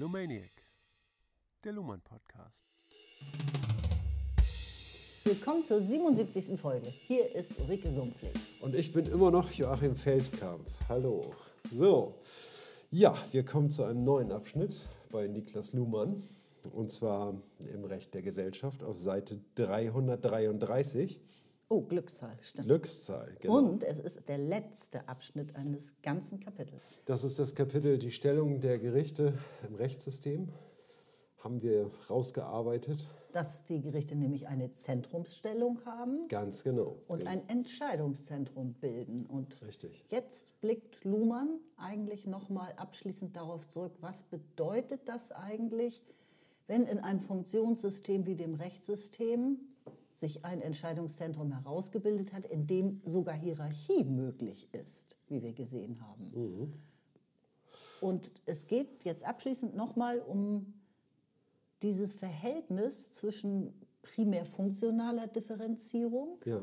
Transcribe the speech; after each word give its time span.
Lumaniac, 0.00 0.64
der 1.62 1.72
Luhmann 1.72 2.00
Podcast. 2.00 2.64
Willkommen 5.24 5.62
zur 5.62 5.82
77. 5.82 6.58
Folge. 6.58 6.86
Hier 6.86 7.34
ist 7.34 7.52
Ulrike 7.60 7.92
Sumpfling. 7.92 8.32
Und 8.62 8.74
ich 8.74 8.94
bin 8.94 9.04
immer 9.04 9.30
noch 9.30 9.50
Joachim 9.50 9.94
Feldkamp. 9.94 10.66
Hallo. 10.88 11.34
So, 11.70 12.14
ja, 12.90 13.14
wir 13.32 13.44
kommen 13.44 13.68
zu 13.68 13.84
einem 13.84 14.02
neuen 14.02 14.32
Abschnitt 14.32 14.74
bei 15.12 15.26
Niklas 15.26 15.74
Luhmann. 15.74 16.22
Und 16.72 16.90
zwar 16.90 17.34
im 17.70 17.84
Recht 17.84 18.14
der 18.14 18.22
Gesellschaft 18.22 18.82
auf 18.82 18.98
Seite 18.98 19.38
333. 19.56 21.20
Oh, 21.72 21.82
Glückszahl, 21.82 22.36
stimmt. 22.40 22.66
Glückszahl, 22.66 23.36
genau. 23.38 23.58
Und 23.58 23.84
es 23.84 24.00
ist 24.00 24.28
der 24.28 24.38
letzte 24.38 25.08
Abschnitt 25.08 25.54
eines 25.54 25.94
ganzen 26.02 26.40
Kapitels. 26.40 26.82
Das 27.04 27.22
ist 27.22 27.38
das 27.38 27.54
Kapitel 27.54 27.96
Die 27.96 28.10
Stellung 28.10 28.60
der 28.60 28.80
Gerichte 28.80 29.34
im 29.68 29.76
Rechtssystem. 29.76 30.48
Haben 31.38 31.62
wir 31.62 31.88
rausgearbeitet. 32.10 33.06
Dass 33.30 33.64
die 33.66 33.80
Gerichte 33.80 34.16
nämlich 34.16 34.48
eine 34.48 34.74
Zentrumsstellung 34.74 35.78
haben 35.86 36.26
Ganz 36.26 36.64
genau. 36.64 36.96
und 37.06 37.24
ein 37.28 37.48
Entscheidungszentrum 37.48 38.74
bilden. 38.74 39.24
Und 39.26 39.62
Richtig. 39.62 40.04
jetzt 40.10 40.48
blickt 40.60 41.04
Luhmann 41.04 41.60
eigentlich 41.76 42.26
nochmal 42.26 42.72
abschließend 42.78 43.36
darauf 43.36 43.68
zurück, 43.68 43.92
was 44.00 44.24
bedeutet 44.24 45.02
das 45.08 45.30
eigentlich, 45.30 46.02
wenn 46.66 46.82
in 46.82 46.98
einem 46.98 47.20
Funktionssystem 47.20 48.26
wie 48.26 48.34
dem 48.34 48.56
Rechtssystem 48.56 49.60
sich 50.12 50.44
ein 50.44 50.60
Entscheidungszentrum 50.60 51.52
herausgebildet 51.52 52.32
hat, 52.32 52.46
in 52.46 52.66
dem 52.66 53.00
sogar 53.04 53.34
Hierarchie 53.34 54.04
möglich 54.04 54.68
ist, 54.72 55.16
wie 55.28 55.42
wir 55.42 55.52
gesehen 55.52 56.00
haben. 56.00 56.72
Und 58.00 58.30
es 58.46 58.66
geht 58.66 59.04
jetzt 59.04 59.24
abschließend 59.24 59.76
nochmal 59.76 60.20
um 60.20 60.74
dieses 61.82 62.14
Verhältnis 62.14 63.10
zwischen 63.10 63.72
primär 64.02 64.44
funktionaler 64.46 65.26
Differenzierung, 65.26 66.38
Ja, 66.44 66.60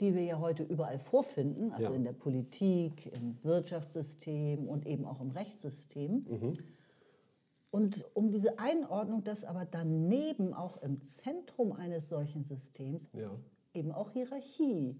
die 0.00 0.14
wir 0.14 0.22
ja 0.22 0.38
heute 0.40 0.62
überall 0.64 0.98
vorfinden, 0.98 1.72
also 1.72 1.90
Ja. 1.90 1.96
in 1.96 2.04
der 2.04 2.12
Politik, 2.12 3.06
im 3.14 3.36
Wirtschaftssystem 3.42 4.68
und 4.68 4.86
eben 4.86 5.04
auch 5.04 5.20
im 5.20 5.30
Rechtssystem. 5.30 6.24
Und 7.72 8.04
um 8.14 8.30
diese 8.30 8.58
Einordnung, 8.58 9.24
dass 9.24 9.44
aber 9.44 9.64
daneben 9.64 10.52
auch 10.52 10.80
im 10.82 11.04
Zentrum 11.06 11.72
eines 11.72 12.08
solchen 12.10 12.44
Systems 12.44 13.10
ja. 13.14 13.30
eben 13.72 13.90
auch 13.92 14.10
Hierarchie 14.10 14.94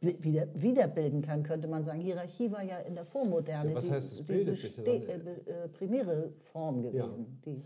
wi- 0.00 0.16
wieder, 0.22 0.46
wiederbilden 0.54 1.22
kann, 1.22 1.42
könnte 1.42 1.66
man 1.66 1.84
sagen. 1.84 2.00
Hierarchie 2.00 2.52
war 2.52 2.62
ja 2.62 2.78
in 2.78 2.94
der 2.94 3.04
Vormoderne 3.04 3.70
Ja, 3.70 3.76
was 3.76 3.86
die, 3.86 3.90
heißt, 3.92 4.28
die 4.28 4.44
sich 4.54 4.76
beste- 4.76 5.44
äh, 5.46 5.68
primäre 5.70 6.32
Form 6.52 6.82
gewesen. 6.84 7.40
Die, 7.44 7.60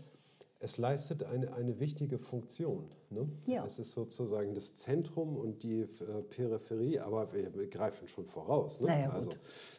Es 0.59 0.77
leistet 0.79 1.23
eine, 1.23 1.53
eine 1.53 1.79
wichtige 1.79 2.17
Funktion. 2.17 2.89
Ne? 3.11 3.29
Ja. 3.45 3.63
Es 3.65 3.77
ist 3.77 3.91
sozusagen 3.91 4.55
das 4.55 4.75
Zentrum 4.75 5.37
und 5.37 5.61
die 5.61 5.81
äh, 5.81 6.23
Peripherie, 6.29 6.99
aber 6.99 7.31
wir, 7.31 7.53
wir 7.53 7.67
greifen 7.67 8.07
schon 8.07 8.25
voraus. 8.25 8.79
Ne? 8.79 8.87
Na 8.89 8.99
ja, 8.99 9.09
also 9.09 9.31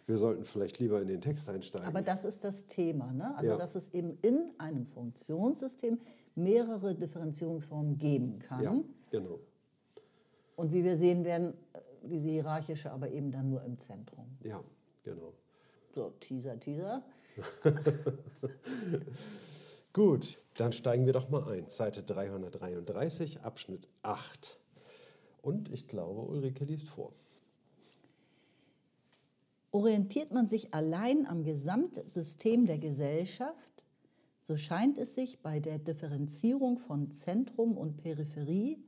wir 0.06 0.16
sollten 0.16 0.44
vielleicht 0.44 0.78
lieber 0.78 1.02
in 1.02 1.08
den 1.08 1.20
Text 1.20 1.48
einsteigen. 1.48 1.86
aber 1.88 2.00
das 2.02 2.24
ist 2.24 2.44
das 2.44 2.66
Thema. 2.66 3.12
Ne? 3.12 3.36
Also, 3.36 3.50
Ja. 3.52 3.56
dass 3.56 3.74
es 3.74 3.92
eben 3.92 4.18
in 4.22 4.52
einem 4.58 4.86
Funktionssystem 4.86 5.98
mehrere 6.36 6.94
Differenzierungsformen 6.94 7.98
geben 7.98 8.38
kann. 8.38 8.62
ja, 8.62 8.80
genau. 9.10 9.40
Und 10.54 10.72
wie 10.72 10.84
wir 10.84 10.96
sehen 10.96 11.24
werden, 11.24 11.54
äh, 11.72 11.80
diese 12.04 12.28
hierarchische 12.28 12.92
aber 12.92 13.10
eben 13.10 13.32
dann 13.32 13.50
nur 13.50 13.64
im 13.64 13.78
Zentrum. 13.78 14.26
Ja, 14.44 14.62
genau. 15.02 15.32
So, 15.90 16.12
Teaser, 16.20 16.58
Teaser. 16.60 17.02
Gut, 19.92 20.38
dann 20.54 20.72
steigen 20.72 21.06
wir 21.06 21.12
doch 21.12 21.28
mal 21.30 21.48
ein. 21.48 21.68
Seite 21.68 22.02
333, 22.02 23.42
Abschnitt 23.42 23.88
8. 24.02 24.58
Und 25.42 25.70
ich 25.70 25.88
glaube, 25.88 26.20
Ulrike 26.22 26.64
liest 26.64 26.88
vor. 26.88 27.12
Orientiert 29.70 30.32
man 30.32 30.48
sich 30.48 30.74
allein 30.74 31.26
am 31.26 31.44
Gesamtsystem 31.44 32.66
der 32.66 32.78
Gesellschaft, 32.78 33.84
so 34.42 34.56
scheint 34.56 34.98
es 34.98 35.14
sich 35.14 35.40
bei 35.42 35.60
der 35.60 35.78
Differenzierung 35.78 36.78
von 36.78 37.12
Zentrum 37.12 37.76
und 37.76 37.98
Peripherie 37.98 38.82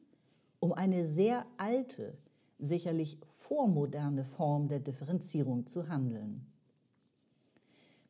um 0.61 0.75
eine 0.75 1.07
sehr 1.07 1.47
alte, 1.57 2.17
sicherlich 2.59 3.19
vormoderne 3.31 4.25
Form 4.25 4.69
der 4.69 4.81
Differenzierung 4.81 5.67
zu 5.67 5.89
handeln. 5.89 6.47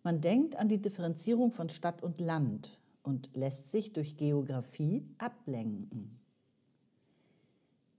Man 0.02 0.20
denkt 0.20 0.56
an 0.56 0.68
die 0.68 0.80
Differenzierung 0.80 1.52
von 1.52 1.68
Stadt 1.68 2.02
und 2.02 2.20
Land 2.20 2.79
und 3.10 3.28
lässt 3.34 3.68
sich 3.72 3.92
durch 3.92 4.16
Geografie 4.16 5.04
ablenken. 5.18 6.16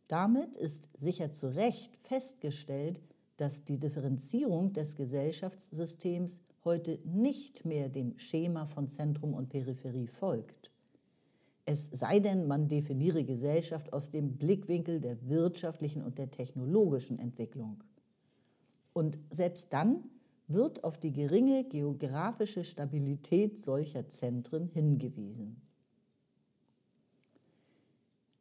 Damit 0.07 0.55
ist 0.55 0.87
sicher 0.97 1.33
zu 1.33 1.53
Recht 1.53 1.97
festgestellt, 2.03 3.01
dass 3.35 3.65
die 3.65 3.77
Differenzierung 3.77 4.71
des 4.71 4.95
Gesellschaftssystems 4.95 6.41
heute 6.63 6.99
nicht 7.03 7.65
mehr 7.65 7.89
dem 7.89 8.17
Schema 8.17 8.65
von 8.65 8.87
Zentrum 8.87 9.33
und 9.33 9.49
Peripherie 9.49 10.07
folgt. 10.07 10.71
Es 11.65 11.87
sei 11.87 12.19
denn, 12.19 12.47
man 12.47 12.69
definiere 12.69 13.25
Gesellschaft 13.25 13.91
aus 13.91 14.11
dem 14.11 14.37
Blickwinkel 14.37 15.01
der 15.01 15.27
wirtschaftlichen 15.27 16.03
und 16.03 16.17
der 16.17 16.31
technologischen 16.31 17.19
Entwicklung. 17.19 17.83
Und 18.93 19.19
selbst 19.29 19.67
dann 19.71 20.05
wird 20.53 20.83
auf 20.83 20.97
die 20.97 21.11
geringe 21.11 21.63
geografische 21.63 22.63
Stabilität 22.63 23.59
solcher 23.59 24.07
Zentren 24.09 24.67
hingewiesen. 24.67 25.61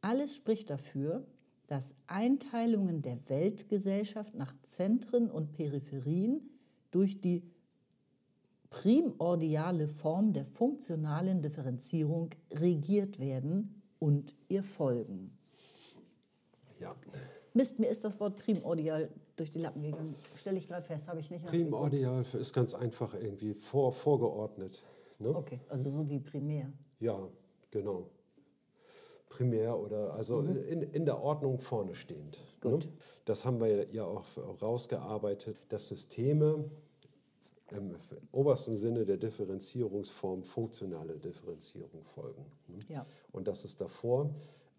Alles 0.01 0.35
spricht 0.35 0.69
dafür, 0.69 1.25
dass 1.67 1.93
Einteilungen 2.07 3.01
der 3.01 3.17
Weltgesellschaft 3.29 4.35
nach 4.35 4.53
Zentren 4.63 5.29
und 5.29 5.53
Peripherien 5.53 6.41
durch 6.89 7.21
die 7.21 7.43
primordiale 8.69 9.87
Form 9.87 10.33
der 10.33 10.45
funktionalen 10.45 11.41
Differenzierung 11.41 12.31
regiert 12.51 13.19
werden 13.19 13.81
und 13.99 14.33
ihr 14.49 14.63
folgen. 14.63 15.37
Ja, 16.79 16.95
Mist, 17.53 17.79
mir 17.79 17.87
ist 17.87 18.03
das 18.03 18.19
Wort 18.19 18.37
primordial 18.37 19.09
durch 19.41 19.51
die 19.51 19.59
Lappen 19.59 19.81
gegangen. 19.81 20.15
Stelle 20.35 20.57
ich 20.59 20.67
gerade 20.67 20.83
fest, 20.85 21.07
habe 21.07 21.19
ich 21.19 21.31
nicht 21.31 21.45
primordial 21.45 22.23
ist 22.33 22.53
ganz 22.53 22.75
einfach 22.75 23.15
irgendwie 23.15 23.53
vor, 23.55 23.91
vorgeordnet. 23.91 24.85
Ne? 25.17 25.35
Okay, 25.35 25.59
also 25.67 25.89
so 25.89 26.09
wie 26.09 26.19
primär. 26.19 26.71
Ja, 26.99 27.27
genau. 27.71 28.07
Primär 29.29 29.79
oder 29.79 30.13
also 30.13 30.41
Mhm. 30.43 30.57
in, 30.57 30.81
in 30.83 31.05
der 31.05 31.19
Ordnung 31.21 31.59
vorne 31.59 31.95
stehend. 31.95 32.37
Gut. 32.61 32.85
Ne? 32.85 32.91
Das 33.25 33.45
haben 33.45 33.59
wir 33.59 33.89
ja 33.91 34.05
auch 34.05 34.25
rausgearbeitet, 34.61 35.57
dass 35.69 35.87
Systeme 35.87 36.65
im 37.71 37.95
obersten 38.31 38.75
Sinne 38.75 39.05
der 39.05 39.17
Differenzierungsform 39.17 40.43
funktionale 40.43 41.17
Differenzierung 41.17 42.03
folgen. 42.03 42.45
Ne? 42.67 42.77
Ja. 42.89 43.05
Und 43.31 43.47
dass 43.47 43.63
es 43.63 43.75
davor 43.77 44.29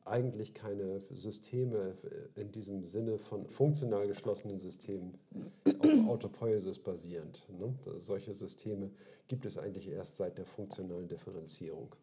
eigentlich 0.05 0.55
keine 0.55 1.03
Systeme 1.11 1.97
in 2.35 2.51
diesem 2.51 2.85
Sinne 2.85 3.19
von 3.19 3.47
funktional 3.47 4.07
geschlossenen 4.09 4.59
Systemen 4.59 5.19
auf 5.65 6.09
Autopoiesis 6.09 6.79
basierend. 6.79 7.43
Ne? 7.59 7.75
Solche 7.99 8.35
Systeme 8.35 8.91
gibt 9.29 9.47
es 9.47 9.59
eigentlich 9.59 9.89
erst 9.89 10.17
seit 10.17 10.39
der 10.39 10.47
funktionalen 10.47 11.09
Differenzierung. 11.09 11.95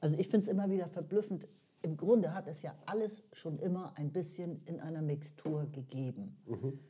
Also 0.00 0.18
ich 0.18 0.28
finde 0.28 0.46
es 0.46 0.50
immer 0.50 0.68
wieder 0.70 0.88
verblüffend. 0.88 1.46
Im 1.82 1.96
Grunde 1.96 2.34
hat 2.34 2.46
es 2.46 2.60
ja 2.60 2.74
alles 2.84 3.22
schon 3.32 3.58
immer 3.58 3.96
ein 3.96 4.12
bisschen 4.12 4.60
in 4.66 4.80
einer 4.80 5.00
Mixtur 5.00 5.66
gegeben. 5.72 6.36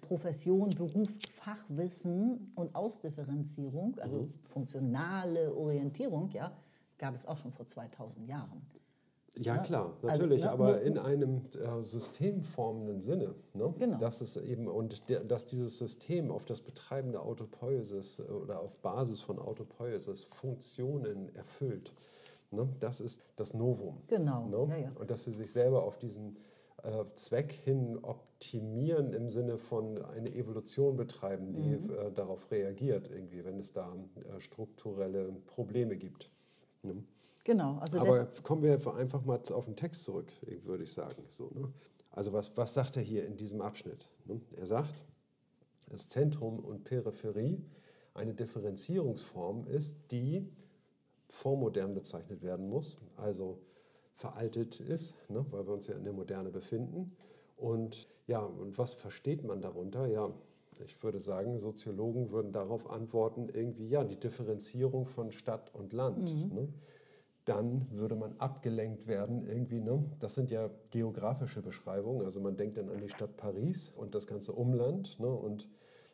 Profession, 0.00 0.70
Beruf, 0.70 1.08
Fachwissen 1.34 2.52
und 2.56 2.74
Ausdifferenzierung, 2.74 3.96
also 4.00 4.28
funktionale 4.44 5.54
Orientierung, 5.54 6.30
ja, 6.30 6.56
gab 6.98 7.14
es 7.14 7.24
auch 7.24 7.36
schon 7.36 7.52
vor 7.52 7.66
2000 7.66 8.26
Jahren. 8.26 8.62
Ja, 9.46 9.58
klar, 9.58 9.94
also, 10.02 10.06
natürlich, 10.06 10.42
ne, 10.42 10.50
aber 10.50 10.66
nur- 10.72 10.80
in 10.82 10.98
einem 10.98 11.40
äh, 11.54 11.82
systemformenden 11.82 13.00
Sinne. 13.00 13.34
Ne? 13.54 13.74
Genau. 13.78 13.98
Dass 13.98 14.20
es 14.20 14.36
eben 14.36 14.68
und 14.68 15.08
der, 15.08 15.24
dass 15.24 15.46
dieses 15.46 15.78
System 15.78 16.30
auf 16.30 16.44
das 16.44 16.60
Betreiben 16.60 17.12
der 17.12 17.22
Autopoiesis 17.22 18.18
äh, 18.18 18.22
oder 18.22 18.60
auf 18.60 18.76
Basis 18.78 19.20
von 19.20 19.38
Autopoiesis 19.38 20.24
Funktionen 20.24 21.34
erfüllt. 21.34 21.92
Ne? 22.50 22.68
Das 22.80 23.00
ist 23.00 23.22
das 23.36 23.54
Novum. 23.54 23.96
Genau, 24.08 24.46
Ne? 24.46 24.66
ja, 24.68 24.76
ja. 24.78 24.90
Und 24.98 25.10
dass 25.10 25.24
sie 25.24 25.32
sich 25.32 25.50
selber 25.52 25.84
auf 25.84 25.98
diesen 25.98 26.36
äh, 26.82 27.04
Zweck 27.14 27.52
hin 27.52 27.98
optimieren 28.02 29.12
im 29.12 29.30
Sinne 29.30 29.58
von 29.58 30.02
eine 30.02 30.34
Evolution 30.34 30.96
betreiben, 30.96 31.52
die 31.52 31.76
Mhm. 31.76 31.90
äh, 31.90 32.10
darauf 32.12 32.50
reagiert, 32.50 33.08
irgendwie, 33.10 33.44
wenn 33.44 33.58
es 33.58 33.72
da 33.72 33.92
strukturelle 34.38 35.32
Probleme 35.46 35.96
gibt. 35.96 36.30
Ne? 36.82 37.02
Genau, 37.44 37.78
also 37.78 37.98
Aber 37.98 38.26
kommen 38.42 38.62
wir 38.62 38.72
einfach 38.94 39.24
mal 39.24 39.40
auf 39.52 39.64
den 39.64 39.76
Text 39.76 40.04
zurück, 40.04 40.30
würde 40.64 40.84
ich 40.84 40.92
sagen. 40.92 41.24
So, 41.28 41.50
ne? 41.54 41.72
Also 42.10 42.32
was, 42.32 42.56
was 42.56 42.74
sagt 42.74 42.96
er 42.96 43.02
hier 43.02 43.24
in 43.24 43.36
diesem 43.36 43.60
Abschnitt? 43.60 44.08
Ne? 44.26 44.40
Er 44.56 44.66
sagt, 44.66 45.02
dass 45.88 46.08
Zentrum 46.08 46.58
und 46.58 46.84
Peripherie 46.84 47.64
eine 48.14 48.34
Differenzierungsform 48.34 49.66
ist, 49.66 49.96
die 50.10 50.46
vormodern 51.28 51.94
bezeichnet 51.94 52.42
werden 52.42 52.68
muss, 52.68 52.98
also 53.16 53.60
veraltet 54.14 54.80
ist, 54.80 55.14
ne, 55.30 55.44
weil 55.50 55.66
wir 55.66 55.74
uns 55.74 55.86
ja 55.86 55.94
in 55.94 56.04
der 56.04 56.12
Moderne 56.12 56.50
befinden. 56.50 57.16
Und 57.56 58.08
ja, 58.26 58.40
und 58.40 58.76
was 58.78 58.94
versteht 58.94 59.44
man 59.44 59.60
darunter? 59.60 60.06
Ja, 60.06 60.30
ich 60.84 61.02
würde 61.02 61.20
sagen, 61.20 61.58
Soziologen 61.58 62.30
würden 62.30 62.52
darauf 62.52 62.90
antworten, 62.90 63.48
irgendwie, 63.52 63.88
ja, 63.88 64.04
die 64.04 64.18
Differenzierung 64.18 65.06
von 65.06 65.30
Stadt 65.30 65.74
und 65.74 65.92
Land. 65.92 66.18
Mhm. 66.18 66.54
Ne? 66.54 66.68
Dann 67.44 67.86
würde 67.90 68.16
man 68.16 68.36
abgelenkt 68.38 69.06
werden, 69.06 69.46
irgendwie. 69.46 69.80
Ne? 69.80 70.04
Das 70.18 70.34
sind 70.34 70.50
ja 70.50 70.70
geografische 70.90 71.62
Beschreibungen. 71.62 72.24
Also 72.24 72.40
man 72.40 72.56
denkt 72.56 72.76
dann 72.76 72.88
an 72.90 73.00
die 73.00 73.08
Stadt 73.08 73.36
Paris 73.36 73.92
und 73.96 74.14
das 74.14 74.26
ganze 74.26 74.52
Umland 74.52 75.18
ne? 75.18 75.28
und 75.28 75.68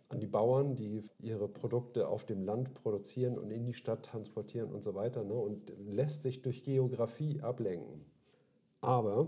an 0.09 0.21
die 0.21 0.27
Bauern, 0.27 0.77
die 0.77 1.03
ihre 1.19 1.49
Produkte 1.49 2.09
auf 2.09 2.25
dem 2.25 2.43
Land 2.43 2.75
produzieren 2.75 3.39
und 3.39 3.51
in 3.51 3.65
die 3.65 3.75
Stadt 3.75 4.05
transportieren 4.05 4.73
und 4.73 4.85
so 4.85 4.95
weiter. 4.95 5.25
Ne? 5.25 5.35
Und 5.35 5.73
lässt 5.89 6.23
sich 6.23 6.43
durch 6.43 6.63
Geografie 6.63 7.41
ablenken. 7.41 8.05
Aber 8.81 9.27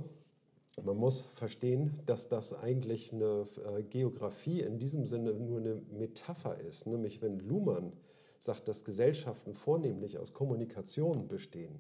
man 0.85 0.97
muss 0.97 1.23
verstehen, 1.35 1.99
dass 2.07 2.29
das 2.29 2.55
eigentlich 2.55 3.13
eine 3.13 3.47
äh, 3.77 3.83
Geografie 3.83 4.61
in 4.61 4.79
diesem 4.79 5.07
Sinne 5.07 5.35
nur 5.35 5.59
eine 5.59 5.83
Metapher 5.91 6.59
ist. 6.61 6.87
Nämlich 6.87 7.21
wenn 7.23 7.41
Luhmann 7.41 7.93
sagt, 8.39 8.69
dass 8.69 8.85
Gesellschaften 8.85 9.55
vornehmlich 9.55 10.19
aus 10.19 10.33
Kommunikation 10.33 11.29
bestehen, 11.29 11.79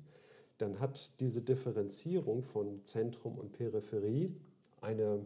dann 0.58 0.80
hat 0.80 1.20
diese 1.20 1.40
Differenzierung 1.40 2.42
von 2.42 2.84
Zentrum 2.84 3.38
und 3.38 3.52
Peripherie 3.52 4.34
eine 4.80 5.24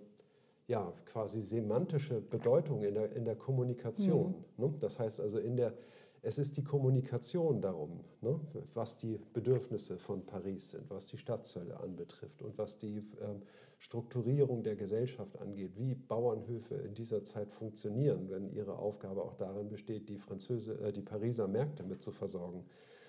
ja, 0.68 0.92
quasi 1.06 1.40
semantische 1.40 2.20
Bedeutung 2.20 2.82
in 2.82 2.94
der, 2.94 3.12
in 3.12 3.24
der 3.24 3.36
Kommunikation. 3.36 4.34
Mhm. 4.56 4.64
Ne? 4.64 4.74
Das 4.80 4.98
heißt 4.98 5.20
also 5.20 5.38
in 5.38 5.56
der 5.56 5.74
es 6.22 6.38
ist 6.38 6.56
die 6.56 6.62
Kommunikation 6.62 7.60
darum, 7.60 8.00
ne, 8.20 8.38
was 8.74 8.96
die 8.96 9.18
Bedürfnisse 9.32 9.98
von 9.98 10.24
Paris 10.24 10.70
sind, 10.70 10.88
was 10.88 11.06
die 11.06 11.18
Stadtzölle 11.18 11.78
anbetrifft 11.80 12.42
und 12.42 12.56
was 12.56 12.78
die 12.78 12.98
ähm, 13.20 13.42
Strukturierung 13.82 14.62
der 14.62 14.76
Gesellschaft 14.76 15.36
angeht, 15.40 15.76
wie 15.76 15.96
Bauernhöfe 15.96 16.76
in 16.76 16.94
dieser 16.94 17.24
Zeit 17.24 17.50
funktionieren, 17.50 18.30
wenn 18.30 18.48
ihre 18.54 18.78
Aufgabe 18.78 19.22
auch 19.22 19.34
darin 19.34 19.68
besteht, 19.68 20.08
die, 20.08 20.18
Französe, 20.18 20.78
äh, 20.78 20.92
die 20.92 21.02
Pariser 21.02 21.48
Märkte 21.48 21.82
mit 21.82 22.00
zu 22.00 22.12
versorgen. 22.12 22.64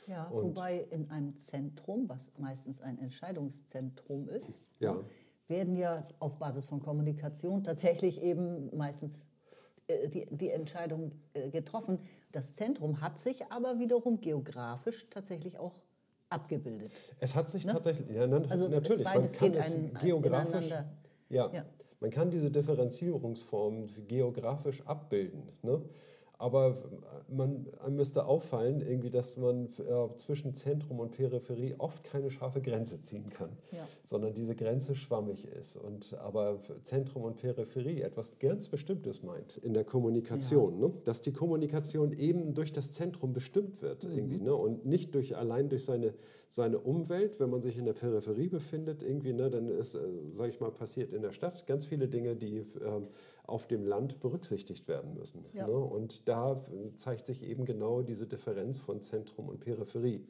Ja, 0.07 0.27
und 0.29 0.45
wobei 0.45 0.79
in 0.89 1.11
einem 1.11 1.37
Zentrum, 1.37 2.09
was 2.09 2.31
meistens 2.39 2.81
ein 2.81 2.97
Entscheidungszentrum 2.97 4.29
ist, 4.29 4.65
ja. 4.79 4.99
werden 5.47 5.77
ja 5.77 6.07
auf 6.17 6.39
Basis 6.39 6.65
von 6.65 6.81
Kommunikation 6.81 7.63
tatsächlich 7.63 8.23
eben 8.23 8.75
meistens 8.75 9.29
äh, 9.85 10.09
die, 10.09 10.25
die 10.31 10.49
Entscheidung 10.49 11.11
äh, 11.35 11.51
getroffen. 11.51 11.99
Das 12.31 12.55
Zentrum 12.55 12.99
hat 12.99 13.19
sich 13.19 13.45
aber 13.51 13.77
wiederum 13.77 14.19
geografisch 14.19 15.07
tatsächlich 15.11 15.59
auch 15.59 15.75
abgebildet. 16.33 16.91
Es 17.19 17.35
hat 17.35 17.49
sich 17.49 17.65
ne? 17.65 17.73
tatsächlich, 17.73 18.09
ja, 18.15 18.27
na, 18.27 18.41
also 18.49 18.67
natürlich, 18.67 19.05
man 19.05 19.31
kann 19.31 19.53
es 19.53 19.73
ein, 19.73 19.93
geografisch, 20.01 20.69
ja, 21.29 21.51
ja, 21.51 21.65
man 21.99 22.11
kann 22.11 22.29
diese 22.29 22.51
Differenzierungsformen 22.51 23.89
geografisch 24.07 24.81
abbilden. 24.85 25.43
Ne? 25.61 25.81
Aber 26.43 26.75
man, 27.29 27.67
man 27.81 27.95
müsste 27.95 28.25
auffallen, 28.25 28.81
irgendwie, 28.81 29.09
dass 29.09 29.37
man 29.37 29.67
äh, 29.77 30.17
zwischen 30.17 30.53
Zentrum 30.55 30.99
und 30.99 31.11
Peripherie 31.11 31.73
oft 31.77 32.03
keine 32.03 32.29
scharfe 32.31 32.59
Grenze 32.59 33.01
ziehen 33.01 33.29
kann, 33.29 33.47
ja. 33.71 33.87
sondern 34.03 34.33
diese 34.33 34.53
Grenze 34.53 34.93
schwammig 34.93 35.47
ist. 35.47 35.77
Und 35.77 36.15
aber 36.15 36.59
Zentrum 36.83 37.23
und 37.23 37.37
Peripherie 37.37 38.01
etwas 38.01 38.39
ganz 38.39 38.67
Bestimmtes 38.67 39.23
meint 39.23 39.55
in 39.55 39.73
der 39.73 39.85
Kommunikation, 39.85 40.81
ja. 40.81 40.87
ne? 40.87 40.93
dass 41.05 41.21
die 41.21 41.31
Kommunikation 41.31 42.11
eben 42.11 42.53
durch 42.53 42.73
das 42.73 42.91
Zentrum 42.91 43.31
bestimmt 43.31 43.81
wird 43.81 44.03
mhm. 44.03 44.11
irgendwie, 44.11 44.39
ne? 44.39 44.53
und 44.53 44.85
nicht 44.85 45.15
durch 45.15 45.37
allein 45.37 45.69
durch 45.69 45.85
seine 45.85 46.13
seine 46.49 46.77
Umwelt, 46.77 47.39
wenn 47.39 47.49
man 47.49 47.63
sich 47.63 47.79
in 47.79 47.85
der 47.85 47.93
Peripherie 47.93 48.47
befindet, 48.47 49.01
irgendwie, 49.01 49.33
ne, 49.33 49.49
dann 49.49 49.67
ist, 49.67 49.95
äh, 49.95 49.99
sage 50.29 50.51
ich 50.51 50.59
mal, 50.59 50.69
passiert 50.69 51.11
in 51.11 51.23
der 51.23 51.31
Stadt 51.31 51.65
ganz 51.65 51.83
viele 51.83 52.07
Dinge, 52.07 52.35
die 52.35 52.57
ähm, 52.85 53.07
auf 53.43 53.67
dem 53.67 53.85
Land 53.85 54.19
berücksichtigt 54.19 54.87
werden 54.87 55.13
müssen. 55.13 55.45
Ja. 55.53 55.67
Ne? 55.67 55.73
Und 55.73 56.27
da 56.27 56.65
zeigt 56.95 57.25
sich 57.25 57.43
eben 57.43 57.65
genau 57.65 58.01
diese 58.01 58.25
Differenz 58.25 58.77
von 58.77 59.01
Zentrum 59.01 59.49
und 59.49 59.59
Peripherie 59.59 60.25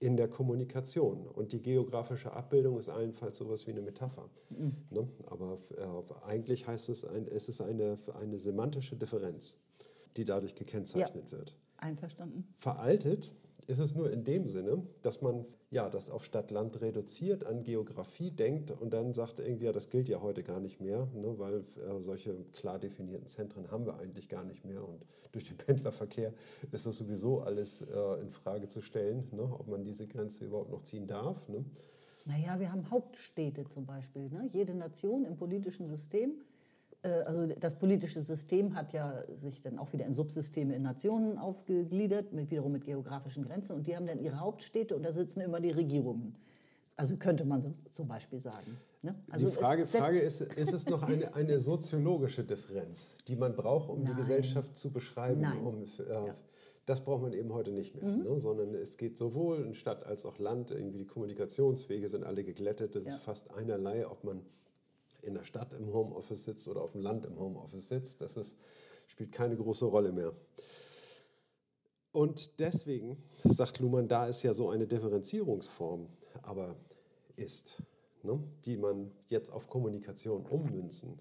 in 0.00 0.16
der 0.16 0.28
Kommunikation. 0.28 1.26
Und 1.26 1.52
die 1.52 1.60
geografische 1.60 2.32
Abbildung 2.32 2.78
ist 2.78 2.88
allenfalls 2.88 3.38
sowas 3.38 3.66
wie 3.66 3.72
eine 3.72 3.80
Metapher. 3.80 4.28
Mhm. 4.50 4.76
Ne? 4.90 5.08
Aber 5.26 5.58
äh, 5.76 6.26
eigentlich 6.26 6.66
heißt 6.66 6.88
es, 6.90 7.04
ein, 7.04 7.26
es 7.26 7.48
ist 7.48 7.60
eine, 7.60 7.98
eine 8.20 8.38
semantische 8.38 8.96
Differenz, 8.96 9.56
die 10.16 10.24
dadurch 10.24 10.54
gekennzeichnet 10.54 11.24
ja. 11.30 11.38
wird. 11.38 11.56
Einverstanden. 11.78 12.46
Veraltet 12.58 13.32
ist 13.68 13.78
es 13.78 13.94
nur 13.94 14.10
in 14.10 14.24
dem 14.24 14.48
Sinne, 14.48 14.82
dass 15.02 15.20
man 15.20 15.44
ja 15.70 15.90
das 15.90 16.08
auf 16.08 16.24
Stadt-Land 16.24 16.80
reduziert, 16.80 17.44
an 17.44 17.62
Geografie 17.62 18.30
denkt 18.30 18.70
und 18.70 18.94
dann 18.94 19.12
sagt 19.12 19.40
irgendwie, 19.40 19.66
ja, 19.66 19.72
das 19.72 19.90
gilt 19.90 20.08
ja 20.08 20.22
heute 20.22 20.42
gar 20.42 20.58
nicht 20.58 20.80
mehr, 20.80 21.06
ne, 21.14 21.38
weil 21.38 21.58
äh, 21.76 22.00
solche 22.00 22.34
klar 22.54 22.78
definierten 22.78 23.26
Zentren 23.26 23.70
haben 23.70 23.84
wir 23.84 23.98
eigentlich 23.98 24.30
gar 24.30 24.42
nicht 24.42 24.64
mehr 24.64 24.82
und 24.82 25.04
durch 25.32 25.44
den 25.44 25.56
Pendlerverkehr 25.58 26.32
ist 26.72 26.86
das 26.86 26.96
sowieso 26.96 27.40
alles 27.42 27.82
äh, 27.82 28.20
in 28.22 28.30
Frage 28.30 28.68
zu 28.68 28.80
stellen, 28.80 29.28
ne, 29.32 29.42
ob 29.42 29.68
man 29.68 29.84
diese 29.84 30.06
Grenze 30.06 30.46
überhaupt 30.46 30.70
noch 30.70 30.82
ziehen 30.82 31.06
darf. 31.06 31.46
Ne. 31.48 31.62
Naja, 32.24 32.58
wir 32.58 32.72
haben 32.72 32.90
Hauptstädte 32.90 33.66
zum 33.66 33.84
Beispiel. 33.84 34.30
Ne? 34.30 34.48
Jede 34.52 34.74
Nation 34.74 35.26
im 35.26 35.36
politischen 35.36 35.86
System 35.86 36.32
also 37.02 37.46
das 37.46 37.78
politische 37.78 38.22
System 38.22 38.74
hat 38.74 38.92
ja 38.92 39.22
sich 39.36 39.62
dann 39.62 39.78
auch 39.78 39.92
wieder 39.92 40.04
in 40.04 40.14
Subsysteme 40.14 40.74
in 40.74 40.82
Nationen 40.82 41.38
aufgegliedert, 41.38 42.32
mit, 42.32 42.50
wiederum 42.50 42.72
mit 42.72 42.84
geografischen 42.84 43.44
Grenzen. 43.44 43.76
Und 43.76 43.86
die 43.86 43.96
haben 43.96 44.06
dann 44.06 44.18
ihre 44.18 44.40
Hauptstädte 44.40 44.96
und 44.96 45.04
da 45.04 45.12
sitzen 45.12 45.40
immer 45.40 45.60
die 45.60 45.70
Regierungen. 45.70 46.34
Also 46.96 47.16
könnte 47.16 47.44
man 47.44 47.62
so 47.62 47.74
zum 47.92 48.08
Beispiel 48.08 48.40
sagen. 48.40 48.76
Ne? 49.02 49.14
Also 49.30 49.48
die 49.48 49.54
Frage, 49.54 49.84
Frage 49.84 50.18
ist, 50.18 50.40
ist 50.40 50.72
es 50.72 50.86
noch 50.86 51.04
eine, 51.04 51.32
eine 51.34 51.60
soziologische 51.60 52.42
Differenz, 52.42 53.14
die 53.28 53.36
man 53.36 53.54
braucht, 53.54 53.88
um 53.88 54.02
Nein. 54.02 54.12
die 54.12 54.20
Gesellschaft 54.20 54.76
zu 54.76 54.90
beschreiben? 54.90 55.40
Nein. 55.40 55.64
Um, 55.64 55.84
äh, 55.84 56.12
ja. 56.12 56.34
Das 56.86 57.04
braucht 57.04 57.22
man 57.22 57.32
eben 57.32 57.52
heute 57.52 57.70
nicht 57.70 57.94
mehr, 57.94 58.10
mhm. 58.10 58.24
ne? 58.24 58.40
sondern 58.40 58.74
es 58.74 58.96
geht 58.96 59.16
sowohl 59.16 59.62
in 59.62 59.74
Stadt 59.74 60.04
als 60.04 60.24
auch 60.24 60.38
Land. 60.38 60.72
Irgendwie 60.72 60.98
die 60.98 61.06
Kommunikationswege 61.06 62.08
sind 62.08 62.24
alle 62.24 62.42
geglättet. 62.42 62.96
Es 62.96 63.04
ja. 63.04 63.14
ist 63.14 63.22
fast 63.22 63.54
einerlei, 63.54 64.04
ob 64.04 64.24
man 64.24 64.40
in 65.22 65.34
der 65.34 65.44
Stadt 65.44 65.72
im 65.72 65.92
Homeoffice 65.92 66.44
sitzt 66.44 66.68
oder 66.68 66.82
auf 66.82 66.92
dem 66.92 67.00
Land 67.00 67.24
im 67.24 67.38
Homeoffice 67.38 67.88
sitzt. 67.88 68.20
Das 68.20 68.36
ist, 68.36 68.56
spielt 69.06 69.32
keine 69.32 69.56
große 69.56 69.84
Rolle 69.84 70.12
mehr. 70.12 70.32
Und 72.12 72.58
deswegen 72.58 73.22
sagt 73.44 73.80
Luhmann, 73.80 74.08
da 74.08 74.26
ist 74.26 74.42
ja 74.42 74.54
so 74.54 74.70
eine 74.70 74.86
Differenzierungsform, 74.86 76.08
aber 76.42 76.76
ist, 77.36 77.82
ne, 78.22 78.42
die 78.64 78.76
man 78.76 79.10
jetzt 79.28 79.50
auf 79.50 79.68
Kommunikation 79.68 80.44
ummünzen 80.46 81.18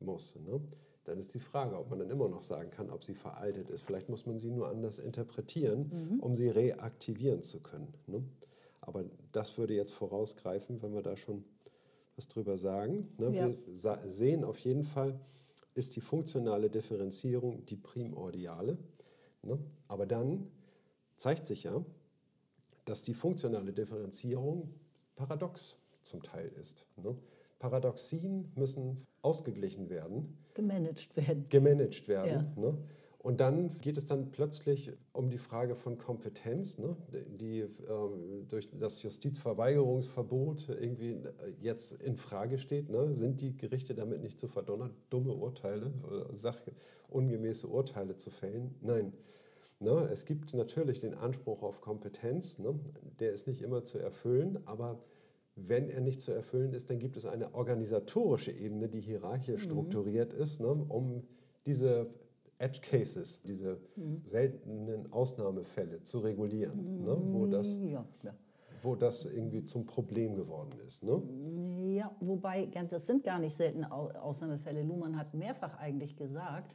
muss. 0.00 0.36
Ne? 0.36 0.60
Dann 1.04 1.18
ist 1.18 1.34
die 1.34 1.40
Frage, 1.40 1.78
ob 1.78 1.90
man 1.90 1.98
dann 1.98 2.10
immer 2.10 2.28
noch 2.28 2.42
sagen 2.42 2.70
kann, 2.70 2.90
ob 2.90 3.04
sie 3.04 3.14
veraltet 3.14 3.70
ist. 3.70 3.82
Vielleicht 3.82 4.08
muss 4.08 4.26
man 4.26 4.38
sie 4.38 4.50
nur 4.50 4.68
anders 4.68 4.98
interpretieren, 4.98 5.90
mhm. 5.92 6.20
um 6.20 6.34
sie 6.36 6.48
reaktivieren 6.48 7.42
zu 7.42 7.60
können. 7.60 7.92
Ne? 8.06 8.22
Aber 8.80 9.04
das 9.32 9.56
würde 9.58 9.74
jetzt 9.74 9.92
vorausgreifen, 9.92 10.82
wenn 10.82 10.94
wir 10.94 11.02
da 11.02 11.16
schon 11.16 11.44
was 12.20 12.28
drüber 12.28 12.58
sagen. 12.58 13.08
Ne? 13.16 13.34
Ja. 13.34 13.48
Wir 13.48 13.98
sehen 14.10 14.44
auf 14.44 14.58
jeden 14.58 14.84
Fall, 14.84 15.18
ist 15.74 15.96
die 15.96 16.02
funktionale 16.02 16.68
Differenzierung 16.68 17.64
die 17.64 17.76
primordiale. 17.76 18.76
Ne? 19.42 19.58
Aber 19.88 20.04
dann 20.04 20.50
zeigt 21.16 21.46
sich 21.46 21.62
ja, 21.62 21.82
dass 22.84 23.02
die 23.02 23.14
funktionale 23.14 23.72
Differenzierung 23.72 24.68
paradox 25.16 25.78
zum 26.02 26.22
Teil 26.22 26.48
ist. 26.60 26.86
Ne? 26.96 27.16
Paradoxien 27.58 28.52
müssen 28.54 29.06
ausgeglichen 29.22 29.88
werden. 29.88 30.36
Gemanagt 30.52 31.16
werden. 31.16 31.46
Gemanagt 31.48 32.06
werden. 32.06 32.52
Ja. 32.56 32.62
Ne? 32.62 32.78
Und 33.22 33.40
dann 33.40 33.78
geht 33.82 33.98
es 33.98 34.06
dann 34.06 34.32
plötzlich 34.32 34.92
um 35.12 35.28
die 35.28 35.36
Frage 35.36 35.74
von 35.74 35.98
Kompetenz, 35.98 36.78
ne, 36.78 36.96
die 37.38 37.60
ähm, 37.60 38.48
durch 38.48 38.70
das 38.70 39.02
Justizverweigerungsverbot 39.02 40.70
irgendwie 40.70 41.10
äh, 41.10 41.52
jetzt 41.60 41.92
in 42.02 42.16
Frage 42.16 42.56
steht. 42.56 42.88
Ne? 42.88 43.12
Sind 43.12 43.42
die 43.42 43.54
Gerichte 43.54 43.94
damit 43.94 44.22
nicht 44.22 44.40
zu 44.40 44.48
verdonnert, 44.48 44.92
dumme 45.10 45.34
Urteile, 45.34 45.92
äh, 46.10 46.34
sachungemäße 46.34 47.68
Urteile 47.68 48.16
zu 48.16 48.30
fällen? 48.30 48.74
Nein. 48.80 49.12
Ne, 49.80 50.08
es 50.10 50.24
gibt 50.24 50.54
natürlich 50.54 51.00
den 51.00 51.14
Anspruch 51.14 51.62
auf 51.62 51.82
Kompetenz, 51.82 52.58
ne, 52.58 52.78
der 53.18 53.32
ist 53.32 53.46
nicht 53.46 53.60
immer 53.60 53.84
zu 53.84 53.98
erfüllen, 53.98 54.58
aber 54.66 54.98
wenn 55.56 55.90
er 55.90 56.00
nicht 56.00 56.22
zu 56.22 56.32
erfüllen 56.32 56.72
ist, 56.72 56.88
dann 56.88 56.98
gibt 56.98 57.16
es 57.18 57.26
eine 57.26 57.54
organisatorische 57.54 58.52
Ebene, 58.52 58.88
die 58.88 59.00
hierarchisch 59.00 59.66
mhm. 59.66 59.70
strukturiert 59.70 60.32
ist, 60.32 60.60
ne, 60.60 60.68
um 60.68 61.22
diese 61.66 62.10
Edge 62.60 62.80
Cases, 62.82 63.40
diese 63.42 63.80
mhm. 63.96 64.22
seltenen 64.22 65.10
Ausnahmefälle 65.12 66.02
zu 66.04 66.18
regulieren, 66.18 67.04
ne, 67.04 67.16
wo, 67.18 67.46
das, 67.46 67.78
ja, 67.82 68.04
ja. 68.22 68.34
wo 68.82 68.94
das 68.94 69.24
irgendwie 69.24 69.64
zum 69.64 69.86
Problem 69.86 70.36
geworden 70.36 70.78
ist. 70.86 71.02
Ne? 71.02 71.22
Ja, 71.94 72.14
wobei, 72.20 72.66
das 72.66 73.06
sind 73.06 73.24
gar 73.24 73.38
nicht 73.38 73.56
seltene 73.56 73.90
Ausnahmefälle. 73.90 74.82
Luhmann 74.82 75.16
hat 75.16 75.32
mehrfach 75.32 75.78
eigentlich 75.78 76.16
gesagt, 76.16 76.74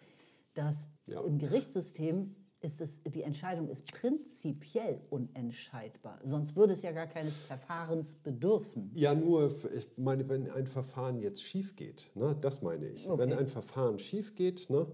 dass 0.55 0.89
ja. 1.05 1.21
im 1.21 1.37
Gerichtssystem 1.37 2.35
ist 2.61 2.81
es, 2.81 3.03
die 3.03 3.21
Entscheidung 3.21 3.69
ist 3.69 3.93
prinzipiell 3.93 4.99
unentscheidbar. 5.11 6.19
Sonst 6.23 6.55
würde 6.55 6.73
es 6.73 6.81
ja 6.81 6.93
gar 6.93 7.05
keines 7.05 7.37
Verfahrens 7.37 8.15
bedürfen. 8.15 8.89
Ja, 8.95 9.13
nur, 9.13 9.55
ich 9.75 9.87
meine, 9.97 10.27
wenn 10.27 10.49
ein 10.49 10.65
Verfahren 10.65 11.19
jetzt 11.19 11.43
schief 11.43 11.75
geht, 11.75 12.09
ne, 12.15 12.35
das 12.41 12.63
meine 12.63 12.87
ich. 12.87 13.07
Okay. 13.07 13.19
Wenn 13.19 13.33
ein 13.33 13.47
Verfahren 13.47 13.99
schief 13.99 14.33
geht, 14.35 14.67
ne, 14.71 14.87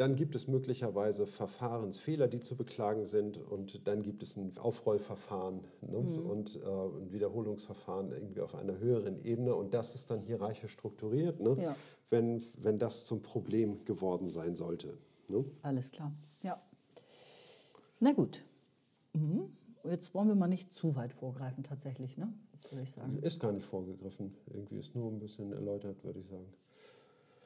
dann 0.00 0.16
gibt 0.16 0.34
es 0.34 0.48
möglicherweise 0.48 1.26
Verfahrensfehler, 1.26 2.26
die 2.26 2.40
zu 2.40 2.56
beklagen 2.56 3.04
sind 3.04 3.36
und 3.36 3.86
dann 3.86 4.00
gibt 4.02 4.22
es 4.22 4.34
ein 4.34 4.56
Aufrollverfahren 4.56 5.60
ne, 5.82 5.98
und 5.98 6.56
äh, 6.56 6.60
ein 6.66 7.12
Wiederholungsverfahren 7.12 8.10
irgendwie 8.10 8.40
auf 8.40 8.54
einer 8.54 8.78
höheren 8.78 9.22
Ebene 9.22 9.54
und 9.54 9.74
das 9.74 9.94
ist 9.94 10.10
dann 10.10 10.22
hierarchisch 10.22 10.72
strukturiert, 10.72 11.38
ne, 11.40 11.54
Ja. 11.60 11.76
wenn, 12.08 12.42
wenn 12.56 12.78
das 12.78 13.04
zum 13.04 13.20
Problem 13.20 13.84
geworden 13.84 14.30
sein 14.30 14.54
sollte. 14.54 14.96
Ne? 15.28 15.44
Alles 15.60 15.90
klar, 15.90 16.12
ja. 16.40 16.58
Na 17.98 18.12
gut. 18.12 18.42
Mhm. 19.12 19.50
Jetzt 19.84 20.14
wollen 20.14 20.28
wir 20.28 20.34
mal 20.34 20.48
nicht 20.48 20.72
zu 20.72 20.96
weit 20.96 21.12
vorgreifen, 21.12 21.62
tatsächlich, 21.62 22.16
ne? 22.16 22.32
würde 22.70 22.84
ich 22.84 22.90
sagen. 22.90 23.18
Ist 23.18 23.38
gar 23.38 23.52
nicht 23.52 23.66
vorgegriffen, 23.66 24.34
irgendwie 24.46 24.78
ist 24.78 24.94
nur 24.94 25.10
ein 25.10 25.18
bisschen 25.18 25.52
erläutert, 25.52 26.02
würde 26.04 26.20
ich 26.20 26.26
sagen. 26.28 26.48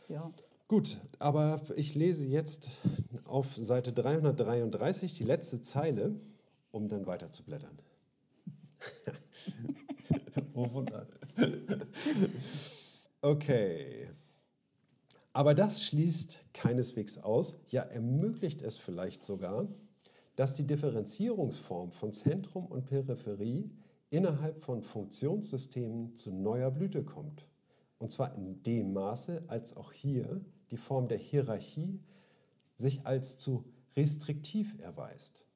Ja. 0.08 0.32
Gut, 0.66 0.98
aber 1.18 1.60
ich 1.76 1.94
lese 1.94 2.26
jetzt 2.26 2.80
auf 3.24 3.54
Seite 3.54 3.92
333 3.92 5.14
die 5.14 5.24
letzte 5.24 5.60
Zeile, 5.60 6.14
um 6.70 6.88
dann 6.88 7.06
weiter 7.06 7.30
zu 7.30 7.44
blättern. 7.44 7.76
oh 10.54 10.72
Wunder. 10.72 11.06
Okay. 13.20 14.08
Aber 15.34 15.54
das 15.54 15.84
schließt 15.84 16.46
keineswegs 16.54 17.18
aus, 17.18 17.58
ja 17.68 17.82
ermöglicht 17.82 18.62
es 18.62 18.78
vielleicht 18.78 19.22
sogar, 19.22 19.66
dass 20.36 20.54
die 20.54 20.66
Differenzierungsform 20.66 21.92
von 21.92 22.12
Zentrum 22.12 22.66
und 22.66 22.86
Peripherie 22.86 23.70
innerhalb 24.08 24.62
von 24.62 24.82
Funktionssystemen 24.82 26.14
zu 26.14 26.32
neuer 26.32 26.70
Blüte 26.70 27.04
kommt. 27.04 27.46
Und 27.98 28.12
zwar 28.12 28.34
in 28.34 28.62
dem 28.62 28.92
Maße, 28.92 29.44
als 29.48 29.76
auch 29.76 29.92
hier 29.92 30.40
die 30.74 30.78
Form 30.78 31.06
der 31.06 31.18
Hierarchie 31.18 32.00
sich 32.74 33.06
als 33.06 33.38
zu 33.38 33.64
restriktiv 33.96 34.76
erweist. 34.80 35.46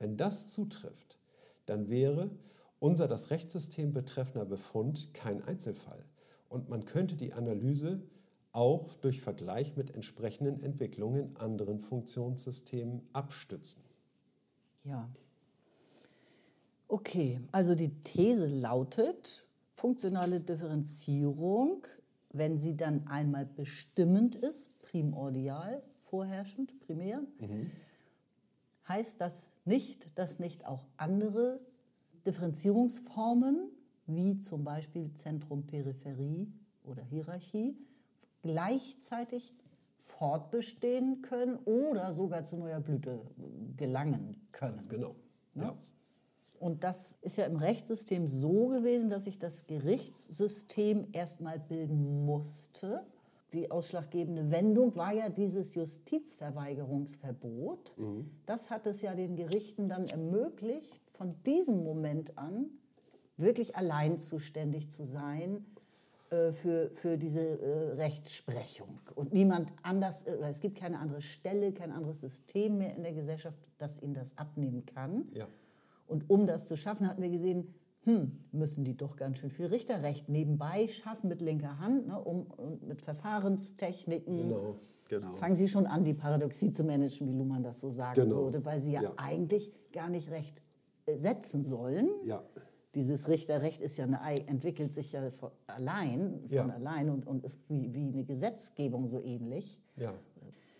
Wenn 0.00 0.16
das 0.16 0.48
zutrifft, 0.48 1.20
dann 1.66 1.88
wäre 1.88 2.32
unser 2.80 3.06
das 3.06 3.30
Rechtssystem 3.30 3.92
betreffender 3.92 4.44
Befund 4.44 5.14
kein 5.14 5.40
Einzelfall. 5.44 6.04
Und 6.48 6.68
man 6.68 6.84
könnte 6.84 7.14
die 7.14 7.32
Analyse 7.32 8.02
auch 8.50 8.92
durch 8.94 9.20
Vergleich 9.20 9.76
mit 9.76 9.94
entsprechenden 9.94 10.60
Entwicklungen 10.64 11.30
in 11.30 11.36
anderen 11.36 11.78
Funktionssystemen 11.78 13.02
abstützen. 13.12 13.84
Ja. 14.82 15.08
Okay, 16.88 17.40
also 17.52 17.76
die 17.76 18.00
These 18.00 18.48
lautet, 18.48 19.46
funktionale 19.74 20.40
Differenzierung, 20.40 21.86
wenn 22.32 22.58
sie 22.58 22.76
dann 22.76 23.06
einmal 23.06 23.46
bestimmend 23.46 24.34
ist, 24.36 24.80
primordial, 24.82 25.82
vorherrschend, 26.02 26.78
primär, 26.80 27.22
heißt 28.88 29.20
das 29.20 29.56
nicht, 29.64 30.16
dass 30.18 30.38
nicht 30.38 30.66
auch 30.66 30.86
andere 30.96 31.60
Differenzierungsformen, 32.26 33.70
wie 34.06 34.38
zum 34.38 34.64
Beispiel 34.64 35.12
Zentrum, 35.14 35.66
Peripherie 35.66 36.52
oder 36.84 37.02
Hierarchie, 37.02 37.76
gleichzeitig 38.42 39.54
fortbestehen 40.02 41.22
können 41.22 41.56
oder 41.64 42.12
sogar 42.12 42.44
zu 42.44 42.56
neuer 42.56 42.80
Blüte 42.80 43.20
gelangen 43.76 44.36
können. 44.52 44.80
Genau. 44.88 45.14
Ja. 45.54 45.76
Und 46.60 46.84
das 46.84 47.16
ist 47.22 47.38
ja 47.38 47.46
im 47.46 47.56
Rechtssystem 47.56 48.28
so 48.28 48.68
gewesen, 48.68 49.08
dass 49.08 49.24
sich 49.24 49.38
das 49.38 49.66
Gerichtssystem 49.66 51.08
erstmal 51.12 51.58
bilden 51.58 52.26
musste. 52.26 53.00
Die 53.54 53.70
ausschlaggebende 53.70 54.50
Wendung 54.50 54.94
war 54.94 55.12
ja 55.12 55.30
dieses 55.30 55.74
Justizverweigerungsverbot. 55.74 57.94
Das 58.44 58.68
hat 58.68 58.86
es 58.86 59.00
ja 59.00 59.14
den 59.14 59.36
Gerichten 59.36 59.88
dann 59.88 60.04
ermöglicht, 60.04 61.00
von 61.14 61.34
diesem 61.44 61.82
Moment 61.82 62.36
an 62.36 62.66
wirklich 63.38 63.74
allein 63.74 64.18
zuständig 64.18 64.90
zu 64.90 65.06
sein 65.06 65.64
äh, 66.28 66.52
für, 66.52 66.90
für 66.90 67.16
diese 67.16 67.40
äh, 67.40 67.94
Rechtsprechung. 67.94 69.00
Und 69.14 69.32
niemand 69.32 69.72
anders, 69.82 70.24
äh, 70.24 70.36
es 70.48 70.60
gibt 70.60 70.76
keine 70.78 70.98
andere 70.98 71.22
Stelle, 71.22 71.72
kein 71.72 71.90
anderes 71.90 72.20
System 72.20 72.76
mehr 72.78 72.94
in 72.94 73.02
der 73.02 73.14
Gesellschaft, 73.14 73.56
das 73.78 74.02
ihnen 74.02 74.12
das 74.14 74.36
abnehmen 74.36 74.84
kann. 74.84 75.26
Ja. 75.32 75.48
Und 76.10 76.28
um 76.28 76.46
das 76.46 76.66
zu 76.66 76.76
schaffen, 76.76 77.06
hatten 77.08 77.22
wir 77.22 77.30
gesehen, 77.30 77.72
hm, 78.02 78.32
müssen 78.52 78.84
die 78.84 78.96
doch 78.96 79.16
ganz 79.16 79.38
schön 79.38 79.50
viel 79.50 79.66
Richterrecht 79.66 80.28
nebenbei 80.28 80.88
schaffen 80.88 81.28
mit 81.28 81.40
linker 81.40 81.78
Hand, 81.78 82.08
ne, 82.08 82.18
um, 82.18 82.46
und 82.46 82.86
mit 82.86 83.00
Verfahrenstechniken. 83.02 84.48
Genau, 84.48 84.76
genau. 85.08 85.36
Fangen 85.36 85.54
Sie 85.54 85.68
schon 85.68 85.86
an, 85.86 86.04
die 86.04 86.14
Paradoxie 86.14 86.72
zu 86.72 86.82
managen, 86.84 87.28
wie 87.28 87.32
Luhmann 87.32 87.62
das 87.62 87.80
so 87.80 87.90
sagen 87.90 88.14
Genau. 88.22 88.44
würde, 88.44 88.64
weil 88.64 88.80
Sie 88.80 88.92
ja, 88.92 89.02
Ja. 89.02 89.12
eigentlich 89.18 89.70
gar 89.92 90.08
nicht 90.08 90.30
Recht 90.30 90.60
äh, 91.06 91.16
setzen 91.18 91.64
sollen. 91.64 92.08
Ja. 92.24 92.42
Dieses 92.94 93.28
Richterrecht 93.28 93.80
ist 93.82 93.96
ja 93.98 94.04
eine, 94.04 94.20
ei- 94.22 94.44
entwickelt 94.46 94.92
sich 94.92 95.12
ja 95.12 95.30
von 95.30 95.50
allein, 95.68 96.40
von 96.48 96.50
Ja. 96.50 96.66
allein 96.68 97.08
und, 97.10 97.26
und 97.26 97.44
ist 97.44 97.58
wie, 97.68 97.92
wie 97.94 98.08
eine 98.08 98.24
Gesetzgebung 98.24 99.08
so 99.08 99.22
ähnlich 99.22 99.78
Ja. 99.96 100.12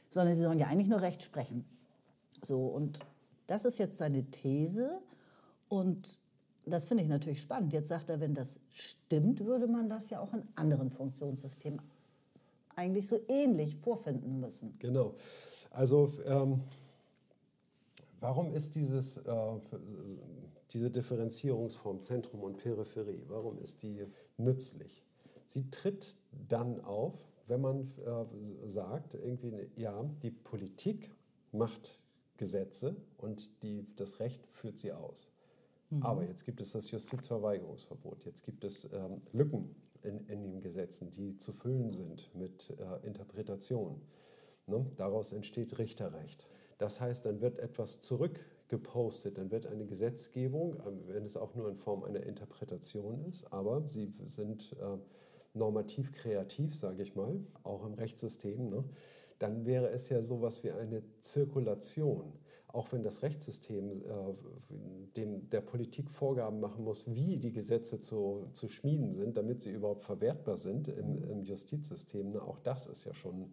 sondern 0.08 0.34
sie 0.34 0.40
sollen 0.40 0.58
ja 0.58 0.66
eigentlich 0.66 0.88
nur 0.88 1.02
Recht 1.02 1.22
sprechen. 1.22 1.64
So, 2.42 2.66
und 2.66 2.99
das 3.46 3.64
ist 3.64 3.78
jetzt 3.78 3.99
seine 3.99 4.25
These 4.30 5.00
und 5.71 6.19
das 6.67 6.85
finde 6.85 7.05
ich 7.05 7.09
natürlich 7.09 7.41
spannend. 7.41 7.73
Jetzt 7.73 7.89
sagt 7.89 8.11
er, 8.11 8.21
wenn 8.21 8.35
das 8.35 8.61
stimmt, 8.71 9.45
würde 9.47 9.67
man 9.67 9.89
das 9.89 10.11
ja 10.11 10.21
auch 10.21 10.35
in 10.35 10.43
anderen 10.57 10.91
Funktionssystemen 10.91 11.81
eigentlich 12.77 13.07
so 13.07 13.19
ähnlich 13.29 13.77
vorfinden 13.77 14.41
müssen. 14.41 14.77
Genau. 14.79 15.15
Also 15.71 16.12
ähm, 16.27 16.61
warum 18.21 18.53
ist 18.53 18.75
dieses, 18.75 19.17
äh, 19.19 19.33
diese 20.71 20.91
Differenzierungsform 20.91 22.03
Zentrum 22.03 22.43
und 22.43 22.59
Peripherie, 22.59 23.23
warum 23.29 23.59
ist 23.59 23.83
die 23.83 24.05
nützlich? 24.37 25.03
Sie 25.45 25.71
tritt 25.71 26.17
dann 26.49 26.81
auf, 26.85 27.15
wenn 27.47 27.61
man 27.61 27.93
äh, 28.05 28.69
sagt, 28.69 29.15
irgendwie, 29.15 29.71
ja, 29.77 30.05
die 30.23 30.31
Politik 30.31 31.11
macht 31.53 31.99
Gesetze 32.37 32.97
und 33.19 33.50
die, 33.62 33.87
das 33.97 34.21
Recht 34.21 34.47
führt 34.47 34.79
sie 34.79 34.93
aus. 34.93 35.31
Aber 36.00 36.25
jetzt 36.25 36.44
gibt 36.44 36.61
es 36.61 36.73
das 36.73 36.90
Justizverweigerungsverbot, 36.90 38.25
jetzt 38.25 38.44
gibt 38.44 38.64
es 38.64 38.85
ähm, 38.92 39.23
Lücken 39.32 39.75
in, 40.02 40.25
in 40.28 40.42
den 40.42 40.61
Gesetzen, 40.61 41.11
die 41.11 41.37
zu 41.37 41.52
füllen 41.52 41.90
sind 41.90 42.32
mit 42.35 42.70
äh, 42.78 43.06
Interpretationen. 43.06 44.00
Ne? 44.66 44.87
Daraus 44.97 45.32
entsteht 45.32 45.78
Richterrecht. 45.78 46.47
Das 46.78 47.00
heißt, 47.00 47.26
dann 47.26 47.40
wird 47.40 47.59
etwas 47.59 48.00
zurückgepostet, 48.00 49.37
dann 49.37 49.50
wird 49.50 49.66
eine 49.66 49.85
Gesetzgebung, 49.85 50.80
ähm, 50.87 51.00
wenn 51.09 51.25
es 51.25 51.37
auch 51.37 51.54
nur 51.54 51.68
in 51.68 51.76
Form 51.76 52.04
einer 52.04 52.23
Interpretation 52.23 53.25
ist, 53.28 53.52
aber 53.52 53.82
sie 53.90 54.12
sind 54.26 54.76
äh, 54.80 54.97
normativ 55.54 56.12
kreativ, 56.12 56.75
sage 56.75 57.02
ich 57.02 57.16
mal, 57.16 57.40
auch 57.64 57.85
im 57.85 57.94
Rechtssystem, 57.94 58.68
ne? 58.68 58.85
dann 59.40 59.66
wäre 59.66 59.88
es 59.88 60.09
ja 60.09 60.23
sowas 60.23 60.62
wie 60.62 60.70
eine 60.70 61.02
Zirkulation. 61.20 62.32
Auch 62.73 62.93
wenn 62.93 63.03
das 63.03 63.23
Rechtssystem 63.23 64.03
äh, 64.03 65.15
dem, 65.17 65.49
der 65.50 65.61
Politik 65.61 66.11
Vorgaben 66.11 66.61
machen 66.61 66.85
muss, 66.85 67.05
wie 67.12 67.37
die 67.37 67.53
Gesetze 67.53 68.00
zu, 68.00 68.49
zu 68.53 68.69
schmieden 68.69 69.12
sind, 69.12 69.37
damit 69.37 69.62
sie 69.62 69.71
überhaupt 69.71 70.03
verwertbar 70.03 70.57
sind 70.57 70.89
im, 70.89 71.23
im 71.25 71.43
Justizsystem, 71.43 72.31
ne? 72.31 72.43
auch 72.43 72.59
das 72.59 72.87
ist 72.87 73.05
ja 73.05 73.15
schon, 73.15 73.53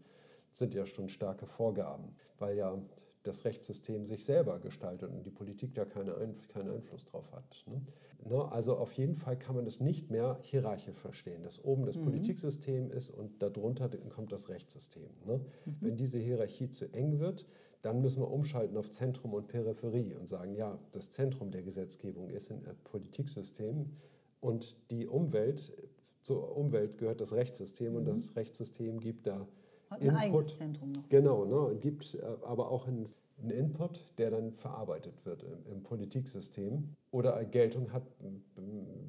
sind 0.51 0.73
ja 0.75 0.85
schon 0.85 1.09
starke 1.09 1.45
Vorgaben, 1.45 2.15
weil 2.37 2.57
ja 2.57 2.79
das 3.27 3.43
Rechtssystem 3.43 4.05
sich 4.05 4.23
selber 4.23 4.59
gestaltet 4.59 5.11
und 5.11 5.25
die 5.25 5.31
Politik 5.31 5.75
da 5.75 5.85
keine 5.85 6.15
Ein 6.15 6.35
keinen 6.47 6.69
Einfluss 6.69 7.05
drauf 7.05 7.31
hat. 7.33 7.65
Ne? 7.67 7.81
Ne, 8.25 8.51
also 8.51 8.77
auf 8.77 8.93
jeden 8.93 9.15
Fall 9.15 9.37
kann 9.37 9.55
man 9.55 9.65
das 9.65 9.79
nicht 9.79 10.09
mehr 10.09 10.39
hierarchisch 10.41 10.97
verstehen, 10.97 11.43
dass 11.43 11.63
oben 11.63 11.85
das 11.85 11.97
Politiksystem 11.97 12.89
ist 12.91 13.09
und 13.11 13.41
darunter 13.41 13.89
kommt 14.09 14.31
das 14.31 14.49
Rechtssystem. 14.49 15.09
Ne? 15.25 15.41
Wenn 15.81 15.97
diese 15.97 16.17
Hierarchie 16.17 16.69
zu 16.69 16.91
eng 16.93 17.19
wird, 17.19 17.45
dann 17.87 18.01
müssen 18.01 18.21
wir 18.21 18.29
umschalten 18.29 18.75
auf 18.75 18.91
Zentrum 18.91 19.33
und 19.33 19.47
Peripherie 19.47 20.13
und 20.13 20.27
sagen, 20.27 20.53
ja, 20.55 20.77
das 20.91 21.09
Zentrum 21.09 21.51
der 21.51 21.63
Gesetzgebung 21.63 22.29
ist 22.29 22.51
ein 22.51 22.61
Politiksystem 22.83 23.89
und 24.41 24.75
die 24.91 25.07
Umwelt, 25.07 25.71
zur 26.21 26.57
Umwelt 26.57 26.97
gehört 26.97 27.21
das 27.21 27.31
Rechtssystem 27.31 27.95
und 27.95 28.03
das 28.03 28.35
Rechtssystem 28.35 28.99
gibt 28.99 29.25
da 29.25 29.47
Hat 29.89 30.01
ein 30.01 30.17
eigenes 30.17 30.57
Zentrum 30.57 30.91
noch. 30.91 31.07
Genau, 31.07 31.45
ne, 31.45 31.77
gibt 31.79 32.13
äh, 32.15 32.21
aber 32.43 32.69
auch 32.71 32.87
einen, 32.87 33.07
einen 33.39 33.51
Input, 33.51 34.03
der 34.17 34.31
dann 34.31 34.51
verarbeitet 34.51 35.25
wird 35.25 35.43
im, 35.43 35.71
im 35.71 35.83
Politiksystem 35.83 36.95
oder 37.11 37.43
Geltung 37.45 37.91
hat 37.93 38.03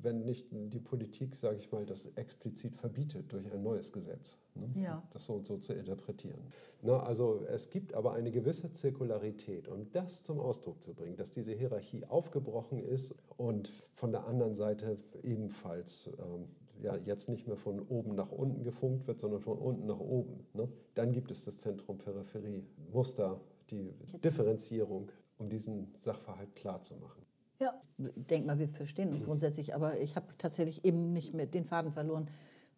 wenn 0.03 0.25
nicht 0.25 0.47
die 0.51 0.81
Politik, 0.81 1.37
sage 1.37 1.57
ich 1.57 1.71
mal, 1.73 1.85
das 1.85 2.07
explizit 2.15 2.77
verbietet 2.77 3.33
durch 3.33 3.53
ein 3.53 3.63
neues 3.63 3.93
Gesetz, 3.93 4.39
ne? 4.55 4.83
Ja. 4.83 5.03
das 5.13 5.27
so 5.27 5.35
und 5.35 5.47
so 5.47 5.59
zu 5.59 5.73
interpretieren. 5.73 6.41
Na, 6.83 7.01
also 7.03 7.45
es 7.49 7.71
gibt 7.71 7.95
aber 7.95 8.13
eine 8.13 8.31
gewisse 8.31 8.73
Zirkularität, 8.73 9.69
um 9.69 9.91
das 9.93 10.23
zum 10.23 10.39
Ausdruck 10.39 10.83
zu 10.83 10.95
bringen, 10.95 11.17
dass 11.17 11.31
diese 11.31 11.53
Hierarchie 11.53 12.05
aufgebrochen 12.07 12.79
ist 12.79 13.15
und 13.37 13.73
von 13.95 14.13
der 14.13 14.27
anderen 14.27 14.55
Seite 14.55 14.97
ebenfalls 15.23 16.11
ähm, 16.19 16.47
ja, 16.81 16.97
jetzt 16.97 17.29
nicht 17.29 17.49
mehr 17.49 17.57
von 17.57 17.81
oben 17.81 18.15
nach 18.15 18.31
unten 18.31 18.63
gefunkt 18.63 19.07
wird, 19.09 19.19
sondern 19.19 19.41
von 19.41 19.59
unten 19.59 19.87
nach 19.87 19.99
oben. 19.99 20.47
Ne? 20.55 20.69
Dann 20.95 21.13
gibt 21.13 21.33
es 21.33 21.45
das 21.45 21.59
Zentrum-Peripherie-Muster, 21.59 23.41
die 23.71 23.95
Differenzierung, 24.23 25.11
um 25.39 25.49
diesen 25.49 25.95
Sachverhalt 25.99 26.55
klarzumachen. 26.55 27.23
Ja, 27.61 27.81
ich 27.99 28.27
denke 28.27 28.47
mal, 28.47 28.59
wir 28.59 28.69
verstehen 28.69 29.13
uns 29.13 29.25
grundsätzlich, 29.25 29.75
aber 29.75 29.99
ich 29.99 30.15
habe 30.15 30.27
tatsächlich 30.39 30.85
eben 30.85 31.13
nicht 31.13 31.35
mehr 31.35 31.47
den 31.47 31.65
Faden 31.65 31.93
verloren. 31.93 32.29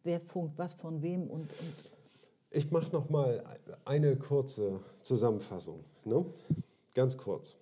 Wer 0.03 0.21
funkt 0.21 0.57
was 0.57 0.75
von 0.75 1.03
wem 1.03 1.29
und, 1.29 1.43
und 1.43 1.75
Ich 2.51 2.71
mache 2.71 2.91
noch 2.91 3.11
mal 3.11 3.45
eine 3.85 4.17
kurze 4.17 4.81
Zusammenfassung, 5.03 5.85
ne? 6.05 6.25
ganz 6.95 7.19
kurz. 7.19 7.57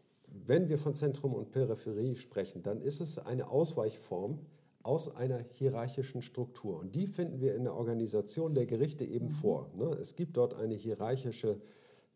Wenn 0.47 0.68
wir 0.68 0.78
von 0.78 0.94
Zentrum 0.94 1.35
und 1.35 1.50
Peripherie 1.50 2.14
sprechen, 2.14 2.62
dann 2.62 2.80
ist 2.80 3.00
es 3.00 3.18
eine 3.18 3.50
Ausweichform 3.50 4.38
aus 4.82 5.16
einer 5.16 5.44
hierarchischen 5.52 6.23
Struktur. 6.23 6.78
Und 6.78 6.94
die 6.94 7.06
finden 7.06 7.40
wir 7.40 7.54
in 7.54 7.64
der 7.64 7.75
Organisation 7.75 8.54
der 8.54 8.66
Gerichte 8.66 9.04
eben 9.04 9.30
vor. 9.30 9.68
Ne? 9.76 9.87
Es 10.00 10.14
gibt 10.14 10.37
dort 10.37 10.54
eine 10.54 10.75
hierarchische 10.75 11.61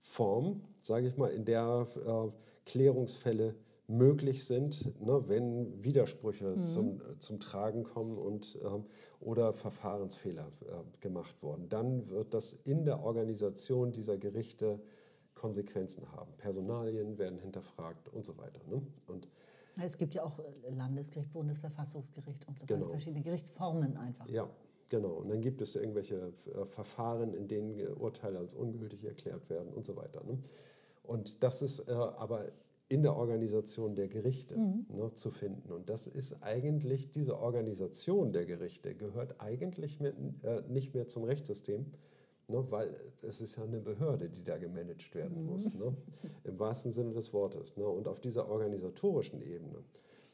Form, 0.01 0.63
sage 0.83 1.09
ich 1.09 1.17
mal, 1.17 1.29
in 1.31 1.45
der 1.45 1.87
äh, 2.05 2.29
Klärungsfälle 2.67 3.55
möglich 3.89 4.45
sind, 4.45 5.01
ne, 5.05 5.23
wenn 5.29 5.83
Widersprüche 5.85 6.63
zum, 6.65 7.01
äh, 7.01 7.19
zum 7.19 7.41
Tragen 7.41 7.85
kommen 7.85 8.17
und, 8.19 8.59
ähm, 8.65 8.85
oder 9.21 9.53
Verfahrensfehler 9.53 10.47
äh, 10.63 11.01
gemacht 11.01 11.35
wurden. 11.43 11.69
Dann 11.69 12.09
wird 12.09 12.33
das 12.35 12.53
in 12.53 12.85
der 12.85 13.03
Organisation 13.03 13.93
dieser 13.93 14.17
Gerichte 14.19 14.81
Konsequenzen 15.35 16.11
haben. 16.13 16.33
Personalien 16.39 17.19
werden 17.19 17.39
hinterfragt 17.39 18.09
und 18.11 18.25
so 18.25 18.37
weiter. 18.39 18.61
Ne? 18.69 18.83
Und 19.07 19.29
es 19.83 19.97
gibt 19.99 20.15
ja 20.15 20.25
auch 20.25 20.39
äh, 20.39 20.71
Landesgericht, 20.75 21.33
Bundesverfassungsgericht 21.33 22.47
und 22.49 22.59
so 22.59 22.65
weiter, 22.65 22.75
Genau. 22.77 22.91
verschiedene 22.91 23.23
Gerichtsformen 23.23 23.97
einfach. 23.97 24.29
Ja, 24.29 24.49
genau. 24.89 25.15
Und 25.15 25.29
dann 25.31 25.41
gibt 25.41 25.61
es 25.61 25.75
irgendwelche 25.75 26.33
äh, 26.55 26.65
Verfahren, 26.67 27.35
in 27.35 27.49
denen 27.49 27.95
Urteile 27.97 28.39
als 28.39 28.55
ungültig 28.55 29.05
erklärt 29.05 29.49
werden 29.51 29.73
und 29.73 29.85
so 29.85 29.97
weiter. 29.97 30.23
Ne? 30.25 30.39
Und 31.03 31.43
das 31.43 31.63
ist 31.63 31.89
äh, 31.89 31.93
aber 31.93 32.47
in 32.93 33.03
der 33.03 33.17
Organisation 33.17 33.95
der 33.95 34.09
Gerichte 34.09 34.59
ne, 34.59 35.15
zu 35.15 35.31
finden. 35.31 35.73
Und 35.73 35.89
das 35.89 36.07
ist 36.07 36.43
eigentlich, 36.43 37.11
diese 37.11 37.39
Organisation 37.39 38.33
der 38.33 38.45
Gerichte 38.45 38.95
gehört 38.95 39.41
eigentlich 39.41 39.99
mit, 39.99 40.15
äh, 40.43 40.61
nicht 40.69 40.93
mehr 40.93 41.09
zum 41.09 41.25
Rechtssystem, 41.25 41.87
ne, 42.49 42.67
weil 42.71 42.95
es 43.23 43.41
ist 43.41 43.57
ja 43.57 43.65
eine 43.65 43.81
Behörde, 43.81 44.29
die 44.29 44.45
da 44.45 44.59
gemanagt 44.59 45.15
werden 45.15 45.47
muss, 45.47 45.75
ne, 45.75 45.97
im 46.45 46.59
wahrsten 46.59 46.93
Sinne 46.93 47.13
des 47.13 47.33
Wortes. 47.33 47.79
Ne. 47.79 47.87
Und 47.87 48.07
auf 48.09 48.21
dieser 48.21 48.47
organisatorischen 48.51 49.41
Ebene 49.41 49.79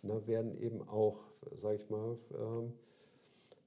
ne, 0.03 0.27
werden 0.27 0.59
eben 0.61 0.83
auch, 0.89 1.21
sage 1.55 1.77
ich 1.77 1.89
mal, 1.89 2.19
ähm, 2.35 2.73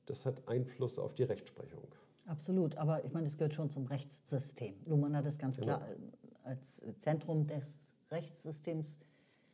das 0.05 0.25
hat 0.25 0.45
Einfluss 0.49 0.99
auf 0.99 1.13
die 1.13 1.23
Rechtsprechung. 1.23 1.87
Absolut, 2.25 2.75
aber 2.75 3.05
ich 3.05 3.13
meine, 3.13 3.27
es 3.27 3.37
gehört 3.37 3.53
schon 3.53 3.69
zum 3.69 3.85
Rechtssystem. 3.85 4.75
Luhmann 4.85 5.15
hat 5.15 5.25
das 5.25 5.37
ganz 5.37 5.57
klar 5.57 5.87
äh, 5.89 5.95
als 6.43 6.83
Zentrum 6.99 7.47
des 7.47 7.79
Rechtssystems 8.11 8.97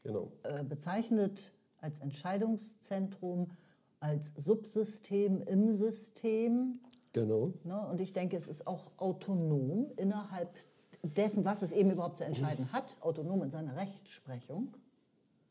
Genau. 0.03 0.31
äh, 0.43 0.63
bezeichnet, 0.63 1.51
als 1.79 1.99
Entscheidungszentrum, 1.99 3.51
als 3.99 4.33
Subsystem 4.37 5.41
im 5.43 5.73
System. 5.73 6.79
Genau. 7.13 7.51
Ne? 7.63 7.87
Und 7.87 7.99
ich 7.99 8.13
denke, 8.13 8.37
es 8.37 8.47
ist 8.47 8.67
auch 8.67 8.91
autonom 8.97 9.91
innerhalb 9.97 10.55
dessen, 11.03 11.45
was 11.45 11.61
es 11.61 11.71
eben 11.71 11.91
überhaupt 11.91 12.17
zu 12.17 12.25
entscheiden 12.25 12.71
hat, 12.71 12.95
autonom 13.01 13.43
in 13.43 13.51
seiner 13.51 13.75
Rechtsprechung. 13.75 14.73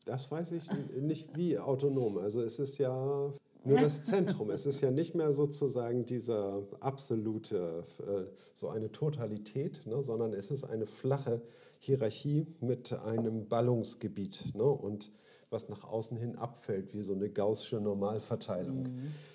Das 0.05 0.31
weiß 0.31 0.53
ich 0.53 0.69
nicht 1.01 1.35
wie 1.35 1.59
autonom. 1.59 2.17
Also 2.17 2.41
es 2.41 2.59
ist 2.59 2.77
ja 2.77 3.33
nur 3.67 3.79
das 3.79 4.03
Zentrum. 4.03 4.49
Es 4.49 4.65
ist 4.65 4.81
ja 4.81 4.91
nicht 4.91 5.15
mehr 5.15 5.33
sozusagen 5.33 6.05
dieser 6.05 6.63
absolute, 6.79 7.83
äh, 7.99 8.23
so 8.53 8.69
eine 8.69 8.91
Totalität, 8.91 9.85
ne, 9.85 10.01
sondern 10.01 10.33
es 10.33 10.51
ist 10.51 10.63
eine 10.63 10.85
flache 10.85 11.41
Hierarchie 11.79 12.47
mit 12.59 12.93
einem 12.93 13.47
Ballungsgebiet 13.47 14.55
ne, 14.55 14.63
und 14.63 15.11
was 15.49 15.69
nach 15.69 15.83
außen 15.85 16.17
hin 16.17 16.35
abfällt, 16.35 16.93
wie 16.93 17.01
so 17.01 17.13
eine 17.13 17.29
gaußsche 17.29 17.79
Normalverteilung. 17.79 18.89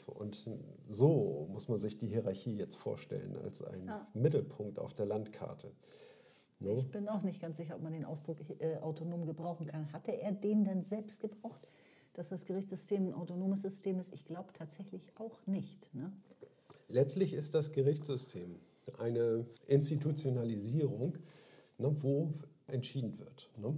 Und 0.07 0.51
so 0.91 1.49
muss 1.51 1.69
man 1.69 1.79
sich 1.79 1.97
die 1.97 2.09
Hierarchie 2.09 2.55
jetzt 2.55 2.77
vorstellen, 2.77 3.35
als 3.43 3.63
ein 3.63 3.91
Mittelpunkt 4.13 4.79
auf 4.79 4.93
der 4.93 5.07
Landkarte. 5.07 5.73
Ne? 6.61 6.75
Ich 6.79 6.91
bin 6.91 7.09
auch 7.09 7.23
nicht 7.23 7.41
ganz 7.41 7.57
sicher, 7.57 7.77
ob 7.77 7.83
man 7.83 7.93
den 7.93 8.05
Ausdruck 8.05 8.39
äh, 8.61 8.77
autonom 8.79 9.27
gebrauchen 9.27 9.67
kann. 9.67 9.93
Hatte 9.93 10.13
er 10.13 10.33
den 10.33 10.65
denn 10.65 10.85
selbst 10.85 11.21
gebraucht, 11.21 11.67
dass 12.15 12.29
das 12.29 12.45
Gerichtssystem 12.45 13.09
ein 13.09 13.15
autonomes 13.15 13.63
System 13.63 13.99
ist? 14.01 14.13
Ich 14.13 14.25
glaube 14.25 14.53
tatsächlich 14.53 15.03
auch 15.19 15.47
nicht. 15.47 15.95
Ne? 15.95 16.13
Letztlich 16.89 17.33
ist 17.33 17.55
das 17.55 17.73
Gerichtssystem 17.73 18.57
eine 18.99 19.47
Institutionalisierung, 19.67 21.19
ne, 21.79 21.97
wo 22.01 22.33
entschieden 22.67 23.19
wird. 23.19 23.51
Ne? 23.57 23.77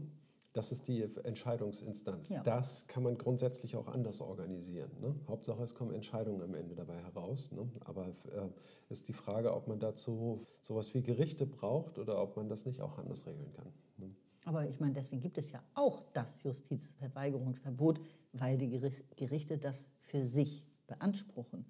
Das 0.53 0.71
ist 0.71 0.87
die 0.87 1.03
Entscheidungsinstanz. 1.25 2.29
Ja. 2.29 2.43
Das 2.45 2.87
kann 2.87 3.03
man 3.03 3.19
grundsätzlich 3.19 3.75
auch 3.75 3.89
anders 3.89 4.21
organisieren. 4.21 4.91
Ne? 5.01 5.15
Hauptsache, 5.27 5.61
es 5.65 5.75
kommen 5.75 5.93
Entscheidungen 5.93 6.43
am 6.43 6.55
Ende 6.55 6.77
dabei 6.77 6.97
heraus. 7.03 7.51
Ne? 7.51 7.69
Aber 7.81 8.07
äh, 8.09 8.49
ist 8.89 9.09
die 9.09 9.13
Frage, 9.13 9.53
ob 9.53 9.67
man 9.67 9.81
dazu 9.81 10.47
sowas 10.63 10.95
wie 10.95 11.03
Gerichte 11.03 11.45
braucht 11.45 11.99
oder 11.99 12.23
ob 12.23 12.37
man 12.37 12.49
das 12.49 12.67
nicht 12.67 12.81
auch 12.83 12.99
anders 12.99 13.27
regeln 13.27 13.53
kann. 13.53 13.73
Ne? 13.97 14.15
Aber 14.45 14.69
ich 14.69 14.79
meine, 14.81 14.93
deswegen 14.93 15.23
gibt 15.23 15.39
es 15.39 15.53
ja 15.53 15.63
auch 15.75 16.03
das 16.13 16.43
Justizverweigerungsverbot, 16.43 18.01
weil 18.33 18.59
die 18.59 18.69
Gericht- 18.69 19.17
Gerichte 19.17 19.59
das 19.59 19.89
für 20.01 20.27
sich 20.27 20.65
beanspruchen. 20.87 21.65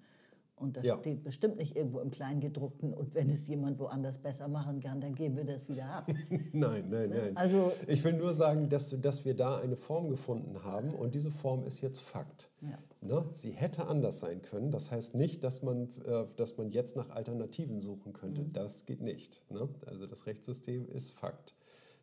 Und 0.57 0.77
das 0.77 0.85
Ja. 0.85 0.97
steht 0.97 1.21
bestimmt 1.25 1.57
nicht 1.57 1.75
irgendwo 1.75 1.99
im 1.99 2.11
Kleingedruckten. 2.11 2.93
Und 2.93 3.13
wenn 3.13 3.29
es 3.29 3.45
jemand 3.47 3.77
woanders 3.77 4.19
besser 4.19 4.47
machen 4.47 4.79
kann, 4.79 5.01
dann 5.01 5.13
geben 5.13 5.35
wir 5.35 5.43
das 5.43 5.67
wieder 5.67 5.85
ab. 5.85 6.07
Nein, 6.53 6.85
nein, 6.89 7.09
nein. 7.09 7.35
Also- 7.35 7.73
ich 7.87 8.01
will 8.05 8.13
nur 8.13 8.33
sagen, 8.33 8.69
dass, 8.69 8.95
dass 9.01 9.25
wir 9.25 9.35
da 9.35 9.57
eine 9.57 9.75
Form 9.75 10.09
gefunden 10.09 10.63
haben 10.63 10.91
und 10.95 11.13
diese 11.13 11.29
Form 11.29 11.65
ist 11.65 11.81
jetzt 11.81 11.99
Fakt. 11.99 12.49
Ja. 12.61 12.77
Ne? 13.01 13.25
Sie 13.31 13.51
hätte 13.51 13.87
anders 13.87 14.21
sein 14.21 14.41
können. 14.41 14.71
Das 14.71 14.91
heißt 14.91 15.13
nicht, 15.13 15.43
dass 15.43 15.61
man, 15.61 15.89
äh, 16.05 16.25
dass 16.37 16.55
man 16.57 16.69
jetzt 16.71 16.95
nach 16.95 17.09
Alternativen 17.09 17.81
suchen 17.81 18.13
könnte. 18.13 18.43
Mhm. 18.43 18.53
Das 18.53 18.85
geht 18.85 19.01
nicht. 19.01 19.43
Ne? 19.51 19.67
Also 19.85 20.07
das 20.07 20.25
Rechtssystem 20.25 20.87
ist 20.89 21.11
Fakt. 21.11 21.53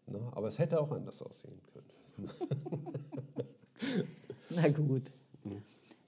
Ne? 0.06 0.20
Aber 0.32 0.48
es 0.48 0.58
hätte 0.58 0.80
auch 0.80 0.90
anders 0.92 1.22
aussehen 1.22 1.60
können. 1.72 2.30
Na 4.50 4.68
gut. 4.68 5.12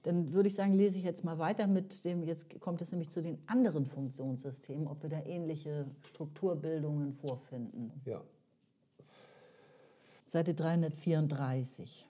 Dann 0.02 0.33
würde 0.35 0.48
ich 0.48 0.54
sagen, 0.54 0.74
lese 0.74 0.98
ich 0.98 1.04
jetzt 1.04 1.24
mal 1.24 1.38
weiter 1.38 1.66
mit 1.66 2.04
dem, 2.04 2.22
jetzt 2.22 2.61
kommt 2.61 2.83
es 2.83 2.92
nämlich 2.92 3.09
zu 3.11 3.22
den 3.22 3.38
anderen 3.46 3.87
Funktionssystemen, 3.87 4.87
ob 4.87 5.02
wir 5.02 5.09
da 5.09 5.22
ähnliche 5.24 5.87
Strukturbildungen 6.02 7.14
vorfinden. 7.14 7.90
Ja. 8.04 8.22
Seite 10.26 10.52
334. 10.52 12.07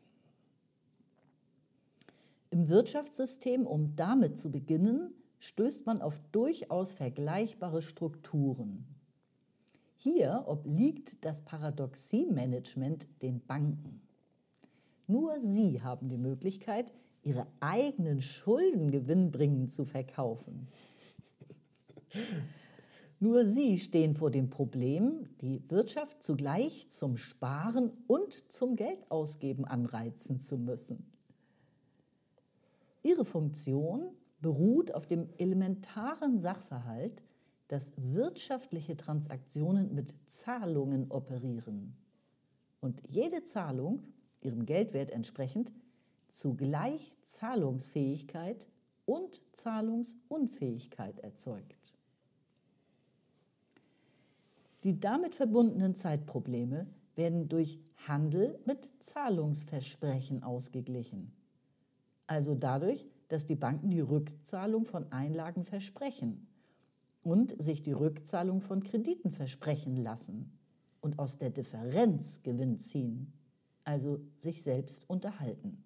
Im 2.50 2.68
Wirtschaftssystem, 2.68 3.66
um 3.66 3.94
damit 3.94 4.38
zu 4.38 4.50
beginnen, 4.50 5.12
stößt 5.38 5.86
man 5.86 6.00
auf 6.00 6.20
durchaus 6.32 6.92
vergleichbare 6.92 7.82
Strukturen. 7.82 8.86
Hier 10.04 10.44
obliegt 10.46 11.24
das 11.24 11.40
Paradoxie-Management 11.40 13.08
den 13.22 13.40
Banken. 13.40 14.02
Nur 15.06 15.40
sie 15.40 15.80
haben 15.80 16.10
die 16.10 16.18
Möglichkeit, 16.18 16.92
ihre 17.22 17.46
eigenen 17.60 18.20
Schulden 18.20 18.90
gewinnbringend 18.90 19.72
zu 19.72 19.86
verkaufen. 19.86 20.68
Nur 23.18 23.46
sie 23.46 23.78
stehen 23.78 24.14
vor 24.14 24.30
dem 24.30 24.50
Problem, 24.50 25.26
die 25.40 25.62
Wirtschaft 25.70 26.22
zugleich 26.22 26.90
zum 26.90 27.16
Sparen 27.16 27.90
und 28.06 28.52
zum 28.52 28.76
Geldausgeben 28.76 29.64
anreizen 29.64 30.38
zu 30.38 30.58
müssen. 30.58 31.10
Ihre 33.02 33.24
Funktion 33.24 34.10
beruht 34.42 34.92
auf 34.92 35.06
dem 35.06 35.30
elementaren 35.38 36.42
Sachverhalt, 36.42 37.22
dass 37.68 37.92
wirtschaftliche 37.96 38.96
Transaktionen 38.96 39.94
mit 39.94 40.14
Zahlungen 40.26 41.10
operieren 41.10 41.96
und 42.80 43.00
jede 43.08 43.44
Zahlung, 43.44 44.02
ihrem 44.42 44.66
Geldwert 44.66 45.10
entsprechend, 45.10 45.72
zugleich 46.28 47.14
Zahlungsfähigkeit 47.22 48.68
und 49.06 49.40
Zahlungsunfähigkeit 49.52 51.20
erzeugt. 51.20 51.94
Die 54.82 55.00
damit 55.00 55.34
verbundenen 55.34 55.94
Zeitprobleme 55.94 56.86
werden 57.14 57.48
durch 57.48 57.78
Handel 58.06 58.58
mit 58.66 58.92
Zahlungsversprechen 58.98 60.42
ausgeglichen. 60.42 61.32
Also 62.26 62.54
dadurch, 62.54 63.06
dass 63.28 63.46
die 63.46 63.56
Banken 63.56 63.90
die 63.90 64.00
Rückzahlung 64.00 64.84
von 64.84 65.10
Einlagen 65.10 65.64
versprechen 65.64 66.46
und 67.24 67.60
sich 67.60 67.82
die 67.82 67.92
Rückzahlung 67.92 68.60
von 68.60 68.84
Krediten 68.84 69.32
versprechen 69.32 69.96
lassen 69.96 70.52
und 71.00 71.18
aus 71.18 71.38
der 71.38 71.50
Differenz 71.50 72.42
Gewinn 72.42 72.78
ziehen, 72.78 73.32
also 73.82 74.20
sich 74.36 74.62
selbst 74.62 75.08
unterhalten. 75.08 75.82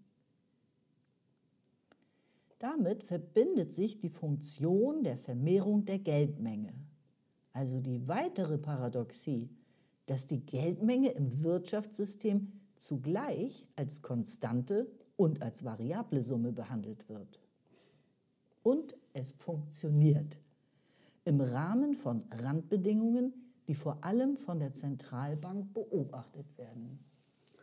Damit 2.59 3.05
verbindet 3.05 3.73
sich 3.73 3.99
die 3.99 4.09
Funktion 4.09 5.05
der 5.05 5.17
Vermehrung 5.17 5.85
der 5.85 6.01
Geldmenge, 6.01 6.75
also 7.53 7.81
die 7.81 8.07
weitere 8.09 8.59
Paradoxie, 8.59 9.49
dass 10.07 10.27
die 10.27 10.45
Geldmenge 10.45 11.11
im 11.11 11.45
Wirtschaftssystem 11.45 12.53
zugleich 12.75 13.67
als 13.77 14.03
konstante 14.03 14.91
und 15.17 15.41
als 15.41 15.65
variable 15.65 16.23
Summe 16.23 16.51
behandelt 16.51 17.09
wird. 17.09 17.41
Und 18.65 18.97
es 19.13 19.33
funktioniert 19.33 20.39
im 21.29 21.43
Rahmen 21.43 21.93
von 21.93 22.25
Randbedingungen, 22.43 23.35
die 23.69 23.75
vor 23.75 24.03
allem 24.03 24.39
von 24.39 24.59
der 24.59 24.73
Zentralbank 24.73 25.75
beobachtet 25.75 26.47
werden. 26.57 26.99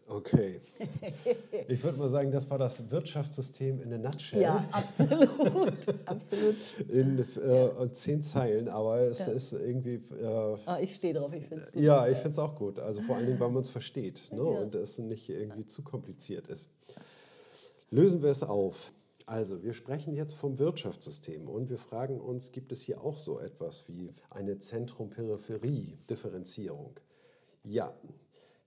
Okay. 0.07 0.61
Ich 1.67 1.83
würde 1.83 1.97
mal 1.97 2.09
sagen, 2.09 2.31
das 2.31 2.47
war 2.47 2.59
das 2.59 2.91
Wirtschaftssystem 2.91 3.81
in 3.81 3.91
a 3.93 3.97
nutshell. 3.97 4.41
Ja, 4.41 4.63
absolut. 4.71 5.73
absolut. 6.05 6.55
In 6.89 7.19
äh, 7.19 7.91
zehn 7.91 8.21
Zeilen, 8.21 8.69
aber 8.69 8.99
es 8.99 9.25
ja. 9.25 9.31
ist 9.31 9.53
irgendwie. 9.53 9.95
Äh, 9.95 10.57
ah, 10.67 10.77
ich 10.79 10.93
stehe 10.93 11.15
drauf, 11.15 11.33
ich 11.33 11.47
finde 11.47 11.63
es 11.63 11.71
gut. 11.71 11.81
Ja, 11.81 12.07
ich 12.07 12.17
finde 12.17 12.31
es 12.31 12.39
auch 12.39 12.53
gut. 12.55 12.77
Also 12.77 13.01
vor 13.01 13.15
allen 13.15 13.25
Dingen, 13.25 13.39
weil 13.39 13.49
man 13.49 13.61
es 13.61 13.69
versteht 13.69 14.29
ne? 14.31 14.37
Ja. 14.37 14.43
und 14.43 14.75
es 14.75 14.99
nicht 14.99 15.27
irgendwie 15.27 15.65
zu 15.65 15.81
kompliziert 15.81 16.47
ist. 16.47 16.69
Lösen 17.89 18.21
wir 18.21 18.29
es 18.29 18.43
auf. 18.43 18.93
Also, 19.25 19.63
wir 19.63 19.73
sprechen 19.73 20.13
jetzt 20.13 20.35
vom 20.35 20.59
Wirtschaftssystem 20.59 21.49
und 21.49 21.69
wir 21.69 21.79
fragen 21.79 22.19
uns, 22.19 22.51
gibt 22.51 22.71
es 22.71 22.81
hier 22.81 23.03
auch 23.03 23.17
so 23.17 23.39
etwas 23.39 23.87
wie 23.87 24.13
eine 24.29 24.59
Zentrum-Peripherie-Differenzierung? 24.59 26.99
Ja, 27.63 27.91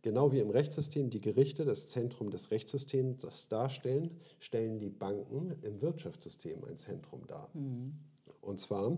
Genau 0.03 0.31
wie 0.31 0.39
im 0.39 0.51
Rechtssystem 0.51 1.11
die 1.11 1.21
Gerichte 1.21 1.65
das 1.65 1.89
Zentrum 1.89 2.31
des 2.31 2.53
Rechtssystems 2.53 3.19
das 3.19 3.49
darstellen, 3.49 4.17
stellen 4.39 4.79
die 4.79 4.91
Banken 4.91 5.57
im 5.63 5.83
Wirtschaftssystem 5.83 6.65
ein 6.65 6.77
Zentrum 6.77 7.27
dar. 7.27 7.51
Mhm. 7.53 7.95
Und 8.41 8.61
zwar 8.61 8.97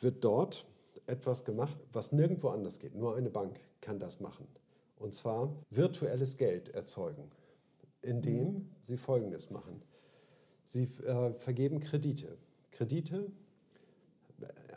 wird 0.00 0.24
dort 0.24 0.66
etwas 1.06 1.44
gemacht, 1.44 1.76
was 1.92 2.10
nirgendwo 2.10 2.48
anders 2.48 2.80
geht. 2.80 2.94
Nur 2.94 3.14
eine 3.14 3.30
Bank 3.30 3.60
kann 3.80 4.00
das 4.00 4.18
machen. 4.18 4.48
Und 4.96 5.14
zwar 5.14 5.54
virtuelles 5.70 6.36
Geld 6.36 6.70
erzeugen, 6.70 7.30
indem 8.02 8.44
mhm. 8.44 8.70
sie 8.80 8.96
Folgendes 8.96 9.50
machen. 9.50 9.80
Sie 10.72 10.84
äh, 11.04 11.34
vergeben 11.34 11.80
Kredite. 11.80 12.38
Kredite 12.70 13.30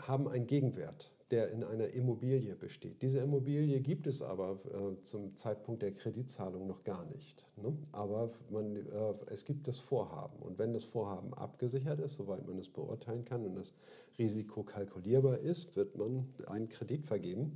haben 0.02 0.28
einen 0.28 0.46
Gegenwert 0.46 1.12
der 1.32 1.50
in 1.52 1.64
einer 1.64 1.88
Immobilie 1.88 2.56
besteht. 2.56 3.02
Diese 3.02 3.20
Immobilie 3.20 3.80
gibt 3.80 4.06
es 4.06 4.22
aber 4.22 4.60
äh, 4.66 5.02
zum 5.04 5.36
Zeitpunkt 5.36 5.82
der 5.82 5.92
Kreditzahlung 5.92 6.68
noch 6.68 6.84
gar 6.84 7.04
nicht. 7.06 7.46
Ne? 7.56 7.76
Aber 7.92 8.32
man, 8.52 8.76
äh, 8.76 9.14
es 9.32 9.44
gibt 9.44 9.68
das 9.68 9.78
Vorhaben. 9.78 10.38
Und 10.40 10.60
wenn 10.60 10.74
das 10.74 10.84
Vorhaben 10.84 11.34
abgesichert 11.34 12.00
ist, 12.00 12.16
soweit 12.16 12.46
man 12.46 12.60
es 12.60 12.70
beurteilen 12.70 13.26
kann 13.26 13.44
und 13.44 13.56
das 13.56 13.74
Risiko 14.20 14.64
kalkulierbar 14.64 15.40
ist, 15.40 15.76
wird 15.76 15.96
man 15.98 16.28
einen 16.46 16.70
Kredit 16.70 17.06
vergeben 17.06 17.56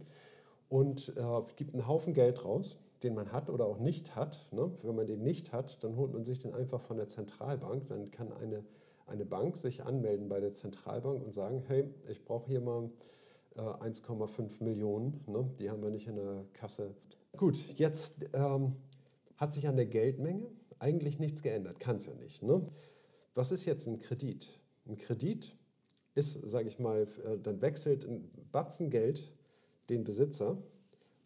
und 0.70 1.14
äh, 1.16 1.42
gibt 1.56 1.74
einen 1.74 1.88
Haufen 1.88 2.14
Geld 2.14 2.44
raus, 2.44 2.80
den 3.04 3.14
man 3.14 3.32
hat 3.32 3.50
oder 3.50 3.66
auch 3.66 3.80
nicht 3.80 4.16
hat. 4.16 4.48
Ne? 4.52 4.72
Wenn 4.82 4.96
man 4.96 5.08
den 5.08 5.24
nicht 5.24 5.54
hat, 5.54 5.84
dann 5.84 5.96
holt 5.96 6.14
man 6.14 6.24
sich 6.24 6.40
den 6.40 6.54
einfach 6.54 6.82
von 6.82 6.98
der 6.98 7.08
Zentralbank. 7.08 7.88
Dann 7.88 8.12
kann 8.12 8.32
eine, 8.34 8.64
eine 9.08 9.26
Bank 9.26 9.58
sich 9.58 9.84
anmelden 9.84 10.28
bei 10.30 10.40
der 10.40 10.54
Zentralbank 10.54 11.24
und 11.24 11.34
sagen, 11.34 11.64
hey, 11.68 11.90
ich 12.10 12.24
brauche 12.26 12.48
hier 12.48 12.62
mal 12.62 12.90
1,5 13.56 14.40
äh, 14.40 14.64
Millionen. 14.64 15.24
Ne? 15.28 15.50
Die 15.60 15.70
haben 15.70 15.82
wir 15.82 15.90
nicht 15.90 16.08
in 16.08 16.16
der 16.16 16.46
Kasse. 16.54 16.94
Gut, 17.38 17.58
jetzt 17.78 18.16
ähm, 18.34 18.76
hat 19.38 19.54
sich 19.54 19.68
an 19.68 19.76
der 19.76 19.86
Geldmenge 19.86 20.48
eigentlich 20.80 21.20
nichts 21.20 21.42
geändert. 21.42 21.80
Kann 21.80 21.98
es 21.98 22.06
ja 22.06 22.14
nicht. 22.16 22.44
Ne? 22.44 22.68
Was 23.36 23.52
ist 23.52 23.66
jetzt 23.66 23.88
ein 23.88 24.00
Kredit? 24.00 24.60
Ein 24.88 24.98
Kredit 24.98 25.56
ist, 26.16 26.34
sage 26.34 26.68
ich 26.68 26.80
mal, 26.80 27.08
äh, 27.24 27.38
dann 27.42 27.62
wechselt 27.62 28.06
ein 28.06 28.30
Batzen 28.52 28.90
Geld 28.90 29.34
den 29.90 30.04
Besitzer 30.04 30.58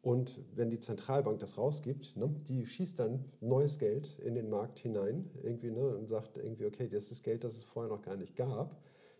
und 0.03 0.41
wenn 0.53 0.69
die 0.69 0.79
Zentralbank 0.79 1.39
das 1.39 1.57
rausgibt, 1.57 2.17
ne, 2.17 2.29
die 2.49 2.65
schießt 2.65 2.99
dann 2.99 3.23
neues 3.39 3.79
Geld 3.79 4.19
in 4.19 4.35
den 4.35 4.49
Markt 4.49 4.79
hinein 4.79 5.31
irgendwie, 5.41 5.71
ne, 5.71 5.95
und 5.95 6.09
sagt 6.09 6.35
irgendwie, 6.37 6.65
okay, 6.65 6.89
das 6.89 7.03
ist 7.03 7.11
das 7.11 7.23
Geld, 7.23 7.45
das 7.45 7.55
es 7.55 7.63
vorher 7.63 7.89
noch 7.89 8.01
gar 8.01 8.17
nicht 8.17 8.35
gab. 8.35 8.77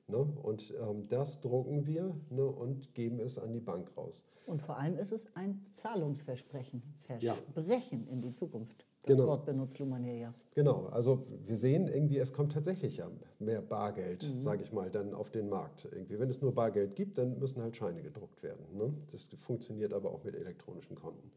Ne? 0.07 0.17
Und 0.17 0.73
ähm, 0.81 1.07
das 1.07 1.39
drucken 1.39 1.87
wir 1.87 2.13
ne, 2.29 2.45
und 2.45 2.93
geben 2.95 3.21
es 3.21 3.39
an 3.39 3.53
die 3.53 3.61
Bank 3.61 3.95
raus. 3.95 4.25
Und 4.45 4.61
vor 4.61 4.77
allem 4.77 4.97
ist 4.97 5.13
es 5.13 5.33
ein 5.37 5.65
Zahlungsversprechen, 5.71 6.83
Versprechen 7.03 8.05
ja. 8.05 8.11
in 8.11 8.21
die 8.21 8.33
Zukunft. 8.33 8.85
Das 9.05 9.17
genau. 9.17 9.27
Wort 9.27 9.45
benutzt 9.45 9.79
Luhmann 9.79 10.03
hier 10.03 10.15
ja. 10.15 10.33
Genau, 10.55 10.85
also 10.85 11.25
wir 11.45 11.57
sehen 11.57 11.87
irgendwie, 11.87 12.17
es 12.19 12.31
kommt 12.31 12.53
tatsächlich 12.53 12.97
ja 12.97 13.09
mehr 13.39 13.61
Bargeld, 13.61 14.23
mhm. 14.23 14.39
sage 14.39 14.63
ich 14.63 14.71
mal, 14.71 14.89
dann 14.89 15.13
auf 15.13 15.29
den 15.29 15.49
Markt. 15.49 15.87
Irgendwie. 15.91 16.19
Wenn 16.19 16.29
es 16.29 16.41
nur 16.41 16.53
Bargeld 16.53 16.95
gibt, 16.95 17.17
dann 17.17 17.37
müssen 17.37 17.61
halt 17.61 17.75
Scheine 17.75 18.01
gedruckt 18.01 18.43
werden. 18.43 18.65
Ne? 18.77 18.93
Das 19.11 19.29
funktioniert 19.41 19.93
aber 19.93 20.11
auch 20.11 20.23
mit 20.23 20.35
elektronischen 20.35 20.95
Konten. 20.95 21.31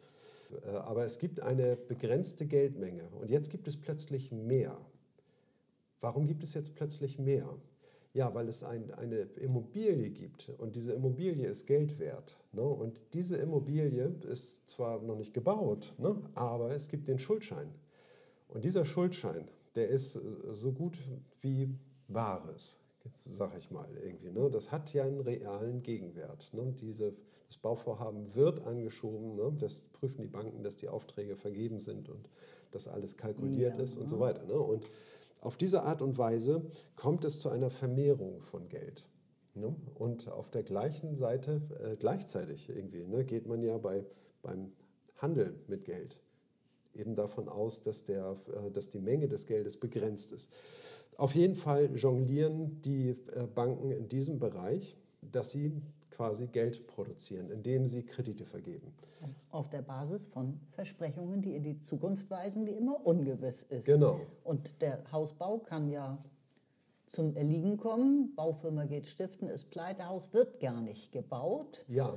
Äh, 0.64 0.76
aber 0.76 1.04
es 1.04 1.18
gibt 1.18 1.40
eine 1.40 1.76
begrenzte 1.76 2.46
Geldmenge 2.46 3.08
und 3.20 3.30
jetzt 3.30 3.50
gibt 3.50 3.66
es 3.66 3.76
plötzlich 3.76 4.30
mehr. 4.30 4.76
Warum 6.00 6.26
gibt 6.26 6.44
es 6.44 6.54
jetzt 6.54 6.74
plötzlich 6.74 7.18
mehr? 7.18 7.48
Ja, 8.16 8.34
weil 8.34 8.48
es 8.48 8.64
ein, 8.64 8.90
eine 8.94 9.28
Immobilie 9.36 10.08
gibt 10.08 10.50
und 10.56 10.74
diese 10.74 10.94
Immobilie 10.94 11.46
ist 11.46 11.66
Geld 11.66 11.98
wert. 11.98 12.38
Ne? 12.52 12.62
Und 12.62 12.98
diese 13.12 13.36
Immobilie 13.36 14.10
ist 14.30 14.70
zwar 14.70 15.02
noch 15.02 15.16
nicht 15.16 15.34
gebaut, 15.34 15.92
ne? 15.98 16.16
aber 16.34 16.70
es 16.70 16.88
gibt 16.88 17.08
den 17.08 17.18
Schuldschein. 17.18 17.68
Und 18.48 18.64
dieser 18.64 18.86
Schuldschein, 18.86 19.50
der 19.74 19.90
ist 19.90 20.16
äh, 20.16 20.20
so 20.52 20.72
gut 20.72 20.96
wie 21.42 21.68
Wahres, 22.08 22.78
sag 23.28 23.54
ich 23.58 23.70
mal 23.70 23.90
irgendwie. 24.02 24.30
Ne? 24.30 24.48
Das 24.48 24.72
hat 24.72 24.94
ja 24.94 25.04
einen 25.04 25.20
realen 25.20 25.82
Gegenwert. 25.82 26.54
Ne? 26.54 26.72
Diese, 26.80 27.12
das 27.48 27.58
Bauvorhaben 27.58 28.34
wird 28.34 28.66
angeschoben, 28.66 29.34
ne? 29.34 29.54
das 29.58 29.82
prüfen 29.92 30.22
die 30.22 30.28
Banken, 30.28 30.62
dass 30.62 30.76
die 30.76 30.88
Aufträge 30.88 31.36
vergeben 31.36 31.80
sind 31.80 32.08
und 32.08 32.30
dass 32.70 32.88
alles 32.88 33.18
kalkuliert 33.18 33.76
ja, 33.76 33.84
ist 33.84 33.98
und 33.98 34.08
so 34.08 34.18
weiter. 34.18 34.42
Ne? 34.44 34.54
Und 34.54 34.88
auf 35.40 35.56
diese 35.56 35.82
Art 35.82 36.02
und 36.02 36.18
Weise 36.18 36.62
kommt 36.96 37.24
es 37.24 37.38
zu 37.38 37.48
einer 37.48 37.70
Vermehrung 37.70 38.40
von 38.40 38.68
Geld. 38.68 39.06
Ne? 39.54 39.74
Und 39.94 40.28
auf 40.28 40.50
der 40.50 40.62
gleichen 40.62 41.14
Seite, 41.14 41.62
äh, 41.82 41.96
gleichzeitig 41.96 42.68
irgendwie, 42.68 43.04
ne, 43.04 43.24
geht 43.24 43.46
man 43.46 43.62
ja 43.62 43.78
bei, 43.78 44.04
beim 44.42 44.72
Handel 45.16 45.54
mit 45.66 45.84
Geld 45.84 46.18
eben 46.94 47.14
davon 47.14 47.48
aus, 47.48 47.82
dass, 47.82 48.04
der, 48.04 48.36
äh, 48.48 48.70
dass 48.70 48.88
die 48.88 49.00
Menge 49.00 49.28
des 49.28 49.46
Geldes 49.46 49.76
begrenzt 49.76 50.32
ist. 50.32 50.50
Auf 51.16 51.34
jeden 51.34 51.54
Fall 51.54 51.94
jonglieren 51.96 52.82
die 52.82 53.10
äh, 53.10 53.46
Banken 53.54 53.90
in 53.90 54.08
diesem 54.08 54.38
Bereich, 54.38 54.96
dass 55.22 55.50
sie 55.50 55.72
quasi 56.16 56.46
Geld 56.46 56.86
produzieren, 56.86 57.50
indem 57.50 57.86
sie 57.86 58.02
Kredite 58.02 58.46
vergeben. 58.46 58.92
Auf 59.50 59.68
der 59.68 59.82
Basis 59.82 60.26
von 60.26 60.58
Versprechungen, 60.72 61.42
die 61.42 61.54
in 61.54 61.62
die 61.62 61.80
Zukunft 61.80 62.30
weisen, 62.30 62.64
die 62.64 62.72
immer 62.72 63.04
ungewiss 63.06 63.64
ist. 63.64 63.84
Genau. 63.84 64.20
Und 64.42 64.80
der 64.80 65.00
Hausbau 65.12 65.58
kann 65.58 65.88
ja 65.88 66.18
zum 67.06 67.36
Erliegen 67.36 67.76
kommen. 67.76 68.34
Baufirma 68.34 68.84
geht 68.84 69.06
stiften, 69.06 69.48
ist 69.48 69.70
pleite, 69.70 70.08
Haus 70.08 70.32
wird 70.32 70.58
gar 70.60 70.80
nicht 70.80 71.12
gebaut. 71.12 71.84
Ja. 71.88 72.14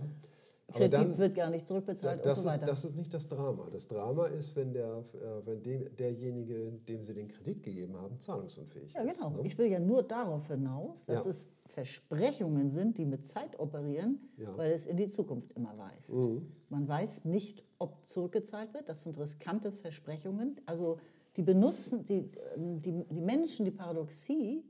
Kredit 0.71 0.93
dann, 0.93 1.17
wird 1.17 1.35
gar 1.35 1.49
nicht 1.49 1.67
zurückbezahlt 1.67 2.25
das 2.25 2.39
und 2.39 2.43
so 2.43 2.49
weiter. 2.49 2.63
Ist, 2.63 2.69
das 2.69 2.85
ist 2.85 2.95
nicht 2.95 3.13
das 3.13 3.27
Drama. 3.27 3.67
Das 3.71 3.87
Drama 3.87 4.27
ist, 4.27 4.55
wenn, 4.55 4.73
der, 4.73 5.03
äh, 5.13 5.45
wenn 5.45 5.63
dem, 5.63 5.95
derjenige, 5.97 6.71
dem 6.87 7.01
Sie 7.01 7.13
den 7.13 7.27
Kredit 7.27 7.63
gegeben 7.63 7.95
haben, 7.97 8.19
zahlungsunfähig 8.19 8.93
ja, 8.93 9.01
ist. 9.01 9.19
Ja, 9.19 9.27
genau. 9.27 9.41
Ne? 9.41 9.47
Ich 9.47 9.57
will 9.57 9.67
ja 9.67 9.79
nur 9.79 10.03
darauf 10.03 10.47
hinaus, 10.47 11.05
dass 11.05 11.25
ja. 11.25 11.31
es 11.31 11.47
Versprechungen 11.67 12.71
sind, 12.71 12.97
die 12.97 13.05
mit 13.05 13.27
Zeit 13.27 13.59
operieren, 13.59 14.19
ja. 14.37 14.55
weil 14.57 14.71
es 14.71 14.85
in 14.85 14.97
die 14.97 15.07
Zukunft 15.07 15.51
immer 15.53 15.77
weist. 15.77 16.11
Mhm. 16.11 16.51
Man 16.69 16.87
weiß 16.87 17.25
nicht, 17.25 17.63
ob 17.77 18.07
zurückgezahlt 18.07 18.73
wird. 18.73 18.89
Das 18.89 19.03
sind 19.03 19.17
riskante 19.17 19.71
Versprechungen. 19.71 20.59
Also 20.65 20.97
die 21.35 21.43
benutzen, 21.43 22.05
die, 22.05 22.29
ähm, 22.55 22.81
die, 22.81 23.03
die 23.09 23.21
Menschen 23.21 23.65
die 23.65 23.71
Paradoxie 23.71 24.63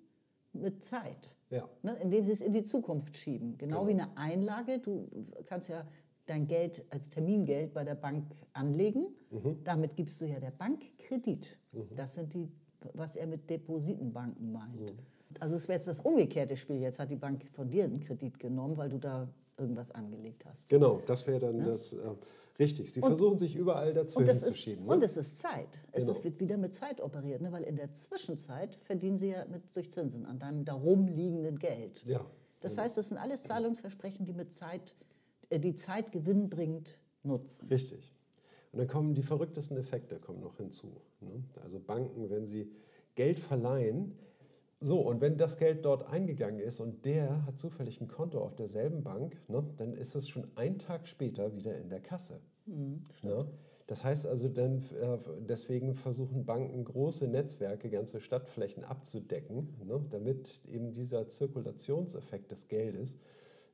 mit 0.54 0.84
Zeit, 0.84 1.36
ja. 1.50 1.68
ne, 1.82 1.98
indem 2.02 2.24
sie 2.24 2.32
es 2.32 2.42
in 2.42 2.54
die 2.54 2.64
Zukunft 2.64 3.18
schieben. 3.18 3.58
Genau, 3.58 3.86
genau, 3.86 3.88
wie 3.88 4.02
eine 4.02 4.18
Einlage. 4.18 4.80
Du 4.80 5.08
kannst 5.46 5.70
ja 5.70 5.86
dein 6.26 6.48
Geld 6.48 6.86
als 6.90 7.10
Termingeld 7.10 7.74
bei 7.74 7.84
der 7.84 7.96
Bank 7.96 8.26
anlegen. 8.54 9.08
Mhm. 9.32 9.64
Damit 9.64 9.96
gibst 9.96 10.22
du 10.22 10.26
ja 10.26 10.40
der 10.40 10.52
Bank 10.52 10.82
Kredit. 11.00 11.58
Mhm. 11.72 11.96
Das 11.96 12.14
sind 12.14 12.34
die, 12.34 12.50
was 12.94 13.16
er 13.16 13.28
mit 13.28 13.50
Depositenbanken 13.50 14.52
meint. 14.52 14.80
Mhm. 14.80 15.00
Also 15.40 15.56
es 15.56 15.68
wäre 15.68 15.78
jetzt 15.78 15.88
das 15.88 16.02
umgekehrte 16.02 16.58
Spiel. 16.58 16.78
Jetzt 16.78 17.00
hat 17.00 17.10
die 17.10 17.16
Bank 17.16 17.46
von 17.54 17.70
dir 17.70 17.84
einen 17.84 18.00
Kredit 18.00 18.40
genommen, 18.40 18.78
weil 18.78 18.90
du 18.90 18.98
da 18.98 19.28
irgendwas 19.58 19.92
angelegt 19.92 20.46
hast. 20.46 20.70
Genau, 20.70 21.02
das 21.06 21.28
wäre 21.28 21.40
dann 21.40 21.64
das. 21.64 21.94
Äh, 21.94 21.98
richtig, 22.60 22.92
sie 22.94 23.02
Und- 23.02 23.08
versuchen 23.10 23.38
sich 23.38 23.56
überall 23.56 23.94
dazwischen 23.94 24.30
Und, 24.30 24.44
zu 24.44 24.54
schieben. 24.56 24.88
und 24.88 25.00
Ne? 25.00 25.06
es 25.06 25.18
ist 25.18 25.40
Zeit. 25.40 25.80
Es 25.92 26.04
Genau. 26.04 26.12
ist, 26.12 26.24
wird 26.24 26.40
wieder 26.40 26.58
mit 26.58 26.74
Zeit 26.76 27.02
operiert, 27.02 27.42
ne? 27.42 27.52
weil 27.52 27.64
in 27.64 27.76
der 27.76 27.92
Zwischenzeit 27.94 28.76
verdienen 28.84 29.18
sie 29.18 29.30
ja 29.30 29.46
mit, 29.46 29.76
durch 29.76 29.92
Zinsen 29.92 30.26
an 30.26 30.40
deinem 30.40 30.66
darum 30.66 31.08
liegenden 31.08 31.58
Geld. 31.60 32.04
Ja, 32.06 32.26
Das 32.62 32.78
heißt, 32.78 32.98
das 32.98 33.10
sind 33.10 33.18
alles 33.18 33.44
Zahlungsversprechen, 33.44 34.26
die 34.26 34.34
mit 34.34 34.54
Zeit, 34.54 34.94
äh, 35.50 35.60
die 35.60 35.74
Zeit 35.76 36.12
gewinnbringend 36.12 36.98
nutzen. 37.24 37.68
Richtig. 37.70 38.14
Und 38.72 38.80
dann 38.80 38.88
kommen 38.88 39.16
die 39.16 39.24
verrücktesten 39.24 39.78
Effekte 39.78 40.20
kommen 40.20 40.42
noch 40.42 40.58
hinzu. 40.58 40.92
Ne? 41.22 41.44
Also 41.64 41.80
Banken, 41.80 42.30
wenn 42.30 42.46
sie 42.46 42.70
Geld 43.16 43.40
verleihen, 43.40 44.18
so, 44.82 45.02
und 45.02 45.20
wenn 45.20 45.38
das 45.38 45.58
Geld 45.58 45.84
dort 45.84 46.08
eingegangen 46.08 46.60
ist 46.60 46.80
und 46.80 47.06
der 47.06 47.46
hat 47.46 47.60
zufällig 47.60 48.00
ein 48.00 48.08
Konto 48.08 48.40
auf 48.40 48.56
derselben 48.56 49.04
Bank, 49.04 49.36
ne, 49.50 49.64
dann 49.78 49.94
ist 49.94 50.16
es 50.16 50.30
schon 50.30 50.48
einen 50.56 50.80
Tag 50.80 51.08
später 51.08 51.54
wieder 51.54 51.78
in 51.78 51.90
der 51.90 52.00
Kasse. 52.00 52.40
ne? 53.24 53.46
Das 53.88 54.04
heißt 54.04 54.28
also, 54.28 54.48
dann, 54.48 54.84
äh, 55.02 55.18
deswegen 55.42 55.96
versuchen 55.96 56.46
Banken 56.46 56.86
große 56.86 57.28
Netzwerke, 57.28 57.90
ganze 57.90 58.22
Stadtflächen 58.22 58.84
abzudecken, 58.84 59.68
ne, 59.86 60.00
damit 60.12 60.62
eben 60.66 60.92
dieser 60.92 61.28
Zirkulationseffekt 61.28 62.52
des 62.52 62.68
Geldes 62.68 63.18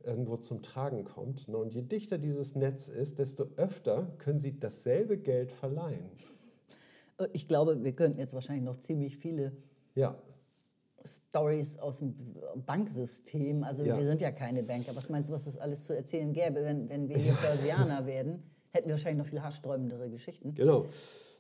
irgendwo 0.03 0.37
zum 0.37 0.61
Tragen 0.61 1.03
kommt. 1.03 1.47
Ne? 1.47 1.57
Und 1.57 1.73
je 1.73 1.81
dichter 1.81 2.17
dieses 2.17 2.55
Netz 2.55 2.87
ist, 2.87 3.19
desto 3.19 3.47
öfter 3.57 4.07
können 4.17 4.39
sie 4.39 4.59
dasselbe 4.59 5.17
Geld 5.17 5.51
verleihen. 5.51 6.09
Äh, 7.17 7.27
Ich 7.33 7.47
glaube, 7.47 7.83
wir 7.83 7.93
könnten 7.93 8.19
jetzt 8.19 8.33
wahrscheinlich 8.33 8.65
noch 8.65 8.77
ziemlich 8.77 9.17
viele 9.17 9.51
Ja, 9.95 10.17
Stories 11.05 11.77
aus 11.77 11.99
dem 11.99 12.15
Banksystem. 12.65 13.63
Also 13.63 13.83
Ja. 13.83 13.97
wir 13.97 14.05
sind 14.05 14.21
ja 14.21 14.31
keine 14.31 14.63
Banker. 14.63 14.95
Was 14.95 15.09
meinst 15.09 15.29
du, 15.29 15.33
was 15.33 15.47
es 15.47 15.57
alles 15.57 15.83
zu 15.83 15.95
erzählen 15.95 16.33
gäbe, 16.33 16.63
wenn, 16.63 16.89
wenn 16.89 17.07
wir 17.09 17.17
hier 17.17 17.33
Börsianer 17.41 18.05
werden? 18.05 18.43
Hätten 18.71 18.87
wir 18.87 18.93
wahrscheinlich 18.95 19.23
noch 19.23 19.29
viel 19.29 19.41
haarsträubendere 19.41 20.09
Geschichten. 20.09 20.53
Genau. 20.55 20.85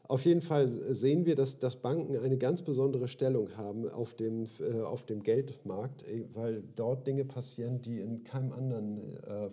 Auf 0.07 0.25
jeden 0.25 0.41
Fall 0.41 0.69
sehen 0.93 1.25
wir, 1.25 1.35
dass, 1.35 1.57
dass 1.59 1.77
Banken 1.77 2.17
eine 2.17 2.37
ganz 2.37 2.61
besondere 2.61 3.07
Stellung 3.07 3.55
haben 3.57 3.89
auf 3.89 4.13
dem, 4.13 4.45
äh, 4.59 4.81
auf 4.81 5.05
dem 5.05 5.23
Geldmarkt, 5.23 6.07
eh, 6.07 6.25
weil 6.33 6.63
dort 6.75 7.07
Dinge 7.07 7.25
passieren, 7.25 7.81
die 7.81 7.99
in 7.99 8.23
keinem 8.23 8.51
anderen 8.51 9.17
äh, 9.23 9.49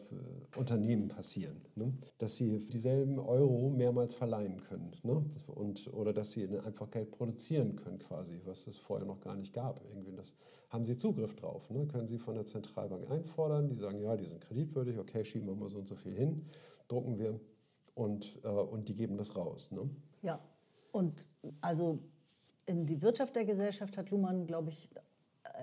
Unternehmen 0.57 1.09
passieren. 1.09 1.62
Ne? 1.75 1.93
Dass 2.19 2.37
sie 2.37 2.59
dieselben 2.69 3.19
Euro 3.19 3.71
mehrmals 3.71 4.15
verleihen 4.15 4.62
können 4.69 4.93
ne? 5.03 5.25
Und, 5.47 5.93
oder 5.93 6.12
dass 6.12 6.33
sie 6.33 6.47
einfach 6.59 6.91
Geld 6.91 7.11
produzieren 7.11 7.77
können 7.77 7.99
quasi, 7.99 8.41
was 8.45 8.67
es 8.67 8.77
vorher 8.77 9.07
noch 9.07 9.21
gar 9.21 9.37
nicht 9.37 9.55
gab. 9.55 9.83
Irgendwie 9.88 10.12
das 10.12 10.35
haben 10.69 10.85
sie 10.85 10.97
Zugriff 10.97 11.35
drauf. 11.37 11.69
Ne? 11.71 11.87
Können 11.87 12.09
sie 12.09 12.19
von 12.19 12.35
der 12.35 12.47
Zentralbank 12.47 13.11
einfordern, 13.11 13.69
die 13.69 13.77
sagen, 13.77 14.01
ja, 14.01 14.17
die 14.17 14.25
sind 14.25 14.41
kreditwürdig, 14.41 14.99
okay, 14.99 15.25
schieben 15.25 15.49
wir 15.49 15.55
mal 15.55 15.71
so 15.71 15.79
und 15.79 15.88
so 15.88 15.97
viel 15.97 16.15
hin, 16.15 16.47
drucken 16.88 17.19
wir 17.19 17.38
und, 17.95 18.38
äh, 18.43 18.49
und 18.49 18.88
die 18.88 18.95
geben 18.95 19.17
das 19.17 19.37
raus. 19.37 19.71
Ne? 19.71 19.88
Ja, 20.23 20.41
und 20.93 21.27
also 21.61 21.99
in 22.67 22.87
die 22.87 23.03
Wirtschaft 23.03 23.35
der 23.37 23.45
Gesellschaft 23.45 23.99
hat 23.99 24.11
Luhmann, 24.11 24.47
glaube 24.47 24.71
ich, 24.71 24.89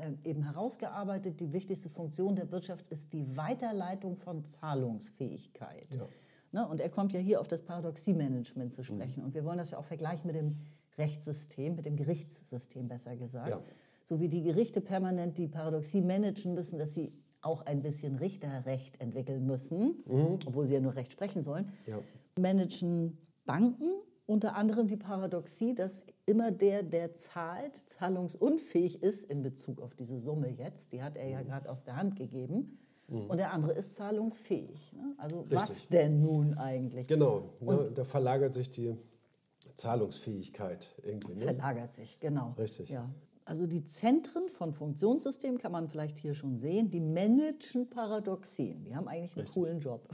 äh, 0.02 0.12
eben 0.30 0.44
herausgearbeitet, 0.44 1.40
die 1.40 1.54
wichtigste 1.54 1.90
Funktion 1.90 2.36
der 2.36 2.52
Wirtschaft 2.52 2.86
ist 2.90 3.12
die 3.14 3.38
Weiterleitung 3.38 4.18
von 4.18 4.44
Zahlungsfähigkeit. 4.46 5.88
Ja. 5.92 6.08
Ne? 6.52 6.68
Und 6.68 6.82
er 6.82 6.90
kommt 6.90 7.14
ja 7.14 7.20
hier 7.20 7.40
auf 7.40 7.48
das 7.48 7.64
Paradoxie-Management 7.64 8.74
zu 8.74 8.84
sprechen. 8.84 9.24
Und 9.24 9.34
wir 9.34 9.46
wollen 9.46 9.58
das 9.58 9.72
ja 9.72 9.78
auch 9.78 9.86
vergleichen 9.86 10.28
mit 10.28 10.36
dem 10.36 10.58
Rechtssystem, 10.98 11.76
mit 11.76 11.86
dem 11.86 11.96
Gerichtssystem 11.96 12.88
besser 12.88 13.16
gesagt. 13.16 13.50
Ja. 13.50 13.62
So 14.04 14.20
wie 14.20 14.28
die 14.28 14.42
Gerichte 14.42 14.82
permanent 14.82 15.38
die 15.38 15.48
Paradoxie 15.48 16.02
managen 16.02 16.56
müssen, 16.56 16.80
dass 16.80 16.94
sie 16.94 17.14
auch 17.42 17.66
ein 17.66 17.82
bisschen 17.82 18.16
Richterrecht 18.16 19.00
entwickeln 19.00 19.46
müssen, 19.46 20.04
obwohl 20.46 20.66
sie 20.66 20.74
ja 20.74 20.82
nur 20.82 20.96
Recht 20.96 21.12
sprechen 21.12 21.44
sollen, 21.44 21.72
Ja. 21.86 22.00
managen 22.38 23.18
Banken 23.46 23.92
unter 24.30 24.56
anderem 24.56 24.88
die 24.88 24.96
Paradoxie, 24.96 25.74
dass 25.74 26.06
immer 26.28 26.52
der, 26.52 26.84
der 26.84 27.16
zahlt, 27.16 27.76
zahlungsunfähig 27.90 29.02
ist 29.02 29.24
in 29.24 29.42
Bezug 29.42 29.82
auf 29.82 29.96
diese 29.96 30.20
Summe 30.20 30.50
jetzt. 30.50 30.94
Die 30.94 31.02
hat 31.02 31.18
er 31.18 31.28
ja 31.28 31.42
gerade 31.42 31.68
aus 31.68 31.84
der 31.84 31.96
Hand 31.96 32.16
gegeben. 32.16 32.78
Und 33.08 33.38
der 33.38 33.52
andere 33.54 33.72
ist 33.72 33.96
zahlungsfähig. 33.96 34.94
ne? 34.94 35.16
Also 35.18 35.44
was 35.50 35.72
Richtig. 35.72 35.90
denn 35.90 36.22
nun 36.22 36.54
eigentlich? 36.60 37.08
Genau, 37.08 37.50
ne, 37.60 37.92
da 37.92 38.04
verlagert 38.04 38.54
sich 38.54 38.70
die 38.70 38.96
Zahlungsfähigkeit 39.76 40.86
irgendwie. 41.02 41.34
Ne? 41.34 41.42
Verlagert 41.42 41.92
sich, 41.92 42.20
genau. 42.20 42.54
Richtig. 42.56 42.90
Ja. 42.90 43.10
Also 43.50 43.66
die 43.66 43.84
Zentren 43.84 44.48
von 44.48 44.74
Funktionssystemen 44.74 45.58
kann 45.58 45.72
man 45.72 45.88
vielleicht 45.88 46.18
hier 46.20 46.36
schon 46.36 46.56
sehen, 46.56 46.92
die 46.92 47.00
managen 47.02 47.90
Paradoxien. 47.90 48.84
Die 48.84 48.96
haben 48.96 49.08
eigentlich 49.08 49.36
einen 49.36 49.48
coolen 49.48 49.80
Job. 49.80 50.08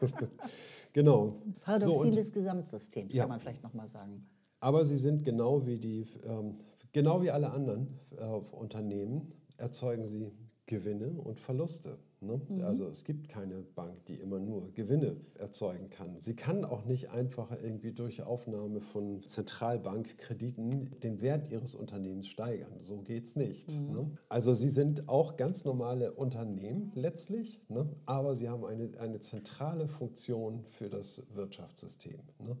Genau. 0.92 1.36
Paradoxien 1.60 2.12
So, 2.12 2.18
des 2.18 2.32
Gesamtsystems, 2.32 3.14
Ja. 3.14 3.22
kann 3.22 3.30
man 3.30 3.40
vielleicht 3.40 3.62
nochmal 3.62 3.88
sagen. 3.88 4.26
aber 4.60 4.84
sie 4.84 4.96
sind 4.96 5.24
genau 5.24 5.64
wie 5.66 5.78
die, 5.78 6.06
ähm, 6.26 6.58
genau 6.92 7.22
wie 7.22 7.30
alle 7.30 7.50
anderen 7.50 7.98
äh, 8.18 8.24
Unternehmen, 8.24 9.32
erzeugen 9.56 10.06
sie 10.06 10.30
Gewinne 10.66 11.10
und 11.20 11.40
Verluste. 11.40 11.98
Ne? 12.20 12.40
Also 12.64 12.88
es 12.88 13.04
gibt 13.04 13.28
keine 13.28 13.62
Bank, 13.74 14.06
die 14.06 14.14
immer 14.14 14.38
nur 14.38 14.72
Gewinne 14.72 15.16
erzeugen 15.34 15.90
kann. 15.90 16.18
Sie 16.18 16.34
kann 16.34 16.64
auch 16.64 16.84
nicht 16.84 17.10
einfach 17.10 17.50
irgendwie 17.50 17.92
durch 17.92 18.22
Aufnahme 18.22 18.80
von 18.80 19.22
Zentralbankkrediten 19.26 20.98
den 21.00 21.20
Wert 21.20 21.50
ihres 21.50 21.74
Unternehmens 21.74 22.28
steigern. 22.28 22.72
So 22.80 23.02
geht 23.02 23.26
es 23.26 23.36
nicht. 23.36 23.70
Ne? 23.70 24.10
Also 24.28 24.54
sie 24.54 24.70
sind 24.70 25.08
auch 25.08 25.36
ganz 25.36 25.64
normale 25.64 26.12
Unternehmen 26.12 26.90
letztlich, 26.94 27.60
ne? 27.68 27.86
aber 28.06 28.34
sie 28.34 28.48
haben 28.48 28.64
eine, 28.64 28.90
eine 28.98 29.20
zentrale 29.20 29.86
Funktion 29.86 30.64
für 30.70 30.88
das 30.88 31.22
Wirtschaftssystem. 31.34 32.20
Ne? 32.38 32.56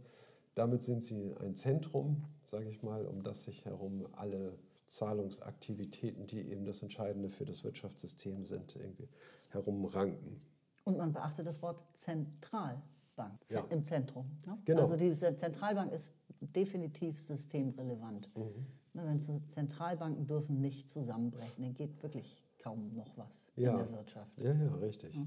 Damit 0.54 0.82
sind 0.82 1.02
sie 1.04 1.34
ein 1.40 1.54
Zentrum, 1.54 2.24
sage 2.44 2.68
ich 2.68 2.82
mal, 2.82 3.06
um 3.06 3.22
das 3.22 3.44
sich 3.44 3.64
herum 3.64 4.06
alle 4.12 4.58
Zahlungsaktivitäten, 4.86 6.26
die 6.26 6.40
eben 6.40 6.64
das 6.64 6.82
Entscheidende 6.82 7.28
für 7.28 7.44
das 7.44 7.64
Wirtschaftssystem 7.64 8.44
sind, 8.44 8.76
irgendwie 8.76 9.08
herumranken. 9.48 10.40
Und 10.84 10.96
man 10.98 11.12
beachtet 11.12 11.46
das 11.46 11.60
Wort 11.62 11.82
Zentralbank 11.94 13.44
ze- 13.44 13.54
Ja. 13.54 13.64
im 13.70 13.84
Zentrum. 13.84 14.26
Ne? 14.46 14.58
Genau. 14.64 14.82
Also 14.82 14.96
diese 14.96 15.36
Zentralbank 15.36 15.92
ist 15.92 16.12
definitiv 16.40 17.20
systemrelevant. 17.20 18.30
Mhm. 18.36 18.66
Ne, 18.94 19.04
wenn 19.04 19.20
Zentralbanken 19.48 20.26
dürfen 20.26 20.60
nicht 20.60 20.88
zusammenbrechen, 20.88 21.62
dann 21.64 21.74
geht 21.74 22.02
wirklich 22.02 22.42
kaum 22.58 22.94
noch 22.94 23.16
was 23.18 23.50
Ja. 23.56 23.72
in 23.72 23.78
der 23.78 23.92
Wirtschaft. 23.92 24.38
Ja, 24.38 24.52
ja, 24.52 24.74
richtig. 24.76 25.18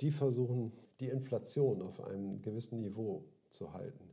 Die 0.00 0.10
versuchen, 0.10 0.72
die 1.00 1.08
Inflation 1.08 1.82
auf 1.82 2.00
einem 2.02 2.40
gewissen 2.42 2.80
Niveau 2.80 3.24
zu 3.50 3.72
halten. 3.72 4.04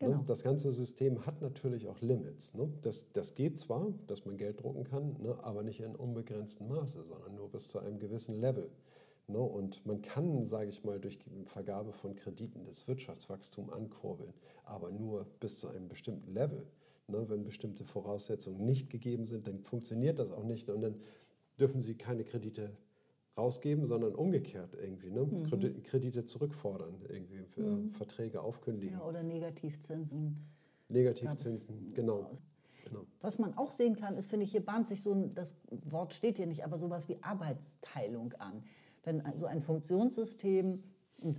Genau. 0.00 0.16
Ne? 0.16 0.24
Das 0.26 0.42
ganze 0.42 0.72
System 0.72 1.24
hat 1.26 1.40
natürlich 1.42 1.86
auch 1.86 2.00
Limits. 2.00 2.54
Ne? 2.54 2.72
Das, 2.80 3.06
das 3.12 3.34
geht 3.34 3.58
zwar, 3.58 3.92
dass 4.06 4.24
man 4.24 4.36
Geld 4.38 4.62
drucken 4.62 4.84
kann, 4.84 5.16
ne? 5.20 5.38
aber 5.42 5.62
nicht 5.62 5.80
in 5.80 5.94
unbegrenztem 5.94 6.68
Maße, 6.68 7.04
sondern 7.04 7.34
nur 7.34 7.50
bis 7.50 7.68
zu 7.68 7.78
einem 7.78 7.98
gewissen 7.98 8.34
Level. 8.40 8.70
Ne? 9.28 9.38
Und 9.38 9.84
man 9.84 10.00
kann, 10.00 10.46
sage 10.46 10.70
ich 10.70 10.82
mal, 10.84 10.98
durch 10.98 11.18
die 11.18 11.44
Vergabe 11.44 11.92
von 11.92 12.16
Krediten 12.16 12.64
das 12.64 12.88
Wirtschaftswachstum 12.88 13.70
ankurbeln, 13.70 14.32
aber 14.64 14.90
nur 14.90 15.26
bis 15.38 15.58
zu 15.58 15.68
einem 15.68 15.86
bestimmten 15.88 16.32
Level. 16.32 16.66
Ne? 17.06 17.28
Wenn 17.28 17.44
bestimmte 17.44 17.84
Voraussetzungen 17.84 18.64
nicht 18.64 18.88
gegeben 18.88 19.26
sind, 19.26 19.46
dann 19.46 19.60
funktioniert 19.60 20.18
das 20.18 20.32
auch 20.32 20.44
nicht 20.44 20.70
und 20.70 20.80
dann 20.80 20.98
dürfen 21.58 21.82
sie 21.82 21.94
keine 21.94 22.24
Kredite 22.24 22.70
rausgeben, 23.40 23.86
sondern 23.86 24.14
umgekehrt 24.14 24.74
irgendwie. 24.80 25.10
Ne? 25.10 25.24
Mhm. 25.24 25.46
Kredi- 25.46 25.82
Kredite 25.82 26.24
zurückfordern, 26.24 26.94
irgendwie 27.08 27.42
für 27.44 27.78
Verträge 27.92 28.40
aufkündigen. 28.42 28.98
Ja, 28.98 29.04
oder 29.04 29.22
Negativzinsen. 29.22 30.36
Negativzinsen, 30.88 31.92
genau. 31.94 32.30
genau. 32.84 33.06
Was 33.20 33.38
man 33.38 33.56
auch 33.56 33.70
sehen 33.70 33.96
kann, 33.96 34.16
ist, 34.16 34.28
finde 34.28 34.44
ich, 34.44 34.50
hier 34.52 34.64
bahnt 34.64 34.88
sich 34.88 35.02
so 35.02 35.12
ein, 35.12 35.34
das 35.34 35.54
Wort 35.88 36.14
steht 36.14 36.36
hier 36.36 36.46
nicht, 36.46 36.64
aber 36.64 36.78
sowas 36.78 37.08
wie 37.08 37.16
Arbeitsteilung 37.22 38.32
an. 38.34 38.62
Wenn 39.04 39.22
so 39.36 39.46
ein 39.46 39.60
Funktionssystem 39.62 40.82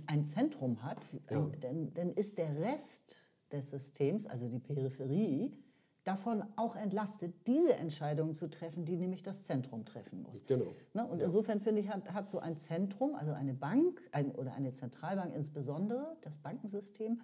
ein 0.06 0.24
Zentrum 0.24 0.82
hat, 0.82 0.98
Ja. 1.30 1.50
dann, 1.60 1.92
dann 1.94 2.12
ist 2.14 2.38
der 2.38 2.56
Rest 2.60 3.28
des 3.52 3.70
Systems, 3.70 4.26
also 4.26 4.48
die 4.48 4.58
Peripherie, 4.58 5.52
davon 6.04 6.42
auch 6.56 6.74
entlastet, 6.76 7.34
diese 7.46 7.74
Entscheidungen 7.74 8.34
zu 8.34 8.48
treffen, 8.50 8.84
die 8.84 8.96
nämlich 8.96 9.22
das 9.22 9.44
Zentrum 9.44 9.84
treffen 9.84 10.22
muss. 10.22 10.46
Genau. 10.46 10.74
Ne? 10.94 11.06
Und 11.06 11.20
Ja. 11.20 11.26
insofern 11.26 11.60
finde 11.60 11.80
ich, 11.80 11.88
hat, 11.88 12.12
hat 12.12 12.30
so 12.30 12.38
ein 12.38 12.56
Zentrum, 12.56 13.14
also 13.14 13.32
eine 13.32 13.54
Bank 13.54 14.02
ein, 14.12 14.32
oder 14.32 14.52
eine 14.54 14.72
Zentralbank 14.72 15.34
insbesondere, 15.34 16.16
das 16.22 16.38
Bankensystem 16.38 17.20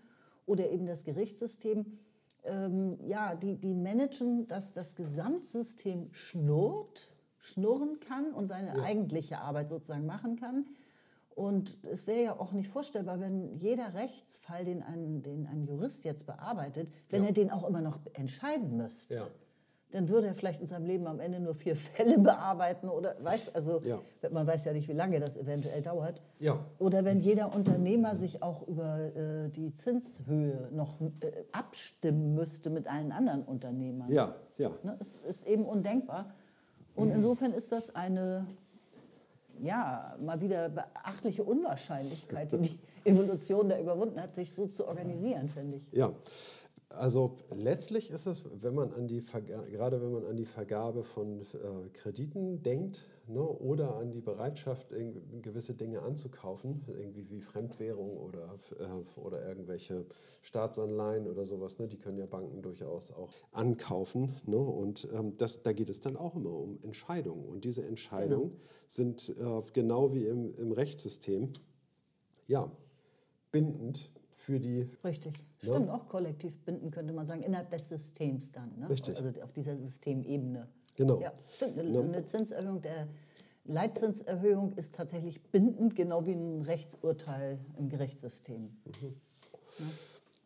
oder 0.46 0.70
eben 0.70 0.86
das 0.86 1.04
Gerichtssystem, 1.04 1.98
ähm, 2.44 2.98
ja, 3.06 3.34
die, 3.34 3.56
die 3.56 3.74
managen, 3.74 4.46
dass 4.46 4.72
das 4.72 4.94
Gesamtsystem 4.94 6.08
schnurrt, 6.12 7.10
schnurren 7.38 7.98
kann 8.00 8.32
und 8.32 8.46
seine 8.46 8.82
eigentliche 8.82 9.38
Arbeit 9.40 9.68
sozusagen 9.70 10.06
machen 10.06 10.36
kann. 10.36 10.66
Und 11.38 11.76
es 11.84 12.08
wäre 12.08 12.20
ja 12.24 12.32
auch 12.40 12.50
nicht 12.52 12.68
vorstellbar, 12.68 13.20
wenn 13.20 13.56
jeder 13.58 13.94
Rechtsfall, 13.94 14.64
den 14.64 14.82
ein, 14.82 15.22
den 15.22 15.46
ein 15.46 15.62
Jurist 15.62 16.04
jetzt 16.04 16.26
bearbeitet, 16.26 16.88
wenn 17.10 17.22
Ja. 17.22 17.28
er 17.28 17.32
den 17.32 17.50
auch 17.52 17.62
immer 17.68 17.80
noch 17.80 18.00
entscheiden 18.14 18.76
müsste. 18.76 19.14
Ja. 19.14 19.26
dann 19.90 20.06
würde 20.10 20.26
er 20.26 20.34
vielleicht 20.34 20.60
in 20.60 20.66
seinem 20.66 20.84
Leben 20.84 21.06
am 21.06 21.18
Ende 21.18 21.40
nur 21.40 21.54
vier 21.54 21.74
Fälle 21.96 22.18
bearbeiten 22.18 22.90
oder 22.90 23.14
weiß, 23.22 23.54
also 23.54 23.80
Ja. 23.84 23.98
man 24.30 24.46
weiß 24.46 24.66
ja 24.66 24.74
nicht, 24.74 24.86
wie 24.86 24.92
lange 24.92 25.18
das 25.18 25.38
eventuell 25.38 25.80
dauert. 25.80 26.20
Ja. 26.40 26.58
Oder 26.78 27.06
wenn 27.06 27.20
jeder 27.20 27.54
Unternehmer 27.54 28.14
sich 28.14 28.42
auch 28.42 28.68
über 28.68 28.98
äh, 29.16 29.48
die 29.48 29.72
Zinshöhe 29.72 30.68
noch 30.72 31.00
äh, 31.00 31.30
abstimmen 31.52 32.34
müsste 32.34 32.68
mit 32.68 32.86
allen 32.86 33.12
anderen 33.12 33.42
Unternehmern. 33.44 34.10
Ja, 34.10 34.34
ja. 34.58 34.72
Ne, 34.82 34.94
es 35.00 35.20
ist 35.20 35.46
eben 35.46 35.64
undenkbar. 35.64 36.34
Und 36.94 37.10
insofern 37.10 37.52
ist 37.54 37.72
das 37.72 37.94
eine, 37.94 38.46
ja, 39.62 40.16
mal 40.20 40.40
wieder 40.40 40.68
beachtliche 40.68 41.44
Unwahrscheinlichkeit, 41.44 42.52
die 42.52 42.58
die 42.58 42.78
Evolution 43.04 43.68
da 43.68 43.78
überwunden 43.78 44.20
hat, 44.20 44.34
sich 44.34 44.52
so 44.52 44.66
zu 44.66 44.86
organisieren, 44.86 45.48
finde 45.48 45.78
ich. 45.78 45.92
Ja, 45.92 46.12
also 46.90 47.36
letztlich 47.54 48.10
ist 48.10 48.26
es, 48.26 48.44
wenn 48.62 48.74
man 48.74 48.92
an 48.92 49.06
die 49.08 49.20
Verga 49.20 49.62
gerade 49.64 50.00
wenn 50.00 50.12
man 50.12 50.24
an 50.24 50.36
die 50.36 50.46
Vergabe 50.46 51.02
von 51.02 51.42
äh, 51.42 51.88
Krediten 51.92 52.62
denkt 52.62 53.06
ne, 53.26 53.42
oder 53.42 53.96
an 53.96 54.10
die 54.10 54.20
Bereitschaft, 54.20 54.88
gewisse 55.42 55.74
Dinge 55.74 56.02
anzukaufen, 56.02 56.84
irgendwie 56.88 57.28
wie 57.28 57.40
Fremdwährung 57.40 58.16
oder, 58.16 58.58
äh, 58.78 59.20
oder 59.20 59.46
irgendwelche 59.46 60.06
Staatsanleihen 60.42 61.26
oder 61.26 61.44
sowas, 61.44 61.78
ne, 61.78 61.88
die 61.88 61.98
können 61.98 62.18
ja 62.18 62.26
Banken 62.26 62.62
durchaus 62.62 63.12
auch 63.12 63.32
ankaufen. 63.52 64.34
Ne, 64.46 64.56
und 64.56 65.08
ähm, 65.12 65.36
das, 65.36 65.62
da 65.62 65.72
geht 65.72 65.90
es 65.90 66.00
dann 66.00 66.16
auch 66.16 66.36
immer 66.36 66.52
um 66.52 66.78
Entscheidungen. 66.82 67.44
Und 67.44 67.64
diese 67.64 67.84
Entscheidungen 67.84 68.58
sind 68.86 69.28
äh, 69.38 69.62
genau 69.72 70.14
wie 70.14 70.24
im, 70.26 70.52
im 70.54 70.72
Rechtssystem 70.72 71.52
ja, 72.46 72.72
bindend 73.52 74.10
für 74.48 74.58
die 74.58 74.88
Richtig. 75.04 75.34
Ja. 75.60 75.74
Stimmt, 75.74 75.90
auch 75.90 76.08
kollektiv 76.08 76.58
binden 76.64 76.90
könnte 76.90 77.12
man 77.12 77.26
sagen, 77.26 77.42
innerhalb 77.42 77.68
des 77.68 77.86
Systems 77.90 78.50
dann. 78.50 78.78
Ne? 78.78 78.88
Richtig. 78.88 79.14
Also 79.14 79.28
auf 79.42 79.52
dieser 79.52 79.76
Systemebene. 79.76 80.66
Genau. 80.96 81.20
Ja, 81.20 81.34
stimmt. 81.54 81.78
Eine, 81.78 81.90
Ne? 81.90 82.00
eine 82.00 82.24
Zinserhöhung 82.24 82.80
der 82.80 83.08
Leitzinserhöhung 83.66 84.72
ist 84.72 84.94
tatsächlich 84.94 85.42
bindend, 85.42 85.94
genau 85.94 86.24
wie 86.24 86.32
ein 86.32 86.62
Rechtsurteil 86.62 87.58
im 87.76 87.90
Gerichtssystem. 87.90 88.70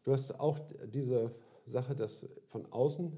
Du 0.04 0.12
hast 0.12 0.32
auch 0.40 0.58
diese 0.92 1.32
Sache, 1.66 1.94
dass 1.94 2.26
von 2.48 2.66
außen 2.72 3.12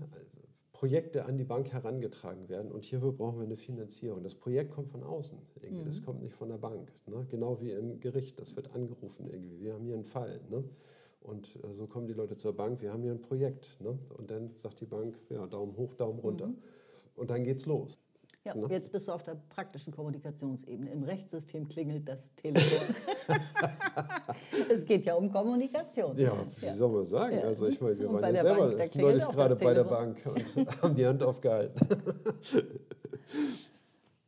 Projekte 0.85 1.25
an 1.25 1.39
die 1.39 1.45
Bank 1.45 1.73
herangetragen 1.73 2.47
werden 2.51 2.71
und 2.71 2.85
hierfür 2.85 3.11
brauchen 3.11 3.39
wir 3.39 3.47
eine 3.47 3.57
Finanzierung. 3.57 4.23
Das 4.23 4.35
Projekt 4.35 4.71
kommt 4.71 4.91
von 4.91 5.03
außen, 5.03 5.39
irgendwie. 5.63 5.83
das 5.87 6.03
kommt 6.03 6.21
nicht 6.23 6.35
von 6.35 6.51
der 6.51 6.59
Bank. 6.59 6.93
Ne? 7.07 7.27
Genau 7.31 7.59
wie 7.63 7.71
im 7.71 8.01
Gericht, 8.01 8.39
das 8.39 8.55
wird 8.55 8.71
angerufen 8.75 9.27
irgendwie. 9.27 9.61
Wir 9.61 9.73
haben 9.73 9.87
hier 9.87 9.95
einen 9.95 10.05
Fall. 10.05 10.43
Ne? 10.51 10.63
Und 11.23 11.59
äh, 11.65 11.73
so 11.73 11.87
kommen 11.87 12.07
die 12.07 12.13
Leute 12.13 12.37
zur 12.37 12.55
Bank, 12.55 12.83
wir 12.83 12.93
haben 12.93 13.03
hier 13.03 13.13
ein 13.13 13.23
Projekt. 13.23 13.79
Ne? 13.81 13.99
Und 14.19 14.31
dann 14.31 14.51
sagt 14.57 14.79
die 14.83 14.85
Bank, 14.85 15.17
ja, 15.31 15.47
Daumen 15.47 15.75
hoch, 15.79 15.95
Daumen 15.95 16.19
runter. 16.19 16.53
Und 17.17 17.31
dann 17.31 17.45
geht's 17.45 17.65
los. 17.65 17.99
Ja, 18.45 18.55
Ne? 18.55 18.67
jetzt 18.71 18.93
bist 18.93 19.09
du 19.09 19.13
auf 19.13 19.23
der 19.23 19.37
praktischen 19.49 19.91
Kommunikationsebene. 19.93 20.91
Im 20.91 21.03
Rechtssystem 21.03 21.67
klingelt 21.67 22.07
das 22.07 22.29
Telefon. 22.35 22.95
es 24.71 24.85
geht 24.85 25.07
ja 25.07 25.15
um 25.15 25.33
Kommunikation. 25.33 26.15
Ja, 26.19 26.33
wie 26.61 26.71
soll 26.71 26.91
man 26.93 27.07
sagen? 27.07 27.37
Ja. 27.39 27.45
Also 27.45 27.67
ich 27.69 27.81
meine, 27.81 27.99
wir 27.99 28.11
Und 28.11 28.17
waren 28.17 28.35
ja 28.35 28.43
der 28.43 28.55
selber 28.55 28.77
Bank, 28.77 28.93
klingelt 28.93 29.17
neulich 29.19 29.35
gerade 29.35 29.57
bei 29.57 29.73
der. 29.75 29.85
Bank 29.85 30.19
und 30.27 30.83
haben 30.83 30.95
die 30.95 31.07
Hand 31.07 31.23
aufgehalten. 31.23 31.87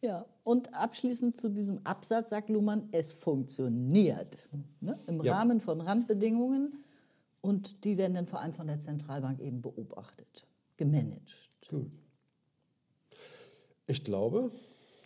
Ja, 0.02 0.26
und 0.44 0.72
abschließend 0.72 1.40
zu 1.40 1.48
diesem 1.48 1.80
Absatz 1.84 2.30
sagt 2.30 2.48
Luhmann, 2.50 2.88
es 2.92 3.12
funktioniert. 3.12 4.36
Ne? 4.80 4.96
Im 5.08 5.22
Ja. 5.22 5.36
Rahmen 5.38 5.58
von 5.58 5.80
Randbedingungen 5.80 6.84
und 7.40 7.84
die 7.84 7.96
werden 7.98 8.14
dann 8.14 8.26
vor 8.26 8.40
allem 8.40 8.52
von 8.52 8.66
der 8.68 8.78
Zentralbank 8.80 9.40
eben 9.40 9.62
beobachtet, 9.62 10.46
gemanagt. 10.76 11.32
Gut. 11.68 11.90
Ich 13.86 14.02
glaube, 14.04 14.50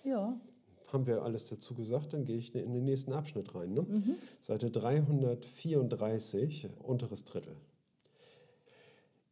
Ja, 0.04 0.40
haben 0.92 1.06
wir 1.06 1.22
alles 1.22 1.48
dazu 1.48 1.74
gesagt, 1.74 2.12
dann 2.12 2.24
gehe 2.24 2.36
ich 2.36 2.54
in 2.54 2.72
den 2.72 2.84
nächsten 2.84 3.12
Abschnitt 3.12 3.54
rein. 3.54 3.74
Ne? 3.74 3.86
Seite 4.40 4.70
334, 4.70 6.68
unteres 6.82 7.24
Drittel. 7.24 7.56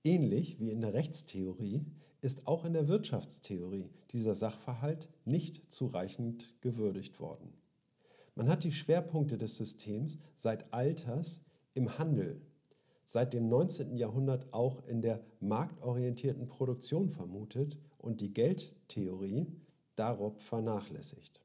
Ähnlich 0.04 0.61
wie 0.61 0.70
in 0.70 0.80
der 0.80 0.94
Rechtstheorie 0.94 1.84
ist 2.20 2.46
auch 2.46 2.64
in 2.64 2.72
der 2.72 2.88
Wirtschaftstheorie 2.88 3.90
dieser 4.12 4.34
Sachverhalt 4.34 5.08
nicht 5.24 5.72
zureichend 5.72 6.54
gewürdigt 6.61 7.20
worden. 7.20 7.52
Man 8.34 8.48
hat 8.48 8.64
die 8.64 8.72
Schwerpunkte 8.72 9.37
des 9.38 9.56
Systems 9.56 10.18
seit 10.37 10.72
Alters 10.72 11.40
im 11.74 11.98
Handel, 11.98 12.40
seit 13.04 13.34
dem 13.34 13.48
19. 13.48 13.96
Jahrhundert 13.96 14.52
auch 14.52 14.84
in 14.87 15.02
der 15.02 15.20
marktorientierten 15.40 16.46
Produktion 16.46 17.08
vermutet 17.08 17.78
und 18.08 18.22
die 18.22 18.32
Geldtheorie 18.32 19.46
darauf 19.94 20.40
vernachlässigt. 20.40 21.42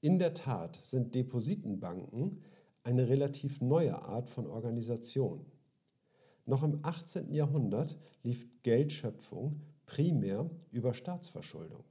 In 0.00 0.18
der 0.18 0.32
Tat 0.32 0.80
sind 0.82 1.14
Depositenbanken 1.14 2.40
eine 2.84 3.10
relativ 3.10 3.60
neue 3.60 4.00
Art 4.00 4.30
von 4.30 4.46
Organisation. 4.46 5.44
Noch 6.46 6.62
im 6.62 6.78
18. 6.82 7.34
Jahrhundert 7.34 7.98
lief 8.22 8.48
Geldschöpfung 8.62 9.60
primär 9.84 10.48
über 10.70 10.94
Staatsverschuldung. 10.94 11.84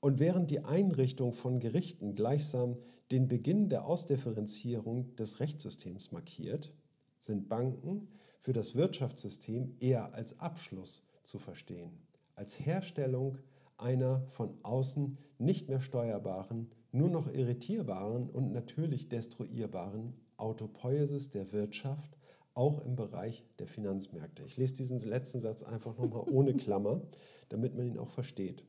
Und 0.00 0.20
während 0.20 0.50
die 0.50 0.64
Einrichtung 0.64 1.34
von 1.34 1.60
Gerichten 1.60 2.14
gleichsam 2.14 2.78
den 3.10 3.28
Beginn 3.28 3.68
der 3.68 3.84
Ausdifferenzierung 3.84 5.14
des 5.16 5.38
Rechtssystems 5.38 6.12
markiert, 6.12 6.72
sind 7.18 7.50
Banken 7.50 8.08
für 8.40 8.54
das 8.54 8.74
Wirtschaftssystem 8.74 9.76
eher 9.80 10.14
als 10.14 10.40
Abschluss 10.40 11.02
zu 11.30 11.38
verstehen, 11.38 11.90
als 12.34 12.58
Herstellung 12.58 13.38
einer 13.78 14.26
von 14.32 14.58
außen 14.62 15.16
nicht 15.38 15.68
mehr 15.68 15.80
steuerbaren, 15.80 16.70
nur 16.92 17.08
noch 17.08 17.32
irritierbaren 17.32 18.28
und 18.28 18.52
natürlich 18.52 19.08
destruierbaren 19.08 20.12
Autopoiesis 20.36 21.30
der 21.30 21.52
Wirtschaft, 21.52 22.16
auch 22.54 22.84
im 22.84 22.96
Bereich 22.96 23.44
der 23.58 23.68
Finanzmärkte. 23.68 24.42
Ich 24.44 24.56
lese 24.56 24.74
diesen 24.74 24.98
letzten 24.98 25.40
Satz 25.40 25.62
einfach 25.62 25.96
nochmal 25.96 26.24
ohne 26.28 26.54
Klammer, 26.54 27.00
damit 27.48 27.74
man 27.74 27.86
ihn 27.86 27.98
auch 27.98 28.10
versteht. 28.10 28.64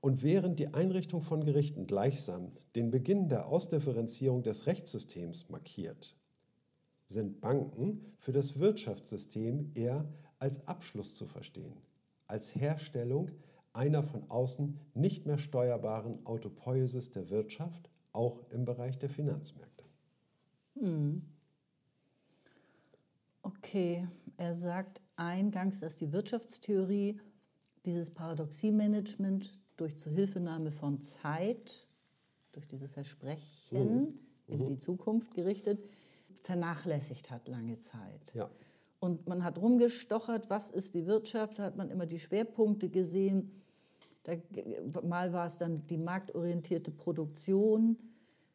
Und 0.00 0.22
während 0.22 0.58
die 0.58 0.72
Einrichtung 0.72 1.20
von 1.20 1.44
Gerichten 1.44 1.86
gleichsam 1.86 2.52
den 2.74 2.90
Beginn 2.90 3.28
der 3.28 3.46
Ausdifferenzierung 3.48 4.42
des 4.42 4.66
Rechtssystems 4.66 5.48
markiert, 5.48 6.16
sind 7.06 7.40
Banken 7.40 8.14
für 8.18 8.32
das 8.32 8.58
Wirtschaftssystem 8.58 9.70
eher 9.74 10.08
als 10.42 10.66
Abschluss 10.66 11.14
zu 11.14 11.26
verstehen, 11.26 11.76
als 12.26 12.56
Herstellung 12.56 13.30
einer 13.74 14.02
von 14.02 14.28
außen 14.28 14.76
nicht 14.92 15.24
mehr 15.24 15.38
steuerbaren 15.38 16.26
Autopoiesis 16.26 17.12
der 17.12 17.30
Wirtschaft, 17.30 17.88
auch 18.12 18.40
im 18.50 18.64
Bereich 18.64 18.98
der 18.98 19.08
Finanzmärkte. 19.08 19.84
okay. 23.42 24.08
Er 24.36 24.54
sagt 24.56 25.00
eingangs, 25.14 25.78
dass 25.78 25.94
die 25.94 26.10
Wirtschaftstheorie 26.10 27.20
dieses 27.84 28.10
Paradoxiemanagement 28.10 29.56
durch 29.76 29.96
Zuhilfenahme 29.96 30.72
von 30.72 31.00
Zeit, 31.00 31.86
durch 32.50 32.66
diese 32.66 32.88
Versprechen 32.88 34.18
in 34.48 34.66
die 34.66 34.76
Zukunft 34.76 35.34
gerichtet, 35.34 35.88
vernachlässigt 36.34 37.30
hat 37.30 37.46
lange 37.46 37.78
Zeit. 37.78 38.34
Ja, 38.34 38.50
Und 39.02 39.28
man 39.28 39.42
hat 39.42 39.58
rumgestochert, 39.58 40.48
was 40.48 40.70
ist 40.70 40.94
die 40.94 41.06
Wirtschaft, 41.06 41.58
da 41.58 41.64
hat 41.64 41.76
man 41.76 41.90
immer 41.90 42.06
die 42.06 42.20
Schwerpunkte 42.20 42.88
gesehen. 42.88 43.50
Da, 44.22 44.34
mal 45.02 45.32
war 45.32 45.46
es 45.46 45.58
dann 45.58 45.84
die 45.88 45.98
marktorientierte 45.98 46.92
Produktion, 46.92 47.96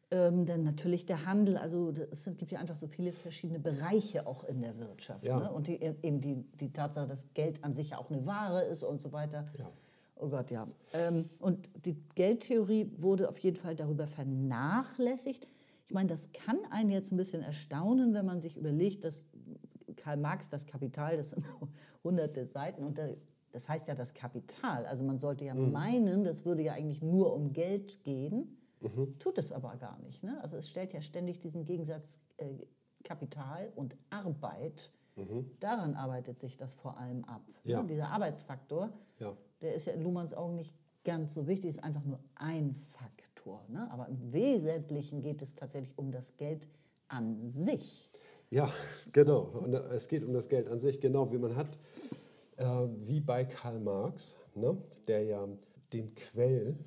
ähm, 0.09 0.45
dann 0.45 0.63
natürlich 0.63 1.05
der 1.05 1.25
Handel. 1.25 1.57
Also 1.57 1.91
es 2.11 2.23
gibt 2.37 2.53
ja 2.53 2.59
einfach 2.59 2.77
so 2.77 2.87
viele 2.87 3.11
verschiedene 3.11 3.59
Bereiche 3.59 4.25
auch 4.25 4.45
in 4.45 4.61
der 4.61 4.79
Wirtschaft. 4.79 5.25
Ja. 5.25 5.37
Ne? 5.37 5.51
Und 5.51 5.67
die, 5.67 5.81
eben 5.81 6.21
die, 6.21 6.45
die 6.61 6.71
Tatsache, 6.71 7.07
dass 7.07 7.25
Geld 7.33 7.61
an 7.65 7.73
sich 7.73 7.89
ja 7.89 7.97
auch 7.97 8.09
eine 8.09 8.25
Ware 8.25 8.61
ist 8.61 8.83
und 8.83 9.01
so 9.01 9.11
weiter. 9.11 9.45
Ja. 9.59 9.69
Oh 10.15 10.29
Gott, 10.29 10.49
ja. 10.49 10.65
Ähm, 10.93 11.29
und 11.39 11.67
die 11.85 11.97
Geldtheorie 12.15 12.89
wurde 12.95 13.27
auf 13.27 13.39
jeden 13.39 13.57
Fall 13.57 13.75
darüber 13.75 14.07
vernachlässigt. 14.07 15.45
Ich 15.89 15.93
meine, 15.93 16.07
das 16.07 16.29
kann 16.31 16.59
einen 16.69 16.89
jetzt 16.89 17.11
ein 17.11 17.17
bisschen 17.17 17.43
erstaunen, 17.43 18.13
wenn 18.13 18.25
man 18.25 18.41
sich 18.41 18.55
überlegt, 18.55 19.03
dass 19.03 19.25
Karl 19.97 20.17
Marx 20.17 20.49
das 20.49 20.65
Kapital, 20.65 21.17
das 21.17 21.31
sind 21.31 21.45
hunderte 22.03 22.45
Seiten, 22.45 22.83
und 22.83 22.97
da- 22.97 23.09
das 23.51 23.67
heißt 23.67 23.87
ja 23.87 23.95
das 23.95 24.13
Kapital. 24.13 24.85
Also 24.85 25.03
man 25.03 25.19
sollte 25.19 25.45
ja 25.45 25.53
meinen, 25.71 26.23
das 26.23 26.45
würde 26.45 26.61
ja 26.61 26.73
eigentlich 26.73 27.01
nur 27.01 27.33
um 27.33 27.53
Geld 27.53 28.03
gehen, 28.03 28.57
tut 29.19 29.37
es 29.39 29.51
aber 29.51 29.75
gar 29.77 29.97
nicht. 29.99 30.21
Ne? 30.23 30.39
Also 30.43 30.57
es 30.57 30.69
stellt 30.69 30.93
ja 30.93 31.01
ständig 31.01 31.39
diesen 31.39 31.65
Gegensatz 31.65 32.19
äh, 32.37 32.45
Kapital 33.03 33.71
und 33.75 33.95
Arbeit. 34.09 34.91
Daran 35.59 35.95
arbeitet 35.95 36.39
sich 36.39 36.57
das 36.57 36.75
vor 36.75 36.97
allem 36.99 37.23
ab. 37.25 37.41
Ja. 37.63 37.81
Ne? 37.81 37.87
Dieser 37.87 38.09
Arbeitsfaktor, 38.09 38.91
ja, 39.19 39.35
der 39.61 39.73
ist 39.73 39.87
ja 39.87 39.93
in 39.93 40.01
Luhmanns 40.03 40.33
Augen 40.35 40.55
nicht 40.55 40.73
ganz 41.03 41.33
so 41.33 41.47
wichtig, 41.47 41.69
ist 41.69 41.83
einfach 41.83 42.03
nur 42.03 42.19
ein 42.35 42.75
Faktor. 42.91 43.63
Ne? 43.69 43.89
Aber 43.91 44.07
im 44.09 44.31
Wesentlichen 44.33 45.21
geht 45.23 45.41
es 45.41 45.55
tatsächlich 45.55 45.97
um 45.97 46.11
das 46.11 46.35
Geld 46.37 46.67
an 47.07 47.49
sich. 47.49 48.06
Ja, 48.49 48.71
genau. 49.11 49.41
Und 49.41 49.73
es 49.73 50.07
geht 50.07 50.23
um 50.23 50.33
das 50.33 50.47
Geld 50.49 50.69
an 50.69 50.79
sich, 50.79 50.99
genau 50.99 51.31
wie 51.31 51.37
man 51.37 51.55
hat. 51.55 51.77
äh, 52.57 52.87
wie 52.97 53.19
bei 53.19 53.45
Karl 53.45 53.79
Marx, 53.79 54.37
ne, 54.55 54.77
der 55.07 55.23
ja 55.23 55.47
den 55.93 56.13
Quell 56.15 56.77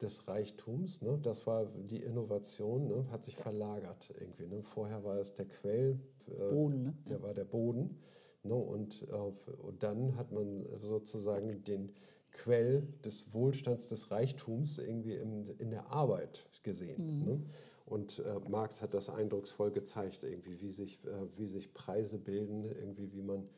des 0.00 0.26
Reichtums, 0.28 1.00
ne, 1.02 1.18
das 1.22 1.46
war 1.46 1.66
die 1.66 2.02
Innovation, 2.02 2.88
ne, 2.88 3.06
hat 3.10 3.24
sich 3.24 3.36
verlagert 3.36 4.12
irgendwie. 4.18 4.46
Ne. 4.46 4.62
Vorher 4.62 5.04
war 5.04 5.18
es 5.18 5.34
der 5.34 5.46
Quell, 5.46 6.00
äh, 6.26 6.50
Boden, 6.50 6.82
ne? 6.82 6.94
der 7.08 7.22
war 7.22 7.34
der 7.34 7.44
Boden. 7.44 7.98
Ne, 8.42 8.54
und, 8.54 9.02
äh, 9.08 9.14
und 9.14 9.82
dann 9.82 10.16
hat 10.16 10.32
man 10.32 10.66
sozusagen 10.80 11.64
den 11.64 11.92
Quell 12.32 12.82
des 13.04 13.32
Wohlstands, 13.32 13.88
des 13.88 14.10
Reichtums 14.10 14.78
irgendwie 14.78 15.14
im, 15.14 15.54
in 15.58 15.70
der 15.70 15.86
Arbeit 15.90 16.50
gesehen. 16.64 17.20
Mhm. 17.20 17.24
Ne? 17.24 17.42
Und 17.86 18.20
äh, 18.20 18.40
Marx 18.48 18.80
hat 18.80 18.94
das 18.94 19.10
eindrucksvoll 19.10 19.70
gezeigt, 19.70 20.24
irgendwie, 20.24 20.60
wie 20.60 20.70
sich, 20.70 21.04
äh, 21.04 21.10
wie 21.36 21.46
sich 21.46 21.72
Preise 21.74 22.18
bilden, 22.18 22.64
irgendwie, 22.64 23.12
wie 23.12 23.22
man 23.22 23.48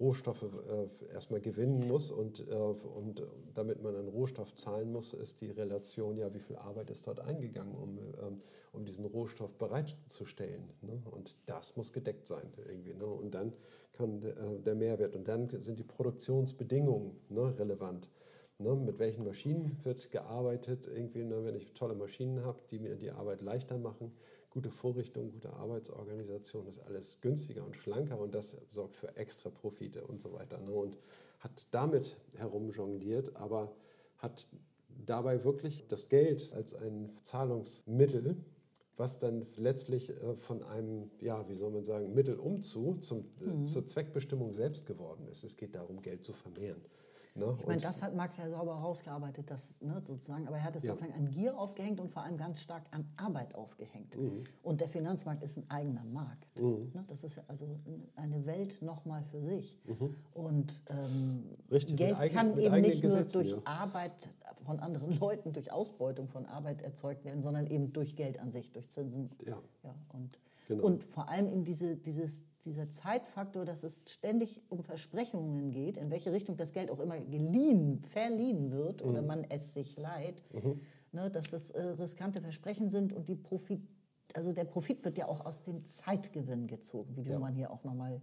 Rohstoffe 0.00 0.42
äh, 0.42 1.12
erstmal 1.12 1.40
gewinnen 1.40 1.86
muss 1.86 2.10
und, 2.10 2.48
äh, 2.48 2.54
und 2.54 3.22
damit 3.54 3.82
man 3.82 3.94
einen 3.94 4.08
Rohstoff 4.08 4.54
zahlen 4.56 4.90
muss, 4.90 5.12
ist 5.12 5.42
die 5.42 5.50
Relation, 5.50 6.16
ja, 6.16 6.32
wie 6.32 6.40
viel 6.40 6.56
Arbeit 6.56 6.90
ist 6.90 7.06
dort 7.06 7.20
eingegangen, 7.20 7.74
um, 7.74 7.98
ähm, 8.26 8.40
um 8.72 8.84
diesen 8.86 9.04
Rohstoff 9.04 9.54
bereitzustellen. 9.58 10.70
Ne? 10.80 11.02
Und 11.10 11.36
das 11.44 11.76
muss 11.76 11.92
gedeckt 11.92 12.26
sein 12.26 12.50
irgendwie. 12.66 12.94
Ne? 12.94 13.04
Und 13.04 13.34
dann 13.34 13.52
kann 13.92 14.22
äh, 14.22 14.60
der 14.60 14.74
Mehrwert 14.74 15.14
und 15.14 15.28
dann 15.28 15.50
sind 15.60 15.78
die 15.78 15.84
Produktionsbedingungen 15.84 17.12
ne, 17.28 17.58
relevant. 17.58 18.08
Ne, 18.60 18.74
mit 18.74 18.98
welchen 18.98 19.24
Maschinen 19.24 19.78
wird 19.84 20.10
gearbeitet? 20.10 20.86
Irgendwie, 20.86 21.24
ne, 21.24 21.42
wenn 21.44 21.56
ich 21.56 21.72
tolle 21.72 21.94
Maschinen 21.94 22.44
habe, 22.44 22.60
die 22.70 22.78
mir 22.78 22.94
die 22.94 23.10
Arbeit 23.10 23.40
leichter 23.40 23.78
machen, 23.78 24.12
gute 24.50 24.70
Vorrichtung, 24.70 25.32
gute 25.32 25.50
Arbeitsorganisation, 25.54 26.66
ist 26.66 26.78
alles 26.80 27.18
günstiger 27.22 27.64
und 27.64 27.74
schlanker 27.74 28.20
und 28.20 28.34
das 28.34 28.58
sorgt 28.68 28.96
für 28.96 29.16
extra 29.16 29.48
Profite 29.48 30.06
und 30.06 30.20
so 30.20 30.34
weiter. 30.34 30.58
Ne, 30.58 30.72
und 30.72 30.98
hat 31.38 31.66
damit 31.70 32.18
herumjongliert, 32.34 33.34
aber 33.34 33.72
hat 34.18 34.46
dabei 35.06 35.42
wirklich 35.42 35.86
das 35.88 36.10
Geld 36.10 36.52
als 36.52 36.74
ein 36.74 37.16
Zahlungsmittel, 37.22 38.36
was 38.98 39.18
dann 39.18 39.46
letztlich 39.56 40.10
äh, 40.10 40.36
von 40.36 40.62
einem, 40.64 41.10
ja, 41.22 41.48
wie 41.48 41.54
soll 41.54 41.70
man 41.70 41.84
sagen, 41.84 42.12
Mittel 42.12 42.38
umzu 42.38 42.98
zum, 43.00 43.24
äh, 43.40 43.64
zur 43.64 43.86
Zweckbestimmung 43.86 44.52
selbst 44.52 44.84
geworden 44.84 45.26
ist. 45.32 45.44
Es 45.44 45.56
geht 45.56 45.74
darum, 45.74 46.02
Geld 46.02 46.26
zu 46.26 46.34
vermehren. 46.34 46.82
Ne? 47.36 47.54
Ich 47.60 47.66
meine, 47.66 47.80
das 47.80 48.02
hat 48.02 48.14
Marx 48.14 48.36
ja 48.38 48.48
sauber 48.50 48.74
rausgearbeitet, 48.74 49.50
das 49.50 49.74
ne, 49.80 50.00
sozusagen. 50.00 50.46
Aber 50.48 50.56
er 50.56 50.64
hat 50.64 50.74
es 50.76 50.82
Ja. 50.82 50.90
sozusagen 50.94 51.14
an 51.16 51.30
Gier 51.30 51.56
aufgehängt 51.56 52.00
und 52.00 52.10
vor 52.10 52.22
allem 52.24 52.36
ganz 52.36 52.60
stark 52.60 52.82
an 52.90 53.08
Arbeit 53.16 53.54
aufgehängt. 53.54 54.16
Mhm. 54.16 54.44
Und 54.62 54.80
der 54.80 54.88
Finanzmarkt 54.88 55.42
ist 55.44 55.56
ein 55.56 55.70
eigener 55.70 56.04
Markt. 56.04 56.48
Ne, 56.56 57.04
das 57.06 57.22
ist 57.24 57.36
ja 57.36 57.44
also 57.46 57.78
eine 58.16 58.44
Welt 58.46 58.82
nochmal 58.82 59.22
für 59.24 59.40
sich. 59.40 59.78
Und 60.34 60.82
ähm, 60.88 60.96
Mhm. 61.00 61.44
Richtig, 61.70 61.96
Geld 61.96 62.16
eigen- 62.16 62.34
kann 62.34 62.58
eben 62.58 62.80
nicht 62.80 63.02
nur 63.02 63.12
Gesetzen, 63.12 63.38
durch 63.42 63.50
ja. 63.52 63.58
Arbeit 63.64 64.30
von 64.64 64.80
anderen 64.80 65.10
Leuten, 65.20 65.52
durch 65.52 65.70
Ausbeutung 65.72 66.28
von 66.28 66.46
Arbeit 66.46 66.82
erzeugt 66.82 67.24
werden, 67.24 67.42
sondern 67.42 67.66
eben 67.68 67.92
durch 67.92 68.16
Geld 68.16 68.38
an 68.40 68.50
sich, 68.50 68.72
durch 68.72 68.88
Zinsen. 68.90 69.30
Ja. 69.46 69.56
Ja, 69.84 69.94
und, 70.12 70.38
Genau. 70.70 70.84
und 70.84 71.02
vor 71.02 71.28
allem 71.28 71.48
in 71.48 71.64
diese, 71.64 71.96
dieses, 71.96 72.44
dieser 72.64 72.88
Zeitfaktor, 72.92 73.64
dass 73.64 73.82
es 73.82 74.04
ständig 74.06 74.62
um 74.68 74.84
Versprechungen 74.84 75.72
geht, 75.72 75.96
in 75.96 76.10
welche 76.12 76.30
Richtung 76.30 76.56
das 76.56 76.72
Geld 76.72 76.92
auch 76.92 77.00
immer 77.00 77.18
geliehen, 77.18 78.00
verliehen 78.04 78.70
wird 78.70 79.02
Mhm. 79.02 79.10
oder 79.10 79.22
man 79.22 79.44
es 79.48 79.74
sich 79.74 79.96
leiht, 79.98 80.40
ne, 81.10 81.28
dass 81.28 81.50
das 81.50 81.70
äh, 81.72 81.82
riskante 81.82 82.40
Versprechen 82.40 82.88
sind 82.88 83.12
und 83.12 83.26
die 83.26 83.34
Profit, 83.34 83.82
also 84.34 84.52
der 84.52 84.64
Profit 84.64 85.04
wird 85.04 85.18
ja 85.18 85.26
auch 85.26 85.44
aus 85.44 85.64
dem 85.64 85.88
Zeitgewinn 85.88 86.68
gezogen, 86.68 87.16
wie 87.16 87.22
Ja. 87.22 87.34
Luhmann 87.34 87.54
hier 87.56 87.72
auch 87.72 87.82
nochmal 87.82 88.20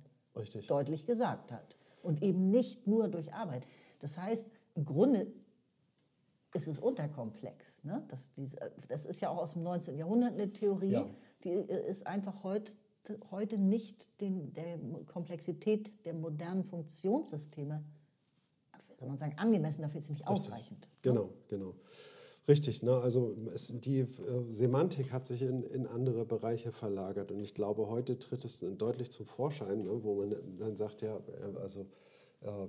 deutlich 0.67 1.05
gesagt 1.05 1.51
hat. 1.51 1.75
Und 2.01 2.23
eben 2.23 2.49
nicht 2.49 2.87
nur 2.87 3.09
durch 3.09 3.33
Arbeit. 3.33 3.67
Das 3.99 4.17
heißt, 4.17 4.45
im 4.75 4.85
Grunde 4.85 5.27
ist 6.53 6.67
es 6.67 6.79
unterkomplex. 6.79 7.83
Ne? 7.83 8.03
Das, 8.09 8.31
das 8.87 9.05
ist 9.05 9.21
ja 9.21 9.29
auch 9.29 9.37
aus 9.37 9.53
dem 9.53 9.63
19. 9.63 9.97
Jahrhundert 9.97 10.33
eine 10.33 10.51
Theorie, 10.53 10.91
Ja. 10.91 11.05
die 11.43 11.49
äh, 11.49 11.89
ist 11.89 12.07
einfach 12.07 12.43
heute, 12.43 12.71
heute 13.31 13.57
nicht 13.57 14.07
den, 14.21 14.53
der 14.53 14.79
Komplexität 15.07 15.91
der 16.05 16.13
modernen 16.13 16.63
Funktionssysteme, 16.63 17.83
soll 18.99 19.07
man 19.09 19.17
sagen, 19.17 19.33
angemessen, 19.37 19.81
dafür 19.81 19.99
ist 19.99 20.07
sie 20.07 20.13
nicht 20.13 20.27
ausreichend. 20.27 20.81
ne? 20.81 20.87
Genau, 21.01 21.29
genau. 21.47 21.75
Richtig, 22.47 22.81
ne? 22.81 22.93
also 22.93 23.35
es, 23.53 23.67
die 23.67 23.99
äh, 23.99 24.07
Semantik 24.51 25.11
hat 25.11 25.25
sich 25.25 25.41
in, 25.41 25.63
in 25.63 25.85
andere 25.85 26.25
Bereiche 26.25 26.71
verlagert 26.71 27.31
und 27.31 27.41
ich 27.41 27.53
glaube, 27.53 27.89
heute 27.89 28.17
tritt 28.19 28.45
es 28.45 28.59
deutlich 28.77 29.11
zum 29.11 29.25
Vorschein, 29.25 29.83
ne? 29.83 30.01
wo 30.03 30.15
man 30.15 30.33
dann 30.57 30.75
sagt, 30.77 31.01
ja, 31.01 31.17
äh, 31.17 31.57
also 31.61 31.81
äh, 32.41 32.67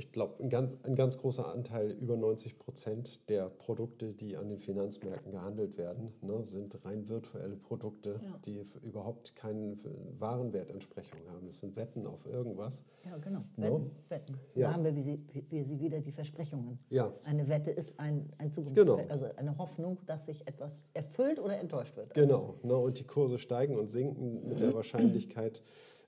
ich 0.00 0.12
glaube, 0.12 0.42
ein 0.42 0.48
ganz, 0.48 0.78
ein 0.84 0.94
ganz 0.94 1.18
großer 1.18 1.46
Anteil, 1.52 1.90
über 1.90 2.16
90 2.16 2.58
Prozent 2.58 3.28
der 3.28 3.50
Produkte, 3.50 4.14
die 4.14 4.34
an 4.38 4.48
den 4.48 4.58
Finanzmärkten 4.58 5.30
gehandelt 5.30 5.76
werden, 5.76 6.14
ne, 6.22 6.42
sind 6.42 6.82
rein 6.86 7.06
virtuelle 7.06 7.56
Produkte, 7.56 8.18
Ja. 8.24 8.38
die 8.46 8.64
überhaupt 8.82 9.36
keine 9.36 9.76
Warenwertentsprechung 10.18 11.20
haben. 11.28 11.46
Das 11.46 11.58
sind 11.58 11.76
Wetten 11.76 12.06
auf 12.06 12.24
irgendwas. 12.24 12.82
Ja, 13.04 13.18
genau. 13.18 13.40
No? 13.56 13.64
Wetten. 13.64 13.90
Wetten. 14.08 14.34
Ja. 14.54 14.68
Da 14.68 14.74
haben 14.74 14.84
wir, 14.84 14.96
wie 14.96 15.02
sie, 15.02 15.20
wie, 15.50 15.64
sie 15.64 15.78
wieder 15.80 16.00
die 16.00 16.12
Versprechungen. 16.12 16.78
Ja. 16.88 17.12
Eine 17.24 17.48
Wette 17.48 17.70
ist 17.70 17.98
ein, 18.00 18.32
ein 18.38 18.50
Zukunfts 18.52 18.80
Genau. 18.80 18.96
also 19.08 19.26
eine 19.36 19.58
Hoffnung, 19.58 19.98
dass 20.06 20.26
sich 20.26 20.46
etwas 20.48 20.82
erfüllt 20.94 21.38
oder 21.38 21.58
enttäuscht 21.58 21.94
wird. 21.96 22.14
Genau, 22.14 22.54
ne, 22.62 22.74
und 22.76 22.98
die 22.98 23.04
Kurse 23.06 23.38
steigen 23.38 23.76
und 23.76 23.90
sinken 23.90 24.48
mit 24.48 24.60
der 24.60 24.72
Wahrscheinlichkeit, 24.74 25.62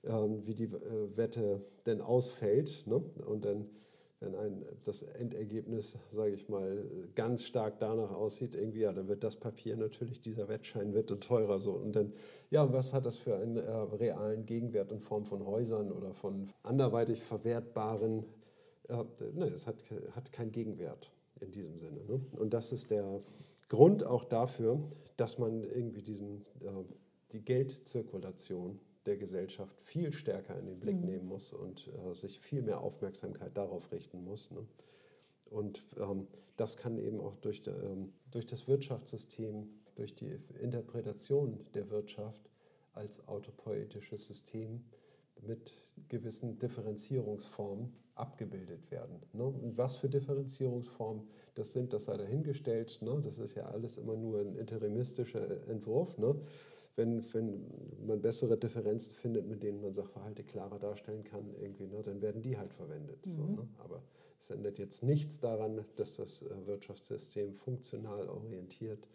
ähm, 0.05 0.45
wie 0.45 0.53
die 0.55 0.65
äh, 0.65 1.15
Wette 1.17 1.61
denn 1.85 2.01
ausfällt. 2.01 2.85
Ne? 2.87 2.95
Und 3.25 3.45
dann, 3.45 3.69
wenn 4.23 4.35
ein, 4.35 4.65
das 4.85 5.03
Endergebnis, 5.03 5.97
sage 6.09 6.33
ich 6.33 6.49
mal, 6.49 6.85
ganz 7.15 7.43
stark 7.43 7.79
danach 7.79 8.11
aussieht, 8.11 8.55
irgendwie, 8.55 8.81
ja, 8.81 8.93
dann 8.93 9.07
wird 9.07 9.23
das 9.23 9.37
Papier 9.37 9.75
natürlich, 9.75 10.21
dieser 10.21 10.47
Wettschein 10.47 10.93
wird 10.93 11.11
dann 11.11 11.19
teurer. 11.19 11.59
So. 11.59 11.73
Und 11.73 11.95
dann, 11.95 12.13
ja, 12.49 12.71
was 12.73 12.93
hat 12.93 13.05
das 13.05 13.17
für 13.17 13.35
einen 13.35 13.57
äh, 13.57 13.71
realen 13.71 14.45
Gegenwert 14.45 14.91
in 14.91 14.99
Form 14.99 15.25
von 15.25 15.45
Häusern 15.45 15.91
oder 15.91 16.13
von 16.13 16.49
anderweitig 16.63 17.21
verwertbaren 17.23 18.25
äh, 18.89 19.03
ne, 19.33 19.45
es 19.47 19.67
hat, 19.67 19.83
hat 20.15 20.31
keinen 20.31 20.51
Gegenwert 20.51 21.11
in 21.39 21.51
diesem 21.51 21.77
Sinne. 21.79 22.03
Ne? 22.05 22.21
Und 22.33 22.53
das 22.53 22.71
ist 22.71 22.91
der 22.91 23.21
Grund 23.69 24.05
auch 24.05 24.23
dafür, 24.23 24.79
dass 25.17 25.37
man 25.37 25.63
irgendwie 25.63 26.01
diesen, 26.01 26.45
äh, 26.61 26.83
die 27.31 27.41
Geldzirkulation 27.41 28.79
der 29.05 29.17
Gesellschaft 29.17 29.79
viel 29.81 30.11
stärker 30.11 30.57
in 30.57 30.65
den 30.65 30.79
Blick 30.79 30.99
nehmen 30.99 31.27
muss 31.27 31.53
und 31.53 31.89
äh, 31.89 32.13
sich 32.13 32.39
viel 32.39 32.61
mehr 32.61 32.81
Aufmerksamkeit 32.81 33.55
darauf 33.57 33.91
richten 33.91 34.23
muss. 34.23 34.51
Ne? 34.51 34.65
Und 35.45 35.83
ähm, 35.97 36.27
das 36.57 36.77
kann 36.77 36.97
eben 36.97 37.19
auch 37.19 37.35
durch, 37.37 37.61
der, 37.63 37.75
ähm, 37.83 38.13
durch 38.31 38.45
das 38.45 38.67
Wirtschaftssystem, 38.67 39.67
durch 39.95 40.15
die 40.15 40.39
Interpretation 40.61 41.65
der 41.73 41.89
Wirtschaft 41.89 42.49
als 42.93 43.27
autopoetisches 43.27 44.27
System 44.27 44.83
mit 45.41 45.73
gewissen 46.09 46.57
Differenzierungsformen 46.59 47.93
abgebildet 48.15 48.91
werden. 48.91 49.19
Ne? 49.33 49.45
Und 49.45 49.77
was 49.77 49.97
für 49.97 50.09
Differenzierungsformen 50.09 51.27
das 51.55 51.73
sind, 51.73 51.93
das 51.93 52.05
sei 52.05 52.17
dahingestellt. 52.17 52.99
Ne? 53.01 53.21
Das 53.23 53.39
ist 53.39 53.55
ja 53.55 53.65
alles 53.65 53.97
immer 53.97 54.15
nur 54.15 54.39
ein 54.39 54.55
interimistischer 54.55 55.67
Entwurf. 55.67 56.17
Ne? 56.17 56.35
Wenn, 56.95 57.23
wenn 57.33 57.65
man 58.05 58.21
bessere 58.21 58.57
Differenzen 58.57 59.13
findet, 59.15 59.47
mit 59.47 59.63
denen 59.63 59.81
man 59.81 59.93
Sachverhalte 59.93 60.43
klarer 60.43 60.77
darstellen 60.77 61.23
kann, 61.23 61.55
irgendwie, 61.59 61.87
ne, 61.87 62.03
dann 62.03 62.21
werden 62.21 62.41
die 62.43 62.57
halt 62.57 62.71
verwendet. 62.73 63.17
So, 63.25 63.45
ne? 63.45 63.67
Aber 63.79 64.03
es 64.39 64.51
ändert 64.51 64.77
jetzt 64.77 65.01
nichts 65.01 65.39
daran, 65.39 65.83
dass 65.95 66.15
das 66.15 66.43
äh, 66.43 66.67
Wirtschaftssystem 66.67 67.53
funktional 67.55 68.29
orientiert 68.29 69.07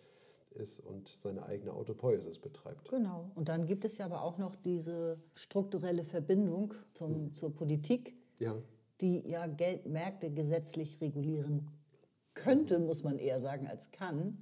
ist 0.55 0.81
und 0.81 1.09
seine 1.21 1.45
eigene 1.45 1.73
Autopoiesis 1.73 2.39
betreibt. 2.39 2.89
Genau. 2.89 3.31
Und 3.35 3.49
dann 3.49 3.67
gibt 3.67 3.85
es 3.85 3.99
ja 3.99 4.07
aber 4.07 4.23
auch 4.23 4.39
noch 4.39 4.57
diese 4.57 5.21
strukturelle 5.35 6.05
Verbindung 6.05 6.75
zum, 6.95 7.33
zur 7.35 7.55
Politik, 7.55 8.15
Ja, 8.39 8.57
die 9.01 9.29
ja 9.29 9.47
Geldmärkte 9.47 10.31
gesetzlich 10.31 11.01
regulieren 11.01 11.69
könnte, 12.43 12.79
muss 12.79 13.05
man 13.05 13.19
eher 13.19 13.41
sagen, 13.41 13.67
als 13.67 13.91
kann. 13.91 14.39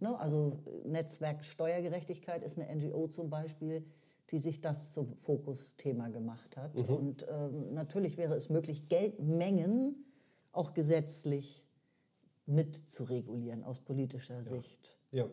Ne? 0.00 0.18
Also 0.18 0.58
Netzwerk 0.84 1.44
Steuergerechtigkeit 1.44 2.42
ist 2.42 2.58
eine 2.58 2.74
NGO 2.74 3.08
zum 3.08 3.30
Beispiel, 3.30 3.84
die 4.30 4.38
sich 4.38 4.60
das 4.60 4.92
zum 4.92 5.14
Fokusthema 5.16 6.08
gemacht 6.08 6.56
hat. 6.56 6.76
Und 6.88 7.26
ähm, 7.30 7.72
natürlich 7.74 8.16
wäre 8.18 8.34
es 8.34 8.50
möglich, 8.50 8.88
Geldmengen 8.88 10.04
auch 10.52 10.74
gesetzlich 10.74 11.64
mit 12.46 12.76
zu 12.88 13.04
regulieren 13.04 13.64
aus 13.64 13.80
politischer 13.80 14.42
Sicht. 14.42 14.98
ja, 15.12 15.28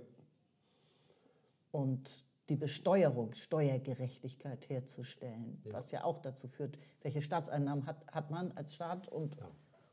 und 1.75 2.23
die 2.47 2.55
Besteuerung, 2.55 3.33
Steuergerechtigkeit 3.33 4.69
herzustellen, 4.69 5.61
was 5.65 5.91
ja 5.91 6.05
auch 6.05 6.19
dazu 6.19 6.47
führt, 6.47 6.77
welche 7.01 7.21
Staatseinnahmen 7.21 7.85
hat, 7.85 8.05
hat 8.07 8.31
man 8.31 8.53
als 8.53 8.75
Staat 8.75 9.09
und, 9.09 9.35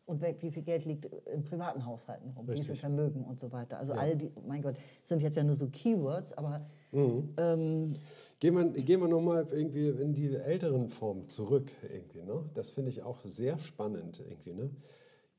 Und 0.05 0.20
wie 0.20 0.50
viel 0.50 0.62
Geld 0.62 0.84
liegt 0.84 1.07
in 1.32 1.44
privaten 1.44 1.86
Haushalten 1.86 2.30
rum? 2.30 2.46
Richtig. 2.48 2.66
Wie 2.68 2.72
viel 2.72 2.80
Vermögen 2.80 3.24
und 3.24 3.38
so 3.40 3.53
weiter? 3.53 3.78
Also 3.78 3.92
Ja. 3.94 4.00
all 4.00 4.16
die, 4.16 4.30
mein 4.46 4.61
Gott, 4.62 4.76
sind 5.05 5.22
jetzt 5.22 5.36
ja 5.36 5.44
nur 5.44 5.55
so 5.55 5.68
Keywords, 5.68 6.32
aber 6.32 6.61
ähm, 6.92 7.94
Gehen 8.40 8.57
wir, 8.57 8.64
gehen 8.82 9.00
wir 9.00 9.07
nochmal 9.09 9.46
irgendwie 9.53 9.88
in 9.88 10.14
die 10.14 10.34
älteren 10.34 10.88
Formen 10.88 11.28
zurück 11.28 11.70
irgendwie. 11.92 12.22
Ne? 12.22 12.44
Das 12.55 12.70
finde 12.70 12.90
ich 12.90 13.03
auch 13.03 13.20
sehr 13.24 13.57
spannend 13.61 14.20
irgendwie. 14.28 14.53
Ne? 14.53 14.70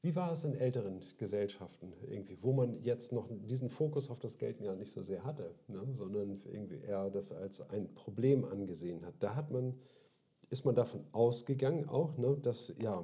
Wie 0.01 0.15
war 0.15 0.31
es 0.31 0.45
in 0.45 0.55
älteren 0.55 1.01
Gesellschaften 1.17 1.93
irgendwie, 2.09 2.37
wo 2.41 2.53
man 2.53 2.81
jetzt 2.81 3.11
noch 3.11 3.27
diesen 3.45 3.69
Fokus 3.69 4.09
auf 4.09 4.19
das 4.19 4.37
Geld 4.37 4.61
gar 4.63 4.75
nicht 4.75 4.91
so 4.91 5.01
sehr 5.01 5.23
hatte, 5.25 5.53
ne? 5.67 5.81
sondern 5.91 6.41
irgendwie 6.45 6.77
eher 6.77 7.09
das 7.09 7.33
als 7.33 7.61
ein 7.69 7.93
Problem 7.93 8.45
angesehen 8.45 9.05
hat. 9.05 9.15
Da 9.19 9.35
hat 9.35 9.51
man, 9.51 9.75
ist 10.49 10.63
man 10.65 10.73
davon 10.75 11.03
ausgegangen 11.11 11.89
auch, 11.89 12.17
ne, 12.17 12.37
dass 12.41 12.73
ja 12.81 13.03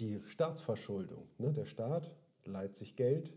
die 0.00 0.20
Staatsverschuldung, 0.22 1.26
ne, 1.38 1.52
der 1.52 1.66
Staat 1.66 2.14
leiht 2.44 2.76
sich 2.76 2.96
Geld, 2.96 3.32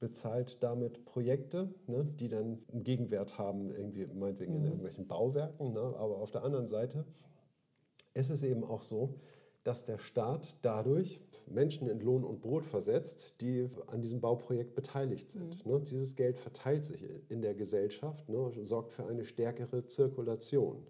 bezahlt 0.00 0.62
damit 0.62 1.04
Projekte, 1.04 1.72
ne, 1.86 2.04
die 2.04 2.28
dann 2.28 2.58
einen 2.72 2.84
Gegenwert 2.84 3.38
haben, 3.38 3.70
irgendwie 3.70 4.06
meinetwegen 4.06 4.56
in 4.56 4.64
irgendwelchen 4.64 5.06
Bauwerken. 5.06 5.72
Ne, 5.72 5.80
aber 5.80 6.18
auf 6.18 6.30
der 6.30 6.42
anderen 6.42 6.66
Seite 6.66 7.04
ist 8.14 8.30
es 8.30 8.42
eben 8.42 8.64
auch 8.64 8.82
so, 8.82 9.14
dass 9.64 9.84
der 9.84 9.98
Staat 9.98 10.56
dadurch 10.62 11.20
Menschen 11.46 11.88
in 11.88 12.00
Lohn 12.00 12.24
und 12.24 12.40
Brot 12.40 12.64
versetzt, 12.64 13.34
die 13.40 13.68
an 13.86 14.00
diesem 14.00 14.20
Bauprojekt 14.20 14.74
beteiligt 14.74 15.30
sind. 15.30 15.64
Ne, 15.66 15.80
dieses 15.80 16.16
Geld 16.16 16.38
verteilt 16.38 16.84
sich 16.84 17.04
in 17.28 17.42
der 17.42 17.54
Gesellschaft, 17.54 18.28
ne, 18.28 18.52
sorgt 18.64 18.92
für 18.92 19.06
eine 19.06 19.24
stärkere 19.24 19.86
Zirkulation. 19.86 20.84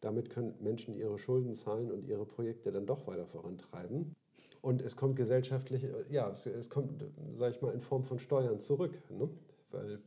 Damit 0.00 0.30
können 0.30 0.54
Menschen 0.60 0.94
ihre 0.96 1.18
Schulden 1.18 1.54
zahlen 1.54 1.90
und 1.90 2.04
ihre 2.06 2.24
Projekte 2.24 2.70
dann 2.70 2.86
doch 2.86 3.06
weiter 3.06 3.26
vorantreiben. 3.26 4.14
Und 4.60 4.82
es 4.82 4.96
kommt 4.96 5.16
gesellschaftlich, 5.16 5.84
äh, 5.84 5.90
ja, 6.10 6.30
es, 6.30 6.46
es 6.46 6.68
kommt, 6.68 7.04
sage 7.34 7.54
ich 7.54 7.62
mal, 7.62 7.72
in 7.72 7.80
Form 7.80 8.04
von 8.04 8.18
Steuern 8.18 8.60
zurück, 8.60 8.92
ne? 9.10 9.28
weil 9.70 9.94
äh, 9.94 9.98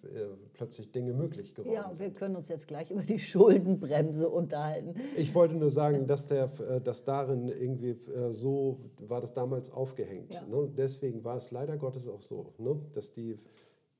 plötzlich 0.53 0.91
Dinge 0.91 1.13
möglich 1.13 1.53
geworden 1.53 1.73
ja, 1.73 1.87
sind. 1.93 1.99
wir 1.99 2.09
können 2.11 2.35
uns 2.35 2.47
jetzt 2.47 2.67
gleich 2.67 2.89
über 2.89 3.03
die 3.03 3.19
Schuldenbremse 3.19 4.27
unterhalten. 4.27 4.95
Ich 5.15 5.35
wollte 5.35 5.55
nur 5.55 5.69
sagen, 5.69 6.07
dass, 6.07 6.27
der, 6.27 6.49
äh, 6.67 6.81
dass 6.81 7.03
darin 7.03 7.47
irgendwie 7.47 7.91
äh, 8.11 8.31
so 8.33 8.79
war 8.99 9.21
das 9.21 9.33
damals 9.33 9.71
aufgehängt. 9.71 10.33
Ja. 10.33 10.45
Ne? 10.47 10.69
Deswegen 10.75 11.23
war 11.23 11.35
es 11.35 11.51
leider 11.51 11.77
Gottes 11.77 12.07
auch 12.07 12.21
so, 12.21 12.53
ne? 12.57 12.79
dass 12.93 13.11
die 13.11 13.37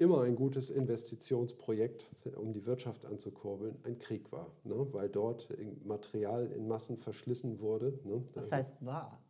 immer 0.02 0.22
ein 0.22 0.36
gutes 0.36 0.72
Investitionsprojekt, 0.72 2.10
um 2.36 2.54
die 2.54 2.66
Wirtschaft 2.66 3.06
anzukurbeln, 3.06 3.76
ein 3.84 4.00
Krieg 4.00 4.32
war, 4.32 4.52
ne? 4.64 4.88
weil 4.92 5.10
dort 5.10 5.48
Material 5.86 6.52
in 6.52 6.68
Massen 6.68 6.98
verschlissen 6.98 7.60
wurde. 7.60 8.00
Ne? 8.04 8.24
Das 8.34 8.52
heißt 8.52 8.84
wahr. 8.84 9.22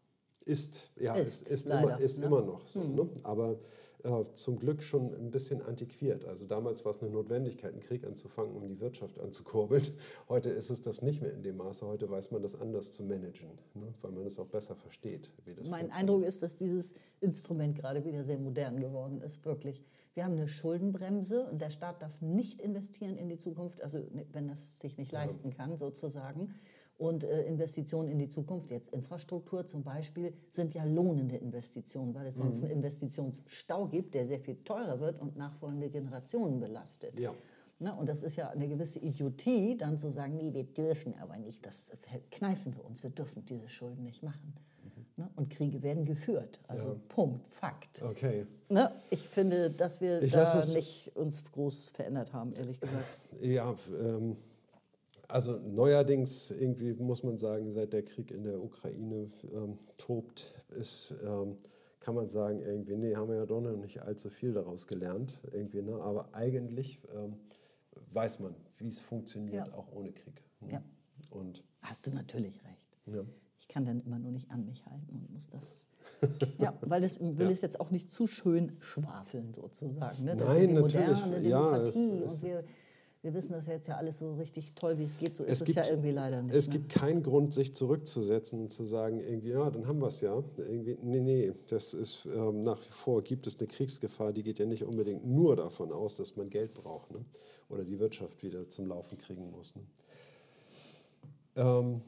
Ist, 0.46 0.92
ja, 1.00 1.14
Ist, 1.16 1.44
ist, 1.44 1.50
ist, 1.50 1.66
leider, 1.66 1.90
immer, 1.90 2.00
ist 2.00 2.20
ne? 2.20 2.26
immer 2.26 2.42
noch 2.42 2.66
so. 2.66 2.84
Ne? 2.84 3.10
Aber 3.24 3.60
äh, 4.04 4.26
zum 4.34 4.58
Glück 4.58 4.82
schon 4.82 5.14
ein 5.14 5.30
bisschen 5.30 5.62
antiquiert. 5.62 6.26
Also 6.26 6.46
damals 6.46 6.84
war 6.86 6.92
es 6.92 7.02
eine 7.02 7.12
Notwendigkeit, 7.12 7.74
einen 7.74 7.82
Krieg 7.82 8.06
anzufangen, 8.06 8.56
um 8.56 8.68
die 8.68 8.80
Wirtschaft 8.80 9.20
anzukurbeln. 9.20 9.84
Heute 10.30 10.50
ist 10.50 10.72
es 10.72 10.82
das 10.82 11.02
nicht 11.02 11.22
mehr 11.22 11.34
in 11.34 11.44
dem 11.44 11.58
Maße. 11.58 11.86
Heute 11.86 12.10
weiß 12.10 12.32
man 12.32 12.42
das 12.42 12.60
anders 12.60 12.94
zu 12.94 13.04
managen, 13.04 13.50
ne? 13.76 13.94
weil 14.02 14.12
man 14.12 14.26
es 14.26 14.40
auch 14.40 14.48
besser 14.48 14.76
versteht, 14.76 15.32
wie 15.46 15.54
das 15.54 15.68
Mein. 15.68 15.92
Eindruck 15.92 16.24
ist, 16.24 16.42
dass 16.42 16.56
dieses 16.56 16.94
Instrument 17.20 17.76
gerade 17.76 18.04
wieder 18.04 18.24
sehr 18.24 18.40
modern 18.40 18.80
geworden 18.80 19.22
ist, 19.22 19.46
wirklich. 19.46 19.84
Wir 20.14 20.26
haben 20.26 20.34
eine 20.34 20.48
Schuldenbremse 20.48 21.46
und 21.50 21.62
der 21.62 21.70
Staat 21.70 22.02
darf 22.02 22.20
nicht 22.22 22.60
investieren 22.60 23.16
in 23.18 23.30
die 23.30 23.38
Zukunft, 23.38 23.82
also 23.82 24.00
ne, 24.12 24.26
wenn 24.34 24.48
das 24.48 24.80
sich 24.80 24.98
nicht 24.98 25.12
leisten 25.12 25.52
kann, 25.52 25.78
sozusagen. 25.78 26.54
Und 26.98 27.24
äh, 27.24 27.44
Investitionen 27.46 28.10
in 28.10 28.20
die 28.20 28.28
Zukunft, 28.28 28.70
jetzt 28.70 28.94
Infrastruktur 28.94 29.66
zum 29.66 29.84
Beispiel, 29.84 30.34
sind 30.50 30.74
ja 30.76 30.84
lohnende 30.84 31.38
Investitionen, 31.38 32.14
weil 32.14 32.28
es 32.28 32.36
sonst 32.36 32.60
Mhm. 32.60 32.66
einen 32.66 32.74
Investitionsstau 32.74 33.88
gibt, 33.88 34.14
der 34.14 34.28
sehr 34.28 34.40
viel 34.40 34.58
teurer 34.64 35.00
wird 35.00 35.20
und 35.20 35.36
nachfolgende 35.36 35.90
Generationen 35.90 36.60
belastet. 36.60 37.18
Ja. 37.20 37.34
Ne, 37.82 37.92
und 37.96 38.08
das 38.08 38.22
ist 38.22 38.36
ja 38.36 38.50
eine 38.50 38.68
gewisse 38.68 39.00
Idiotie, 39.00 39.76
dann 39.76 39.98
zu 39.98 40.12
sagen, 40.12 40.38
nee, 40.38 40.54
wir 40.54 40.66
dürfen 40.66 41.16
aber 41.20 41.36
nicht, 41.38 41.66
das 41.66 41.92
kneifen 42.30 42.76
wir 42.76 42.86
uns, 42.86 43.02
wir 43.02 43.10
dürfen 43.10 43.44
diese 43.44 43.68
Schulden 43.70 44.04
nicht 44.04 44.22
machen. 44.22 44.54
Ne, 45.18 45.28
und 45.36 45.50
Kriege 45.50 45.82
werden 45.82 46.06
geführt. 46.06 46.60
Also 46.68 46.90
Ja. 46.90 46.96
Punkt, 47.10 47.52
Fakt. 47.52 48.04
Okay. 48.04 48.46
Ne, 48.70 48.92
ich 49.10 49.28
finde, 49.28 49.72
dass 49.72 50.00
wir 50.00 50.22
Ich 50.22 50.32
da 50.32 50.64
nicht 50.64 51.12
uns 51.16 51.44
groß 51.44 51.90
verändert 51.90 52.34
haben, 52.34 52.54
ehrlich 52.54 52.80
gesagt. 52.80 53.18
Ja, 53.42 53.76
ähm, 54.00 54.38
also 55.28 55.58
neuerdings 55.58 56.52
irgendwie 56.52 56.94
muss 56.94 57.24
man 57.24 57.40
sagen, 57.40 57.72
seit 57.72 57.94
der 57.94 58.04
Krieg 58.04 58.30
in 58.30 58.44
der 58.44 58.64
Ukraine 58.64 59.32
ähm, 59.56 59.80
tobt, 59.98 60.54
ist, 60.80 61.16
ähm, 61.26 61.58
kann 62.00 62.14
man 62.14 62.30
sagen, 62.30 62.62
irgendwie, 62.62 62.96
nee, 62.96 63.16
haben 63.16 63.30
wir 63.30 63.38
ja 63.38 63.46
doch 63.48 63.62
noch 63.62 63.76
nicht 63.76 64.04
allzu 64.04 64.30
viel 64.30 64.54
daraus 64.54 64.86
gelernt. 64.86 65.40
Irgendwie, 65.52 65.82
ne? 65.82 65.96
Aber 65.96 66.30
eigentlich 66.34 67.00
ähm, 67.16 67.34
weiß 68.14 68.40
man, 68.40 68.56
wie 68.78 68.88
es 68.88 69.00
funktioniert, 69.02 69.68
Ja. 69.68 69.74
auch 69.74 69.92
ohne 69.92 70.12
Krieg. 70.12 70.44
Ne? 70.62 70.74
Ja. 70.74 70.84
Und 71.30 71.64
Hast 71.82 72.06
du 72.08 72.12
natürlich 72.12 72.64
recht. 72.64 72.98
ja. 73.08 73.24
Ich 73.60 73.68
kann 73.68 73.86
dann 73.86 74.02
immer 74.02 74.18
nur 74.18 74.32
nicht 74.32 74.50
an 74.50 74.66
mich 74.66 74.86
halten 74.88 75.08
und 75.16 75.32
muss 75.32 75.48
das. 75.50 75.86
ja, 76.60 76.74
weil 76.82 77.00
das 77.02 77.20
will 77.20 77.46
Ja. 77.46 77.52
es 77.52 77.62
jetzt 77.62 77.80
auch 77.80 77.92
nicht 77.92 78.10
zu 78.10 78.26
schön 78.28 78.76
schwafeln, 78.80 79.54
sozusagen. 79.54 80.24
Ne? 80.26 80.36
Das 80.36 80.48
Nein, 80.48 80.68
die 80.70 80.74
natürlich, 80.74 81.08
moderne 81.26 81.48
ja, 81.48 81.78
Demokratie. 81.78 82.24
es- 82.26 82.34
und 82.34 82.44
wir, 82.44 82.64
wir 83.22 83.34
wissen 83.36 83.52
das 83.52 83.68
ja 83.68 83.74
jetzt 83.74 83.88
ja 83.88 83.98
alles 83.98 84.18
so 84.18 84.34
richtig 84.34 84.74
toll, 84.74 84.98
wie 84.98 85.04
es 85.04 85.16
geht. 85.16 85.36
So 85.36 85.44
Es 85.44 85.52
ist 85.52 85.62
es, 85.62 85.66
gibt- 85.68 85.78
ja 85.78 85.86
irgendwie 85.92 86.10
leider 86.10 86.42
nicht. 86.42 86.56
Es 86.56 86.68
ne? 86.68 86.74
gibt 86.74 86.90
keinen 86.92 87.22
Grund, 87.22 87.54
sich 87.54 87.76
zurückzusetzen 87.76 88.62
und 88.62 88.72
zu 88.72 88.84
sagen, 88.84 89.20
irgendwie, 89.20 89.50
ja, 89.52 89.70
dann 89.70 89.86
haben 89.86 90.00
wir 90.02 90.08
es 90.08 90.22
ja. 90.22 90.44
Irgendwie, 90.58 90.98
nee, 91.04 91.20
nee, 91.20 91.54
das 91.68 91.94
ist 91.94 92.26
ähm, 92.34 92.64
nach 92.64 92.82
wie 92.82 92.92
vor 92.92 93.22
gibt 93.24 93.46
es 93.46 93.60
eine 93.60 93.68
Kriegsgefahr, 93.68 94.34
die 94.34 94.42
geht 94.42 94.58
ja 94.58 94.66
nicht 94.66 94.84
unbedingt 94.84 95.24
nur 95.24 95.56
davon 95.56 95.92
aus, 95.92 96.16
dass 96.16 96.36
man 96.36 96.50
Geld 96.50 96.74
braucht 96.74 97.12
ne? 97.12 97.24
Oder 97.72 97.84
die 97.84 98.00
Wirtschaft 98.00 98.44
wieder 98.44 98.68
zum 98.70 98.88
Laufen 98.88 99.18
kriegen 99.18 99.50
muss. 99.52 99.74
Ne? 99.76 99.82
Ähm, 101.56 102.02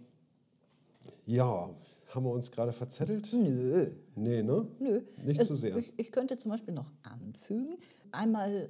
ja, 1.25 1.69
haben 2.09 2.25
wir 2.25 2.31
uns 2.31 2.51
gerade 2.51 2.71
verzettelt? 2.73 3.29
Nö, 3.33 3.91
Nee, 4.15 4.43
ne? 4.43 4.67
nö. 4.79 5.01
Nicht 5.23 5.41
Es- 5.41 5.47
zu 5.47 5.55
sehr. 5.55 5.75
Ich, 5.77 5.93
ich 5.97 6.11
könnte 6.11 6.37
zum 6.37 6.51
Beispiel 6.51 6.73
noch 6.73 6.91
anfügen, 7.03 7.77
einmal 8.11 8.69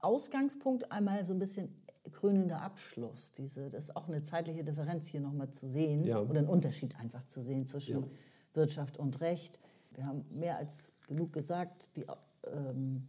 Ausgangspunkt, 0.00 0.90
einmal 0.90 1.26
so 1.26 1.32
ein 1.34 1.38
bisschen 1.38 1.68
krönender 2.12 2.62
Abschluss. 2.62 3.32
Diese, 3.32 3.68
das 3.68 3.84
ist 3.84 3.96
auch 3.96 4.08
eine 4.08 4.22
zeitliche 4.22 4.64
Differenz 4.64 5.06
hier 5.06 5.20
nochmal 5.20 5.50
zu 5.50 5.68
sehen 5.68 6.04
Ja. 6.04 6.20
oder 6.20 6.38
einen 6.40 6.48
Unterschied 6.48 6.96
einfach 6.98 7.24
zu 7.26 7.42
sehen 7.42 7.66
zwischen 7.66 8.00
Ja. 8.02 8.08
Wirtschaft 8.54 8.98
und 8.98 9.20
Recht. 9.20 9.58
Wir 9.92 10.06
haben 10.06 10.24
mehr 10.30 10.56
als 10.56 11.00
genug 11.06 11.32
gesagt, 11.32 11.90
die 11.96 12.06
ähm, 12.46 13.08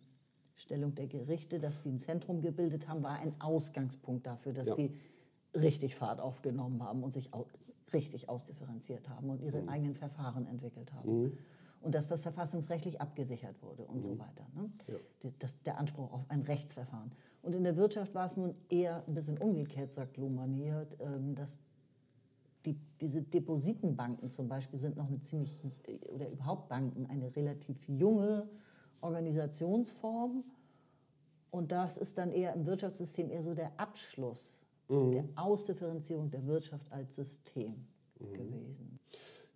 Stellung 0.62 0.96
der 0.96 1.08
Gerichte, 1.08 1.60
dass 1.60 1.80
die 1.82 1.90
ein 1.90 1.98
Zentrum 1.98 2.42
gebildet 2.42 2.88
haben, 2.88 3.04
war 3.04 3.20
ein 3.20 3.34
Ausgangspunkt 3.42 4.28
dafür, 4.28 4.54
dass 4.54 4.70
Ja. 4.70 4.76
die 4.76 4.94
richtig 5.56 5.96
Fahrt 5.96 6.20
aufgenommen 6.22 6.82
haben 6.84 7.04
und 7.04 7.12
sich 7.12 7.34
au 7.34 7.46
richtig 7.94 8.30
ausdifferenziert 8.30 9.10
haben 9.10 9.30
und 9.30 9.42
Mhm. 9.42 9.48
ihre 9.48 9.68
eigenen 9.68 9.96
Verfahren 9.96 10.48
entwickelt 10.48 10.94
haben. 10.94 11.34
Und 11.82 11.94
dass 11.94 12.08
das 12.08 12.22
verfassungsrechtlich 12.22 13.02
abgesichert 13.02 13.62
wurde 13.62 13.86
und 13.86 14.06
so 14.06 14.18
weiter. 14.18 14.46
Ne? 14.56 14.62
Mhm. 14.62 14.72
Ja. 15.24 15.30
Das, 15.40 15.62
der 15.64 15.78
Anspruch 15.78 16.14
auf 16.14 16.24
ein 16.30 16.42
Rechtsverfahren. 16.44 17.12
Und 17.42 17.54
in 17.54 17.66
der 17.66 17.76
Wirtschaft 17.76 18.14
war 18.16 18.26
es 18.28 18.38
nun 18.38 18.56
eher 18.70 19.04
ein 19.08 19.14
bisschen 19.14 19.38
umgekehrt, 19.40 19.92
sagt 19.92 20.16
Lohmann 20.16 20.54
hier, 20.54 20.88
ähm, 21.00 21.36
dass 21.36 21.60
die, 22.66 22.78
diese 23.02 23.24
Depositenbanken 23.24 24.30
zum 24.30 24.48
Beispiel 24.48 24.80
sind 24.80 24.96
noch 24.96 25.08
eine 25.08 25.20
ziemlich, 25.20 25.60
oder 26.14 26.30
überhaupt 26.30 26.70
Banken, 26.70 27.08
eine 27.08 27.36
relativ 27.36 27.86
junge 27.90 28.48
Organisationsform. 29.02 30.44
Und 31.52 31.72
das 31.72 31.98
ist 31.98 32.18
dann 32.18 32.32
eher 32.32 32.54
im 32.54 32.66
Wirtschaftssystem 32.66 33.30
eher 33.30 33.44
so 33.44 33.54
der 33.54 33.72
Abschluss 33.78 34.54
der 34.90 35.24
Ausdifferenzierung 35.38 36.30
der 36.30 36.46
Wirtschaft 36.46 36.92
als 36.92 37.16
System 37.16 37.76
gewesen. 38.20 39.00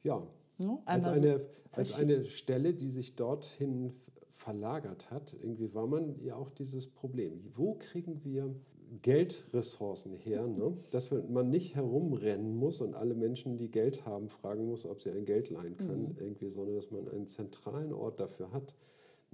Ja, 0.02 0.26
Ne? 0.58 0.80
als 0.86 1.08
Einmal 1.08 1.20
so 1.20 1.26
eine, 1.26 1.46
als 1.72 1.94
eine 1.96 2.24
Stelle, 2.26 2.74
die 2.74 2.90
sich 2.90 3.16
dorthin 3.16 3.94
verlagert 4.36 5.10
hat, 5.12 5.36
irgendwie 5.42 5.74
war 5.74 5.88
man 5.88 6.22
ja 6.24 6.36
auch 6.36 6.50
dieses 6.50 6.88
Problem. 6.88 7.42
Wo 7.56 7.74
kriegen 7.76 8.24
wir 8.24 8.54
Geldressourcen 9.02 10.14
her, 10.14 10.48
ne? 10.48 10.78
dass 10.92 11.12
man 11.12 11.50
nicht 11.50 11.76
herumrennen 11.76 12.56
muss 12.56 12.82
und 12.82 12.96
alle 12.96 13.16
Menschen, 13.16 13.58
die 13.58 13.70
Geld 13.70 14.06
haben, 14.06 14.30
fragen 14.30 14.66
muss, 14.68 14.86
ob 14.86 15.02
sie 15.02 15.12
ein 15.12 15.26
Geld 15.26 15.50
leihen 15.50 15.76
können, 15.76 16.16
irgendwie, 16.20 16.50
sondern 16.50 16.76
dass 16.76 16.92
man 16.92 17.10
einen 17.10 17.28
zentralen 17.28 17.92
Ort 17.92 18.20
dafür 18.20 18.52
hat, 18.52 18.76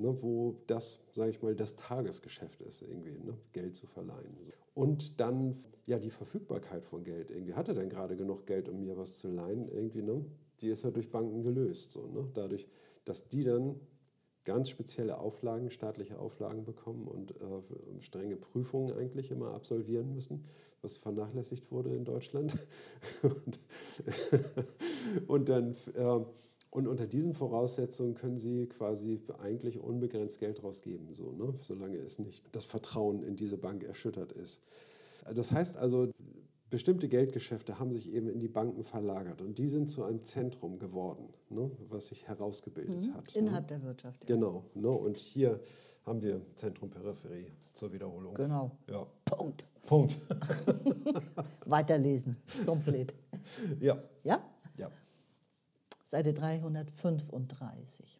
ne? 0.01 0.17
wo 0.21 0.55
das, 0.67 0.99
sage 1.13 1.31
ich 1.31 1.41
mal, 1.41 1.55
das 1.55 1.75
Tagesgeschäft 1.75 2.61
ist, 2.61 2.81
irgendwie, 2.81 3.17
ne? 3.23 3.37
Geld 3.53 3.75
zu 3.75 3.87
verleihen. 3.87 4.35
Und 4.73 5.19
dann 5.19 5.63
ja 5.85 5.99
die 5.99 6.09
Verfügbarkeit 6.09 6.85
von 6.85 7.03
Geld. 7.03 7.31
Irgendwie 7.31 7.53
hat 7.53 7.67
er 7.67 7.73
denn 7.73 7.89
gerade 7.89 8.15
genug 8.15 8.45
Geld, 8.45 8.69
um 8.69 8.79
mir 8.79 8.97
was 8.97 9.15
zu 9.15 9.29
leihen, 9.29 9.69
irgendwie, 9.69 10.01
ne? 10.01 10.25
Die 10.61 10.69
ist 10.69 10.83
ja 10.83 10.91
durch 10.91 11.09
Banken 11.09 11.43
gelöst, 11.43 11.91
so, 11.91 12.07
ne? 12.07 12.29
Dadurch, 12.33 12.67
dass 13.05 13.27
die 13.29 13.43
dann 13.43 13.79
ganz 14.43 14.69
spezielle 14.69 15.19
Auflagen, 15.19 15.69
staatliche 15.69 16.17
Auflagen 16.17 16.65
bekommen 16.65 17.07
und 17.07 17.31
äh, 17.31 18.01
strenge 18.01 18.35
Prüfungen 18.35 18.95
eigentlich 18.97 19.31
immer 19.31 19.53
absolvieren 19.53 20.13
müssen, 20.13 20.45
was 20.81 20.97
vernachlässigt 20.97 21.71
wurde 21.71 21.93
in 21.95 22.05
Deutschland. 22.05 22.53
und, 23.23 23.59
und 25.27 25.49
dann, 25.49 25.75
äh, 25.93 26.25
Und 26.71 26.87
unter 26.87 27.05
diesen 27.05 27.33
Voraussetzungen 27.33 28.15
können 28.15 28.37
Sie 28.37 28.65
quasi 28.67 29.19
eigentlich 29.43 29.77
unbegrenzt 29.79 30.39
Geld 30.39 30.63
rausgeben, 30.63 31.13
so, 31.15 31.31
ne? 31.33 31.53
solange 31.59 31.97
es 31.97 32.17
nicht 32.17 32.45
das 32.53 32.63
Vertrauen 32.65 33.23
in 33.23 33.35
diese 33.35 33.57
Bank 33.57 33.83
erschüttert 33.83 34.31
ist. 34.31 34.61
Das 35.35 35.51
heißt 35.51 35.75
also, 35.77 36.09
bestimmte 36.69 37.09
Geldgeschäfte 37.09 37.77
haben 37.77 37.91
sich 37.91 38.13
eben 38.13 38.29
in 38.29 38.39
die 38.39 38.47
Banken 38.47 38.85
verlagert 38.85 39.41
und 39.41 39.57
die 39.57 39.67
sind 39.67 39.89
zu 39.89 40.03
einem 40.05 40.23
Zentrum 40.23 40.79
geworden, 40.79 41.25
ne, 41.49 41.69
was 41.89 42.07
sich 42.07 42.25
herausgebildet 42.29 43.07
Mhm. 43.07 43.13
hat. 43.15 43.35
Innerhalb 43.35 43.63
ne? 43.69 43.77
der 43.77 43.83
Wirtschaft. 43.83 44.23
ja. 44.29 44.35
Genau. 44.35 44.63
Ne, 44.73 44.89
und 44.89 45.17
hier 45.17 45.59
haben 46.05 46.21
wir 46.21 46.39
Zentrum 46.55 46.89
Peripherie 46.89 47.51
zur 47.73 47.91
Wiederholung. 47.91 48.33
Genau. 48.35 48.71
Ja. 48.89 49.05
Punkt. 49.25 49.65
Punkt. 49.85 50.17
Weiterlesen. 51.65 52.37
Somflet. 52.65 53.13
ja. 53.81 54.01
Ja? 54.23 54.41
Ja. 54.77 54.89
Seite 56.11 56.33
335. 56.33 58.19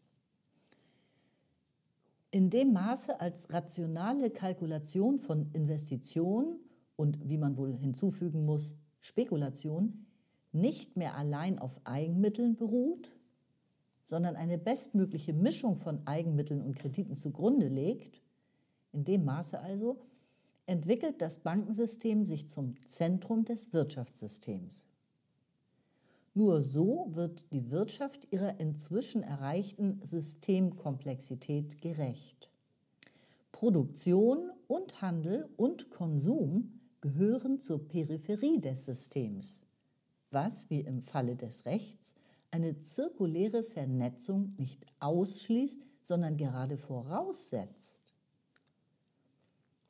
In 2.32 2.50
dem 2.50 2.72
Maße 2.72 3.20
als 3.20 3.52
rationale 3.52 4.30
Kalkulation 4.30 5.20
von 5.20 5.52
Investition 5.52 6.56
und, 6.96 7.28
wie 7.28 7.38
man 7.38 7.58
wohl 7.58 7.76
hinzufügen 7.76 8.46
muss, 8.46 8.78
Spekulation 9.02 10.06
nicht 10.54 10.96
mehr 10.96 11.18
allein 11.18 11.60
auf 11.60 11.82
Eigenmitteln 11.84 12.56
beruht, 12.56 13.12
sondern 14.06 14.38
eine 14.38 14.58
bestmögliche 14.58 15.34
Mischung 15.34 15.76
von 15.76 16.08
Eigenmitteln 16.08 16.62
und 16.62 16.78
Krediten 16.78 17.18
zugrunde 17.18 17.68
legt, 17.68 18.22
in 18.94 19.04
dem 19.04 19.26
Maße 19.26 19.60
also 19.60 20.00
entwickelt 20.66 21.22
das 21.22 21.40
Bankensystem 21.40 22.26
sich 22.26 22.48
zum 22.48 22.76
Zentrum 22.88 23.44
des 23.44 23.74
Wirtschaftssystems. 23.74 24.86
Nur 26.34 26.62
so 26.62 27.10
wird 27.12 27.52
die 27.52 27.72
Wirtschaft 27.72 28.32
ihrer 28.32 28.60
inzwischen 28.60 29.22
erreichten 29.22 30.00
Systemkomplexität 30.04 31.82
gerecht. 31.82 32.50
Produktion 33.52 34.50
und 34.68 35.02
Handel 35.02 35.50
und 35.58 35.92
Konsum 35.92 36.80
gehören 37.02 37.60
zur 37.60 37.86
Peripherie 37.86 38.62
des 38.62 38.86
Systems, 38.86 39.62
was, 40.30 40.70
wie 40.70 40.80
im 40.80 41.02
Falle 41.02 41.36
des 41.36 41.66
Rechts, 41.66 42.16
eine 42.50 42.82
zirkuläre 42.84 43.64
Vernetzung 43.64 44.54
nicht 44.58 44.86
ausschließt, 45.00 45.82
sondern 46.02 46.38
gerade 46.38 46.78
voraussetzt. 46.78 48.00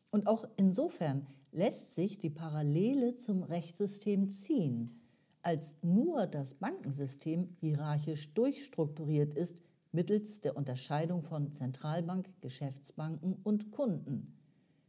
Und 0.10 0.28
auch 0.28 0.46
insofern 0.58 1.28
lässt 1.52 1.94
sich 1.94 2.18
die 2.18 2.30
Parallele 2.30 3.16
zum 3.18 3.44
Rechtssystem 3.44 4.32
ziehen, 4.32 5.01
als 5.44 5.76
nur 5.82 6.28
das 6.28 6.56
Bankensystem 6.56 7.50
hierarchisch 7.60 8.34
durchstrukturiert 8.34 9.34
ist 9.34 9.62
mittels 9.92 10.42
der 10.42 10.56
Unterscheidung 10.56 11.22
von 11.24 11.54
Zentralbank, 11.54 12.30
Geschäftsbanken 12.42 13.38
und 13.44 13.72
Kunden, 13.72 14.38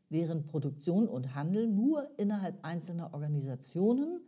während 0.08 0.46
Produktion 0.46 1.08
und 1.08 1.34
Handel 1.34 1.66
nur 1.66 2.08
innerhalb 2.18 2.64
einzelner 2.64 3.12
Organisationen, 3.12 4.20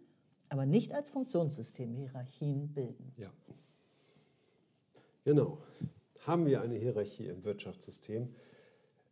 aber 0.49 0.67
nicht 0.67 0.93
als 0.93 1.11
Funktionssystem 1.11 1.95
Hierarchien 1.95 2.73
bilden. 2.73 3.13
Ja. 3.17 3.31
Genau. 5.25 5.59
Haben 6.27 6.47
wir 6.47 6.63
eine 6.63 6.77
Hierarchie 6.77 7.27
im 7.27 7.45
Wirtschaftssystem? 7.45 8.35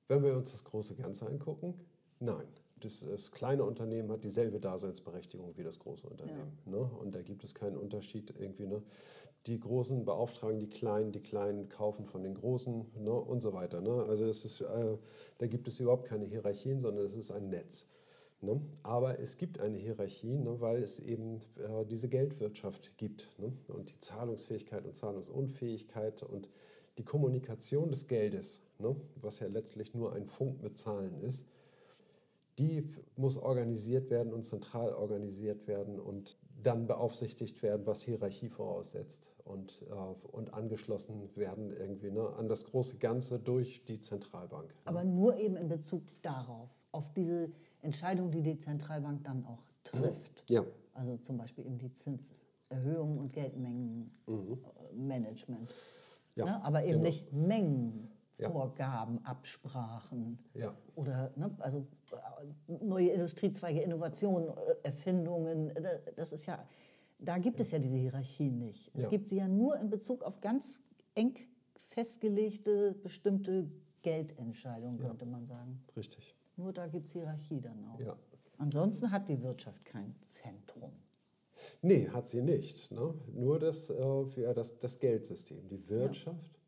Wenn 0.08 0.22
wir 0.22 0.36
uns 0.36 0.50
das 0.50 0.64
große 0.64 0.94
Ganze 0.94 1.26
angucken, 1.26 1.74
nein. 2.20 2.46
Das, 2.84 3.00
das 3.00 3.30
kleine 3.30 3.64
Unternehmen 3.64 4.10
hat 4.10 4.24
dieselbe 4.24 4.60
Daseinsberechtigung 4.60 5.56
wie 5.56 5.62
das 5.62 5.78
große 5.78 6.06
Unternehmen. 6.06 6.58
Ne? 6.64 6.78
Und 6.78 7.14
da 7.14 7.22
gibt 7.22 7.44
es 7.44 7.54
keinen 7.54 7.76
Unterschied 7.76 8.34
irgendwie. 8.38 8.66
Ne? 8.66 8.82
Die 9.46 9.58
Großen 9.58 10.04
beauftragen 10.04 10.58
die 10.58 10.68
Kleinen, 10.68 11.12
die 11.12 11.22
Kleinen 11.22 11.68
kaufen 11.68 12.06
von 12.06 12.22
den 12.22 12.34
Großen 12.34 12.86
ne? 12.98 13.12
und 13.12 13.40
so 13.40 13.52
weiter. 13.52 13.80
Ne? 13.80 14.04
Also 14.08 14.26
das 14.26 14.44
ist, 14.44 14.60
äh, 14.60 14.96
da 15.38 15.46
gibt 15.46 15.68
es 15.68 15.80
überhaupt 15.80 16.06
keine 16.06 16.24
Hierarchien, 16.24 16.80
sondern 16.80 17.04
es 17.06 17.16
ist 17.16 17.30
ein 17.30 17.48
Netz. 17.48 17.88
Ne? 18.42 18.60
Aber 18.82 19.20
es 19.20 19.36
gibt 19.36 19.60
eine 19.60 19.78
Hierarchie, 19.78 20.36
ne, 20.36 20.60
weil 20.60 20.82
es 20.82 20.98
eben 20.98 21.38
äh, 21.58 21.86
diese 21.86 22.08
Geldwirtschaft 22.08 22.96
gibt 22.98 23.38
ne? 23.38 23.52
und 23.68 23.90
die 23.90 24.00
Zahlungsfähigkeit 24.00 24.84
und 24.84 24.96
Zahlungsunfähigkeit 24.96 26.24
und 26.24 26.48
die 26.98 27.04
Kommunikation 27.04 27.90
des 27.90 28.08
Geldes, 28.08 28.62
ne, 28.78 28.96
was 29.14 29.38
ja 29.38 29.46
letztlich 29.46 29.94
nur 29.94 30.12
ein 30.12 30.26
Funk 30.26 30.60
mit 30.60 30.76
Zahlen 30.76 31.20
ist, 31.20 31.46
die 32.62 32.88
muss 33.16 33.38
organisiert 33.38 34.10
werden 34.10 34.32
und 34.32 34.44
zentral 34.44 34.94
organisiert 34.94 35.66
werden 35.66 35.98
und 35.98 36.36
dann 36.62 36.86
beaufsichtigt 36.86 37.60
werden, 37.62 37.84
was 37.86 38.02
Hierarchie 38.02 38.48
voraussetzt 38.48 39.32
und, 39.44 39.82
äh, 39.90 39.94
und 40.30 40.54
angeschlossen 40.54 41.28
werden 41.34 41.72
irgendwie 41.72 42.12
ne, 42.12 42.28
an 42.38 42.48
das 42.48 42.64
große 42.64 42.98
Ganze 42.98 43.40
durch 43.40 43.84
die 43.84 44.00
Zentralbank. 44.00 44.68
ne? 44.68 44.74
Aber 44.84 45.02
nur 45.02 45.36
eben 45.36 45.56
in 45.56 45.66
Bezug 45.68 46.04
darauf, 46.22 46.70
auf 46.92 47.12
diese 47.14 47.50
Entscheidung, 47.80 48.30
die 48.30 48.42
die 48.42 48.58
Zentralbank 48.58 49.24
dann 49.24 49.44
auch 49.44 49.64
trifft. 49.82 50.48
Ja, 50.48 50.64
Also 50.94 51.16
zum 51.16 51.38
Beispiel 51.38 51.66
eben 51.66 51.78
die 51.78 51.92
Zinserhöhung 51.92 53.18
und 53.18 53.32
Geldmengenmanagement. 53.32 55.74
Ja, 56.36 56.44
ne? 56.44 56.64
Aber 56.64 56.84
eben 56.84 56.92
genau. 56.92 57.06
nicht 57.06 57.32
Mengen. 57.32 58.11
Ja. 58.38 58.50
Vorgaben, 58.50 59.24
Absprachen 59.24 60.38
ja, 60.54 60.74
oder 60.94 61.32
ne, 61.36 61.54
also 61.58 61.86
neue 62.66 63.10
Industriezweige, 63.10 63.80
Innovationen, 63.80 64.48
äh, 64.48 64.74
Erfindungen. 64.84 65.70
äh, 65.76 66.00
Das 66.16 66.32
ist 66.32 66.46
ja, 66.46 66.66
da 67.18 67.38
gibt 67.38 67.60
es 67.60 67.70
ja 67.70 67.78
diese 67.78 67.96
Hierarchie 67.96 68.50
nicht. 68.50 68.90
Es 68.94 69.08
gibt 69.08 69.28
sie 69.28 69.36
ja 69.36 69.46
nur 69.48 69.76
in 69.78 69.90
Bezug 69.90 70.24
auf 70.24 70.40
ganz 70.40 70.80
eng 71.14 71.34
festgelegte 71.88 72.94
bestimmte 73.02 73.70
Geldentscheidungen, 74.02 74.98
könnte 74.98 75.26
man 75.26 75.46
sagen. 75.46 75.82
richtig. 75.96 76.34
Nur 76.56 76.72
da 76.72 76.86
gibt 76.86 77.06
es 77.06 77.12
Hierarchie 77.12 77.60
dann 77.60 77.84
auch. 77.86 78.16
Ansonsten 78.58 79.10
hat 79.10 79.28
die 79.28 79.40
Wirtschaft 79.42 79.84
kein 79.84 80.14
Zentrum. 80.22 80.92
Nee, 81.80 82.08
hat 82.08 82.28
sie 82.28 82.42
nicht. 82.42 82.90
Ne? 82.90 83.14
Nur 83.34 83.58
das, 83.58 83.90
äh, 83.90 84.54
das, 84.54 84.78
das 84.78 84.98
Geldsystem. 84.98 85.68
Die 85.68 85.88
Wirtschaft 85.88 86.60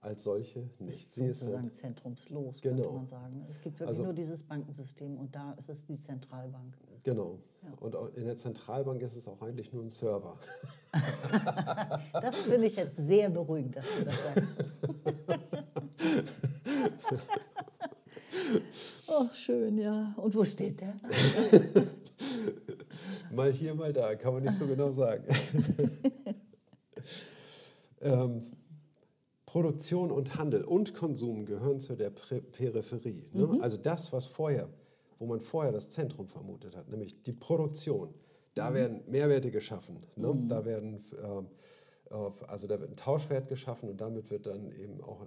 als 0.00 0.22
solche 0.22 0.68
nicht. 0.78 1.12
Sie 1.12 1.26
ist 1.26 1.40
sozusagen 1.40 1.66
ein, 1.66 1.72
zentrumslos, 1.72 2.62
könnte 2.62 2.82
Genau. 2.82 2.94
man 2.94 3.06
sagen. 3.08 3.44
Es 3.50 3.60
gibt 3.60 3.80
wirklich 3.80 3.88
Also- 3.88 4.04
nur 4.04 4.12
dieses 4.14 4.42
Bankensystem 4.44 5.16
und 5.18 5.34
da 5.34 5.52
ist 5.58 5.68
es 5.68 5.84
die 5.84 5.98
Zentralbank. 5.98 6.76
genau. 7.02 7.38
Ja. 7.62 7.72
Und 7.80 7.96
in 8.16 8.24
der 8.26 8.36
Zentralbank 8.36 9.02
ist 9.02 9.16
es 9.16 9.26
auch 9.26 9.42
eigentlich 9.42 9.72
nur 9.72 9.82
ein 9.82 9.90
Server. 9.90 10.38
Das 12.12 12.36
finde 12.36 12.66
ich 12.68 12.76
jetzt 12.76 12.96
sehr 12.96 13.28
beruhigend, 13.30 13.76
dass 13.76 13.84
du 13.98 14.04
das 14.04 14.14
sagst. 14.24 14.44
Ach, 19.10 19.34
schön, 19.34 19.78
ja. 19.78 20.14
Und 20.16 20.34
wo 20.34 20.44
steht 20.44 20.80
der? 20.80 20.94
Mal 23.32 23.52
hier, 23.52 23.74
mal 23.74 23.92
da, 23.92 24.14
kann 24.14 24.32
man 24.34 24.42
nicht 24.42 24.54
so 24.56 24.66
genau 24.66 24.90
sagen. 24.90 25.22
ähm, 28.00 28.42
Produktion 29.48 30.10
und 30.10 30.36
Handel 30.36 30.62
und 30.62 30.92
Konsum 30.92 31.46
gehören 31.46 31.80
zu 31.80 31.96
der 31.96 32.10
Peripherie. 32.10 33.24
Ne? 33.32 33.46
Mhm. 33.46 33.62
Also 33.62 33.78
das, 33.78 34.12
was 34.12 34.26
vorher, 34.26 34.68
wo 35.18 35.24
man 35.24 35.40
vorher 35.40 35.72
das 35.72 35.88
Zentrum 35.88 36.28
vermutet 36.28 36.76
hat, 36.76 36.90
nämlich 36.90 37.22
die 37.22 37.32
Produktion. 37.32 38.10
Mhm. 38.10 38.14
Da 38.52 38.74
werden 38.74 39.00
Mehrwerte 39.06 39.50
geschaffen. 39.50 40.02
Ne? 40.16 40.38
Da 40.48 40.66
werden 40.66 41.02
ähm, 41.24 41.46
äh, 42.10 42.14
also 42.46 42.66
da 42.66 42.78
wird 42.78 42.90
ein 42.90 42.96
Tauschwert 42.96 43.48
geschaffen 43.48 43.88
und 43.88 44.02
damit 44.02 44.30
wird 44.30 44.44
dann 44.44 44.70
eben 44.72 45.02
auch 45.02 45.24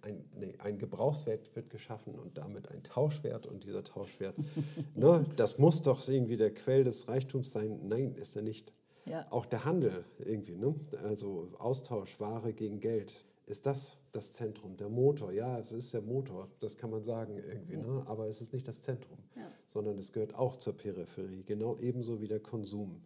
ein, 0.00 0.24
nee, 0.34 0.54
ein 0.58 0.78
Gebrauchswert 0.78 1.54
wird 1.54 1.68
geschaffen 1.68 2.14
und 2.14 2.38
damit 2.38 2.70
ein 2.70 2.82
Tauschwert 2.82 3.46
und 3.46 3.64
dieser 3.64 3.84
Tauschwert, 3.84 4.34
ne, 4.94 5.26
das 5.36 5.58
muss 5.58 5.82
doch 5.82 6.08
irgendwie 6.08 6.38
der 6.38 6.54
Quell 6.54 6.84
des 6.84 7.06
Reichtums 7.06 7.52
sein. 7.52 7.80
Nein, 7.86 8.14
ist 8.14 8.34
er 8.34 8.42
nicht. 8.42 8.72
Ja. 9.04 9.26
Auch 9.30 9.44
der 9.44 9.66
Handel 9.66 10.06
irgendwie, 10.20 10.56
ne? 10.56 10.74
also 11.04 11.50
Austausch, 11.58 12.18
Ware 12.18 12.54
gegen 12.54 12.80
Geld, 12.80 13.12
ist 13.52 13.66
das 13.66 13.98
das 14.12 14.32
Zentrum, 14.32 14.76
der 14.76 14.88
Motor. 14.88 15.30
Ja, 15.32 15.58
es 15.58 15.72
ist 15.72 15.92
der 15.94 16.02
Motor, 16.02 16.48
das 16.60 16.76
kann 16.76 16.90
man 16.90 17.02
sagen 17.02 17.36
irgendwie, 17.36 17.76
ne? 17.76 18.02
aber 18.06 18.26
es 18.26 18.40
ist 18.40 18.52
nicht 18.52 18.66
das 18.66 18.80
Zentrum, 18.80 19.18
Ja. 19.36 19.42
sondern 19.66 19.98
es 19.98 20.12
gehört 20.12 20.34
auch 20.34 20.56
zur 20.56 20.76
Peripherie, 20.76 21.44
genau 21.44 21.76
ebenso 21.78 22.20
wie 22.20 22.28
der 22.28 22.40
Konsum. 22.40 23.00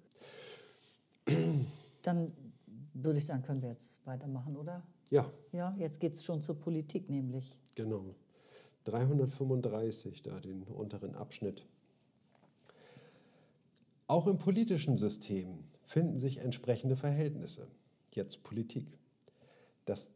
Dann 2.03 2.33
würde 2.95 3.19
ich 3.19 3.27
sagen, 3.27 3.43
können 3.43 3.61
wir 3.63 3.71
jetzt 3.71 4.05
weitermachen, 4.07 4.57
oder? 4.57 4.83
Ja, 5.11 5.31
Ja, 5.53 5.75
jetzt 5.79 6.01
geht 6.01 6.15
es 6.15 6.25
schon 6.25 6.43
zur 6.43 6.59
Politik 6.59 7.11
nämlich. 7.11 7.61
Genau. 7.75 8.15
335, 8.85 10.23
da 10.23 10.39
den 10.41 10.63
unteren 10.63 11.15
Abschnitt. 11.17 11.67
Auch 14.07 14.29
im 14.29 14.39
politischen 14.39 14.97
System 14.97 15.59
finden 15.85 16.19
sich 16.19 16.39
entsprechende 16.39 16.95
Verhältnisse. 16.97 17.67
Jetzt 18.13 18.45
Politik. 18.45 18.87
Das 19.85 20.09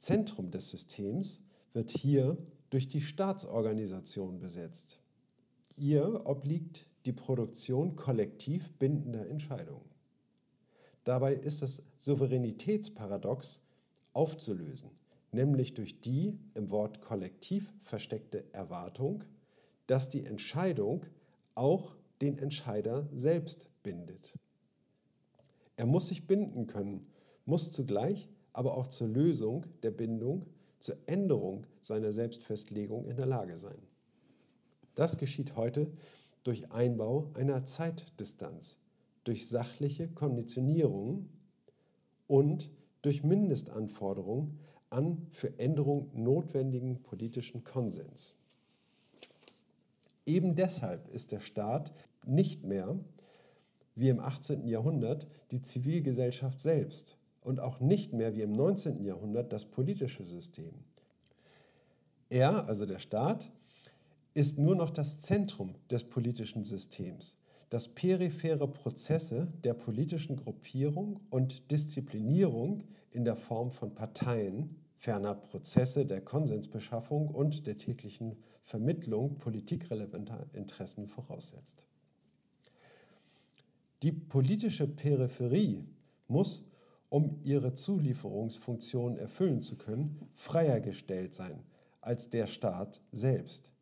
Zentrum 0.00 0.50
des 0.50 0.70
Systems 0.70 1.42
wird 1.74 1.90
hier 1.90 2.36
durch 2.70 2.88
die 2.88 3.02
Staatsorganisation 3.02 4.40
besetzt. 4.40 4.98
Ihr 5.76 6.26
obliegt 6.26 6.86
die 7.04 7.12
Produktion 7.12 7.96
kollektiv 7.96 8.72
bindender 8.78 9.28
Entscheidungen. 9.28 9.88
Dabei 11.04 11.34
ist 11.34 11.62
das 11.62 11.82
Souveränitätsparadox 11.98 13.60
aufzulösen, 14.14 14.90
nämlich 15.32 15.74
durch 15.74 16.00
die 16.00 16.38
im 16.54 16.70
Wort 16.70 17.00
kollektiv 17.02 17.72
versteckte 17.82 18.44
Erwartung, 18.52 19.24
dass 19.86 20.08
die 20.08 20.24
Entscheidung 20.24 21.04
auch 21.54 21.94
den 22.22 22.38
Entscheider 22.38 23.06
selbst 23.14 23.68
bindet. 23.82 24.34
Er 25.76 25.86
muss 25.86 26.08
sich 26.08 26.26
binden 26.26 26.66
können, 26.66 27.06
muss 27.44 27.72
zugleich 27.72 28.28
aber 28.52 28.76
auch 28.76 28.86
zur 28.86 29.08
Lösung 29.08 29.66
der 29.82 29.90
Bindung, 29.90 30.46
zur 30.78 30.96
Änderung 31.06 31.66
seiner 31.80 32.12
Selbstfestlegung 32.12 33.04
in 33.04 33.16
der 33.16 33.26
Lage 33.26 33.58
sein. 33.58 33.78
Das 34.94 35.18
geschieht 35.18 35.56
heute 35.56 35.90
durch 36.44 36.70
Einbau 36.72 37.30
einer 37.34 37.64
Zeitdistanz, 37.64 38.78
durch 39.24 39.48
sachliche 39.48 40.08
Konditionierungen 40.08 41.28
und 42.26 42.70
durch 43.02 43.22
Mindestanforderungen 43.22 44.58
an 44.88 45.26
für 45.30 45.58
Änderung 45.58 46.10
notwendigen 46.14 47.02
politischen 47.02 47.64
Konsens. 47.64 48.34
Eben 50.26 50.54
deshalb 50.54 51.08
ist 51.08 51.32
der 51.32 51.40
Staat 51.40 51.92
nicht 52.26 52.64
mehr, 52.64 52.98
wie 53.94 54.08
im 54.08 54.20
18. 54.20 54.66
Jahrhundert, 54.66 55.26
die 55.50 55.62
Zivilgesellschaft 55.62 56.60
selbst 56.60 57.16
und 57.42 57.60
auch 57.60 57.80
nicht 57.80 58.12
mehr 58.12 58.34
wie 58.34 58.42
im 58.42 58.52
19. 58.52 59.04
Jahrhundert 59.04 59.52
das 59.52 59.64
politische 59.64 60.24
System. 60.24 60.72
Er, 62.28 62.68
also 62.68 62.86
der 62.86 62.98
Staat, 62.98 63.50
ist 64.34 64.58
nur 64.58 64.76
noch 64.76 64.90
das 64.90 65.18
Zentrum 65.18 65.74
des 65.90 66.04
politischen 66.04 66.64
Systems, 66.64 67.36
das 67.70 67.88
periphere 67.88 68.68
Prozesse 68.68 69.48
der 69.64 69.74
politischen 69.74 70.36
Gruppierung 70.36 71.20
und 71.30 71.70
Disziplinierung 71.70 72.84
in 73.12 73.24
der 73.24 73.36
Form 73.36 73.70
von 73.70 73.94
Parteien, 73.94 74.76
ferner 74.96 75.34
Prozesse 75.34 76.04
der 76.04 76.20
Konsensbeschaffung 76.20 77.28
und 77.28 77.66
der 77.66 77.76
täglichen 77.76 78.36
Vermittlung 78.62 79.38
politikrelevanter 79.38 80.46
Interessen 80.52 81.08
voraussetzt. 81.08 81.84
Die 84.02 84.12
politische 84.12 84.86
Peripherie 84.86 85.84
muss, 86.28 86.62
um 87.10 87.38
ihre 87.42 87.74
Zulieferungsfunktion 87.74 89.18
erfüllen 89.18 89.60
zu 89.60 89.76
können, 89.76 90.28
freier 90.34 90.80
gestellt 90.80 91.34
sein 91.34 91.62
als 92.00 92.30
der 92.30 92.46
Staat 92.46 93.02
selbst. 93.12 93.72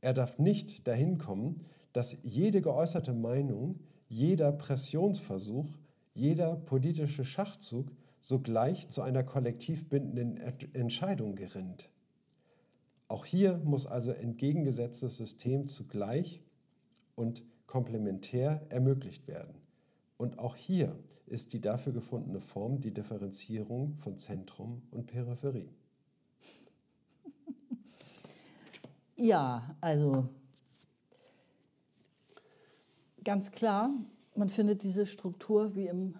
Er 0.00 0.14
darf 0.14 0.38
nicht 0.38 0.88
dahin 0.88 1.18
kommen, 1.18 1.66
dass 1.92 2.16
jede 2.22 2.62
geäußerte 2.62 3.12
Meinung, 3.12 3.78
jeder 4.08 4.50
Pressionsversuch, 4.50 5.68
jeder 6.14 6.56
politische 6.56 7.24
Schachzug 7.24 7.92
sogleich 8.20 8.88
zu 8.88 9.02
einer 9.02 9.22
kollektiv 9.22 9.88
bindenden 9.88 10.36
Entscheidung 10.74 11.36
gerinnt. 11.36 11.90
Auch 13.08 13.24
hier 13.24 13.58
muss 13.64 13.86
also 13.86 14.12
entgegengesetztes 14.12 15.16
System 15.16 15.66
zugleich 15.66 16.42
und 17.14 17.44
komplementär 17.66 18.66
ermöglicht 18.68 19.28
werden. 19.28 19.54
Und 20.16 20.38
auch 20.38 20.56
hier 20.56 20.96
ist 21.30 21.52
die 21.52 21.60
dafür 21.60 21.92
gefundene 21.92 22.40
Form 22.40 22.80
die 22.80 22.92
Differenzierung 22.92 23.94
von 23.94 24.16
Zentrum 24.16 24.82
und 24.90 25.06
Peripherie. 25.06 25.70
Ja, 29.16 29.76
also 29.82 30.28
ganz 33.22 33.50
klar, 33.50 33.90
man 34.34 34.48
findet 34.48 34.82
diese 34.82 35.04
Struktur 35.04 35.74
wie 35.74 35.88
im 35.88 36.14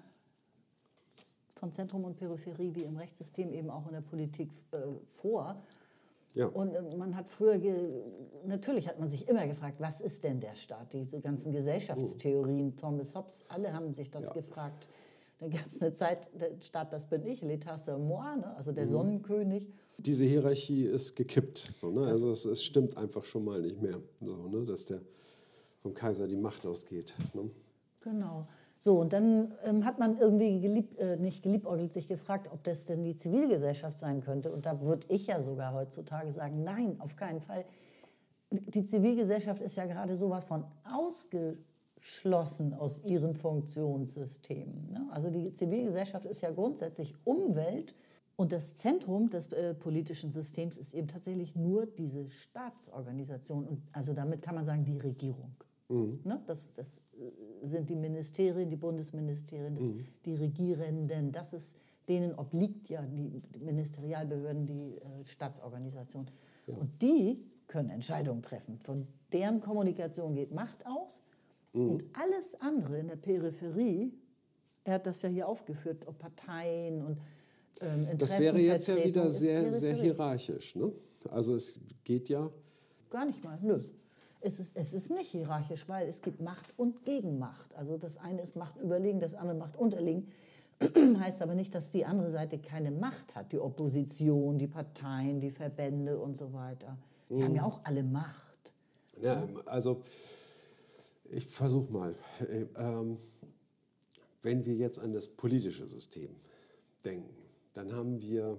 von 1.61 1.73
Zentrum 1.73 2.05
und 2.05 2.17
Peripherie 2.17 2.75
wie 2.75 2.85
im 2.85 2.97
Rechtssystem 2.97 3.53
eben 3.53 3.69
auch 3.69 3.87
in 3.87 3.93
der 3.93 4.01
Politik 4.01 4.51
äh, 4.73 4.79
vor. 5.21 5.63
Ja. 6.35 6.47
Und 6.47 6.75
äh, 6.75 6.97
man 6.97 7.17
hat 7.17 7.29
früher, 7.29 7.59
natürlich 8.47 8.89
hat 8.89 8.99
man 8.99 9.09
sich 9.09 9.29
immer 9.29 9.47
gefragt, 9.47 9.77
was 9.81 10.01
ist 10.01 10.25
denn 10.25 10.41
der 10.41 10.55
Staat? 10.55 10.93
Diese 10.93 11.21
ganzen 11.21 11.53
Gesellschaftstheorien, 11.53 12.67
mhm. 12.67 12.77
Thomas 12.77 13.15
Hobbes, 13.15 13.45
alle 13.49 13.73
haben 13.73 13.95
sich 13.95 14.11
das 14.11 14.27
ja. 14.27 14.33
gefragt. 14.33 14.87
Dann 15.41 15.51
gab 15.51 15.67
es 15.67 15.81
eine 15.81 15.93
Zeit, 15.93 16.31
der 16.39 16.61
Staat, 16.61 16.93
das 16.93 17.09
bin 17.09 17.27
ich, 17.27 17.43
l'état 17.43 17.79
c'est 17.79 17.97
moi, 17.97 18.37
ne? 18.37 18.55
also 18.57 18.73
der 18.73 18.85
mhm. 18.85 18.91
Sonnenkönig. 18.91 19.67
Diese 19.99 20.25
Hierarchie 20.25 20.85
ist 20.85 21.17
gekippt. 21.17 21.59
So, 21.59 21.91
ne? 21.91 22.07
Also 22.07 22.31
es, 22.31 22.45
es, 22.45 22.63
stimmt 22.63 22.97
einfach 22.97 23.25
schon 23.25 23.45
mal 23.45 23.61
nicht 23.61 23.81
mehr, 23.81 24.01
so, 24.21 24.49
ne? 24.49 24.65
dass 24.65 24.87
der 24.87 25.01
vom 25.83 25.95
Kaiser 25.95 26.27
die 26.29 26.37
Macht 26.37 26.67
ausgeht. 26.67 27.15
Ne? 27.33 27.51
Genau. 28.01 28.47
So, 28.83 28.99
und 28.99 29.13
dann 29.13 29.53
ähm, 29.67 29.85
hat 29.85 29.99
man 29.99 30.19
irgendwie 30.19 30.59
gelieb, 30.59 30.99
äh, 30.99 31.19
nicht 31.19 31.43
geliebäugelt 31.43 31.93
sich 31.93 32.07
gefragt, 32.07 32.49
ob 32.51 32.65
das 32.65 32.87
denn 32.87 33.05
die 33.05 33.15
Zivilgesellschaft 33.15 33.99
sein 33.99 34.23
könnte. 34.23 34.51
Und 34.51 34.65
da 34.65 34.81
würde 34.81 35.07
ich 35.11 35.27
ja 35.27 35.43
sogar 35.43 35.75
heutzutage 35.75 36.33
sagen, 36.33 36.65
nein, 36.65 36.97
auf 36.99 37.15
keinen 37.15 37.43
Fall. 37.43 37.67
Die 38.51 38.87
Zivilgesellschaft 38.87 39.61
ist 39.61 39.77
ja 39.77 39.85
gerade 39.85 40.17
sowas 40.17 40.47
von 40.47 40.65
ausgeschlossen 40.91 42.73
aus 42.73 43.05
ihren 43.05 43.35
Funktionssystemen. 43.35 44.91
Ne? 44.91 45.07
Also 45.11 45.29
die 45.29 45.53
Zivilgesellschaft 45.53 46.25
ist 46.25 46.41
ja 46.41 46.51
grundsätzlich 46.51 47.15
Umwelt. 47.25 47.95
Und 48.37 48.51
das 48.51 48.73
Zentrum 48.73 49.29
des 49.29 49.53
äh, 49.53 49.75
politischen 49.75 50.33
Systems 50.33 50.79
ist 50.79 50.95
eben 50.95 51.07
tatsächlich 51.07 51.55
nur 51.55 51.85
diese 51.85 52.31
Staatsorganisation. 52.31 53.67
Und 53.67 53.83
also 53.93 54.15
damit 54.15 54.41
kann 54.41 54.55
man 54.55 54.65
sagen, 54.65 54.87
die 54.87 54.97
Regierung. 54.97 55.55
Mhm. 55.91 56.21
Ne? 56.25 56.41
Das, 56.47 56.73
das, 56.73 57.03
äh, 57.19 57.67
sind 57.67 57.91
die 57.91 57.97
Ministerien, 57.97 58.71
die 58.71 58.77
Bundesministerien, 58.77 59.75
das, 59.75 59.85
mhm. 59.85 60.07
die 60.25 60.35
Regierenden. 60.35 61.33
Das 61.33 61.53
ist, 61.53 61.77
denen 62.09 62.35
obliegt 62.39 62.89
ja 62.89 63.03
die 63.03 63.43
Ministerialbehörden, 63.59 64.67
die 64.67 64.97
äh, 64.97 65.25
Staatsorganisation. 65.25 66.27
Ja. 66.67 66.77
Und 66.77 67.03
die 67.03 67.45
können 67.67 67.91
Entscheidungen 67.91 68.43
treffen. 68.43 68.79
Von 68.79 69.07
deren 69.33 69.61
Kommunikation 69.61 70.35
geht 70.35 70.53
Macht 70.53 70.87
aus. 70.87 71.23
Mhm. 71.73 71.91
Und 71.91 72.05
alles 72.13 72.61
andere 72.61 72.99
in 72.99 73.09
der 73.09 73.17
Peripherie, 73.17 74.13
er 74.85 74.95
hat 74.95 75.07
das 75.07 75.23
ja 75.23 75.29
hier 75.29 75.49
aufgeführt, 75.49 76.07
ob 76.07 76.19
Parteien 76.19 77.05
und 77.05 77.19
ähm, 77.81 78.07
Das 78.17 78.39
wäre 78.39 78.59
jetzt 78.59 78.87
ja 78.87 79.05
wieder 79.05 79.31
sehr, 79.31 79.73
sehr 79.73 79.95
hierarchisch. 79.95 80.75
Ne? 80.77 80.93
Also 81.31 81.57
es 81.57 81.79
geht 82.05 82.29
ja. 82.29 82.51
Gar 83.11 83.27
nicht 83.27 83.43
mal, 83.43 83.59
nö. 83.61 83.83
Es 84.41 84.59
ist, 84.59 84.77
es 84.77 84.93
ist 84.93 85.11
nicht 85.11 85.31
hierarchisch, 85.31 85.89
weil 85.89 86.09
es 86.09 86.23
gibt 86.23 86.41
Macht 86.41 86.73
und 86.77 87.05
Gegenmacht. 87.05 87.75
Also 87.75 87.99
das 87.99 88.17
eine 88.17 88.43
ist 88.43 88.57
Macht 88.57 88.77
überlegen, 88.79 89.21
das 89.21 89.35
andere 89.35 89.57
Macht 89.57 89.77
unterlegen. 89.77 90.29
heißt 91.19 91.43
aber 91.43 91.55
nicht, 91.55 91.75
dass 91.75 91.91
die 91.91 92.07
andere 92.07 92.31
Seite 92.31 92.59
keine 92.59 92.91
Macht 92.91 93.35
hat. 93.37 93.53
Die 93.53 93.59
Opposition, 93.59 94.59
die 94.59 94.67
Parteien, 94.67 95.41
die 95.41 95.51
Verbände 95.51 96.19
und 96.19 96.37
so 96.37 96.53
weiter. 96.55 96.97
Die 97.29 97.35
mhm. 97.35 97.43
haben 97.43 97.55
ja 97.55 97.65
auch 97.65 97.81
alle 97.85 98.03
Macht. 98.03 98.73
Ja, 99.21 99.47
also 99.67 100.03
ich 101.31 101.47
versuche 101.47 101.93
mal. 101.93 102.15
Ähm, 102.77 103.19
wenn 104.43 104.65
wir 104.65 104.75
jetzt 104.75 104.99
an 104.99 105.13
das 105.13 105.29
politische 105.29 105.87
System 105.87 106.35
denken, 107.05 107.37
dann 107.75 107.93
haben 107.93 108.21
wir, 108.23 108.59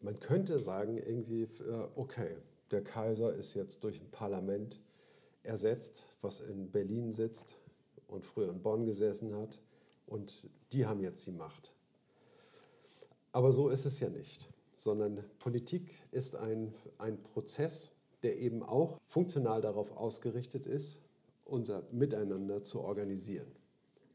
man 0.00 0.18
könnte 0.18 0.58
sagen, 0.58 0.96
irgendwie, 0.96 1.42
äh, 1.42 1.88
okay, 1.94 2.36
der 2.70 2.82
Kaiser 2.82 3.34
ist 3.34 3.54
jetzt 3.54 3.82
durch 3.84 4.00
ein 4.00 4.10
Parlament 4.10 4.80
ersetzt, 5.42 6.06
was 6.22 6.40
in 6.40 6.70
Berlin 6.70 7.12
sitzt 7.12 7.58
und 8.08 8.24
früher 8.24 8.50
in 8.50 8.62
Bonn 8.62 8.84
gesessen 8.84 9.34
hat. 9.34 9.60
Und 10.06 10.48
die 10.72 10.86
haben 10.86 11.00
jetzt 11.00 11.26
die 11.26 11.32
Macht. 11.32 11.72
Aber 13.32 13.52
so 13.52 13.68
ist 13.68 13.84
es 13.84 14.00
ja 14.00 14.08
nicht, 14.08 14.48
sondern 14.72 15.24
Politik 15.38 15.90
ist 16.12 16.36
ein, 16.36 16.72
ein 16.98 17.20
Prozess, 17.22 17.90
der 18.22 18.38
eben 18.38 18.62
auch 18.62 18.98
funktional 19.06 19.60
darauf 19.60 19.96
ausgerichtet 19.96 20.66
ist, 20.66 21.00
unser 21.44 21.82
Miteinander 21.90 22.62
zu 22.62 22.80
organisieren. 22.80 23.50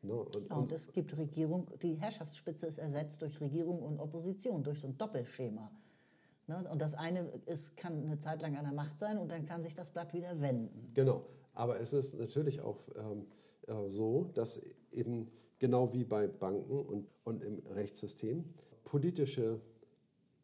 Ne? 0.02 0.14
Und, 0.14 0.52
und, 0.52 0.72
es 0.72 0.92
gibt 0.92 1.18
Regierung, 1.18 1.68
die 1.82 1.96
Herrschaftsspitze 1.96 2.68
ist 2.68 2.78
ersetzt 2.78 3.22
durch 3.22 3.40
Regierung 3.42 3.82
und 3.84 4.00
Opposition, 4.00 4.64
durch 4.64 4.80
so 4.80 4.88
ein 4.88 4.98
Doppelschema. 4.98 5.70
Ne? 6.50 6.68
Und 6.70 6.82
das 6.82 6.96
eine 6.96 7.32
ist, 7.46 7.78
kann 7.78 8.04
eine 8.06 8.18
Zeit 8.18 8.42
lang 8.42 8.58
an 8.58 8.64
der 8.64 8.74
Macht 8.74 8.98
sein 8.98 9.20
und 9.20 9.30
dann 9.30 9.46
kann 9.46 9.62
sich 9.62 9.76
das 9.76 9.92
Blatt 9.92 10.14
wieder 10.14 10.42
wenden. 10.42 10.92
Genau, 10.96 11.26
aber 11.54 11.80
es 11.80 11.94
ist 11.94 12.16
natürlich 12.16 12.60
auch 12.62 12.80
ähm, 12.96 13.28
äh, 13.68 13.88
so, 13.88 14.32
dass 14.34 14.60
eben 14.92 15.30
genau 15.60 15.94
wie 15.94 16.04
bei 16.04 16.28
Banken 16.28 16.80
und, 16.80 17.08
und 17.24 17.46
im 17.46 17.60
Rechtssystem 17.60 18.44
politische 18.84 19.62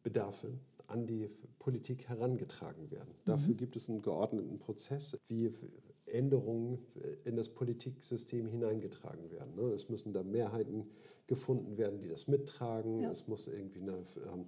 Bedarfe 0.04 0.52
an 0.86 1.08
die 1.08 1.28
Politik 1.58 2.08
herangetragen 2.08 2.88
werden. 2.92 3.08
Mhm. 3.08 3.24
Dafür 3.24 3.54
gibt 3.54 3.74
es 3.74 3.88
einen 3.88 4.00
geordneten 4.00 4.60
Prozess, 4.60 5.16
wie 5.26 5.52
Änderungen 6.06 6.78
in 7.24 7.34
das 7.34 7.48
Politiksystem 7.48 8.46
hineingetragen 8.46 9.28
werden. 9.32 9.56
Ne? 9.56 9.72
Es 9.72 9.88
müssen 9.88 10.12
da 10.12 10.22
Mehrheiten 10.22 10.88
gefunden 11.26 11.76
werden, 11.76 11.98
die 11.98 12.08
das 12.08 12.28
mittragen. 12.28 13.00
Ja. 13.00 13.10
Es 13.10 13.26
muss 13.26 13.48
irgendwie 13.48 13.80
eine 13.80 14.06
ähm, 14.32 14.46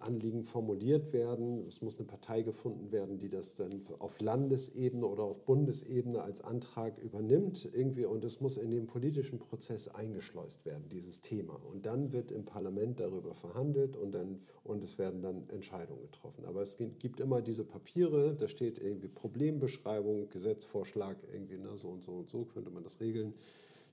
Anliegen 0.00 0.42
formuliert 0.44 1.12
werden. 1.12 1.66
Es 1.68 1.82
muss 1.82 1.96
eine 1.98 2.06
Partei 2.06 2.42
gefunden 2.42 2.90
werden, 2.92 3.18
die 3.18 3.28
das 3.28 3.56
dann 3.56 3.82
auf 3.98 4.20
Landesebene 4.20 5.06
oder 5.06 5.24
auf 5.24 5.44
Bundesebene 5.44 6.22
als 6.22 6.40
Antrag 6.40 6.98
übernimmt 6.98 7.68
irgendwie 7.72 8.04
und 8.04 8.24
es 8.24 8.40
muss 8.40 8.56
in 8.56 8.70
den 8.70 8.86
politischen 8.86 9.38
Prozess 9.38 9.88
eingeschleust 9.88 10.64
werden, 10.64 10.88
dieses 10.90 11.20
Thema. 11.20 11.60
Und 11.70 11.86
dann 11.86 12.12
wird 12.12 12.32
im 12.32 12.44
Parlament 12.44 13.00
darüber 13.00 13.34
verhandelt 13.34 13.96
und, 13.96 14.12
dann, 14.12 14.40
und 14.64 14.82
es 14.82 14.98
werden 14.98 15.22
dann 15.22 15.48
Entscheidungen 15.48 16.02
getroffen. 16.02 16.44
Aber 16.44 16.62
es 16.62 16.76
gibt 16.76 17.20
immer 17.20 17.42
diese 17.42 17.64
Papiere, 17.64 18.34
da 18.34 18.48
steht 18.48 18.78
irgendwie 18.78 19.08
Problembeschreibung, 19.08 20.30
Gesetzvorschlag, 20.30 21.16
irgendwie 21.32 21.58
ne, 21.58 21.76
so 21.76 21.88
und 21.88 22.02
so 22.02 22.12
und 22.12 22.30
so 22.30 22.44
könnte 22.44 22.70
man 22.70 22.84
das 22.84 23.00
regeln. 23.00 23.34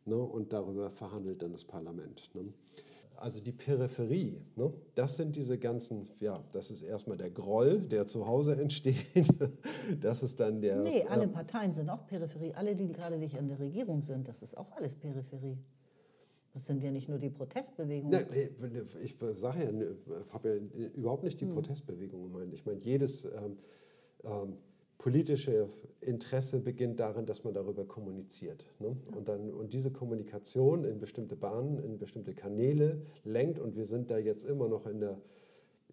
Ne, 0.06 0.16
und 0.16 0.54
darüber 0.54 0.90
verhandelt 0.90 1.42
dann 1.42 1.52
das 1.52 1.66
Parlament. 1.66 2.30
Ne 2.34 2.54
also 3.20 3.40
die 3.40 3.52
Peripherie, 3.52 4.42
ne? 4.56 4.72
das 4.96 5.16
sind 5.16 5.36
diese 5.36 5.58
ganzen, 5.58 6.10
ja, 6.20 6.44
das 6.52 6.72
ist 6.72 6.84
erstmal 6.84 7.18
der 7.18 7.30
Groll, 7.30 7.80
der 7.80 8.08
zu 8.08 8.28
Hause 8.28 8.56
entsteht. 8.62 9.34
Das 10.00 10.24
ist 10.24 10.40
dann 10.40 10.62
der. 10.62 10.82
Nee, 10.82 11.04
alle 11.04 11.26
äh, 11.26 11.28
Parteien 11.28 11.74
sind 11.74 11.90
auch 11.90 12.06
Peripherie. 12.06 12.54
Alle, 12.54 12.76
die 12.76 12.92
gerade 12.92 13.18
nicht 13.18 13.38
an 13.38 13.48
der 13.48 13.60
Regierung 13.60 14.02
sind, 14.02 14.28
das 14.28 14.44
ist 14.44 14.58
auch 14.58 14.72
alles 14.72 14.96
Peripherie. 14.96 15.58
Das 16.54 16.66
sind 16.66 16.82
ja 16.82 16.92
nicht 16.92 17.08
nur 17.08 17.20
die 17.20 17.30
Protestbewegungen. 17.30 18.26
Nee, 18.32 18.50
nee, 18.60 18.82
ich 19.04 19.16
sage 19.34 19.64
ja, 19.64 20.24
habe 20.34 20.50
ja 20.50 20.88
überhaupt 20.96 21.24
nicht 21.24 21.40
die 21.40 21.46
hm. 21.46 21.54
Protestbewegung 21.54 22.24
gemeint. 22.24 22.54
Ich 22.54 22.66
meine, 22.66 22.80
jedes. 22.80 23.26
Ähm, 23.26 23.58
ähm, 24.24 24.58
politische 24.98 25.68
Interesse 26.02 26.60
beginnt 26.60 27.00
darin, 27.00 27.26
dass 27.26 27.44
man 27.44 27.54
darüber 27.54 27.86
kommuniziert. 27.86 28.66
Ne? 28.80 28.96
Und, 29.16 29.28
dann, 29.28 29.52
und 29.52 29.74
diese 29.74 29.92
Kommunikation 29.92 30.84
in 30.84 31.00
bestimmte 31.00 31.36
Bahnen, 31.36 31.78
in 31.80 31.98
bestimmte 31.98 32.34
Kanäle 32.34 33.02
lenkt. 33.24 33.60
Und 33.60 33.76
wir 33.76 33.86
sind 33.86 34.10
da 34.10 34.18
jetzt 34.18 34.44
immer 34.44 34.68
noch 34.68 34.88
in 34.88 35.00
der, 35.00 35.22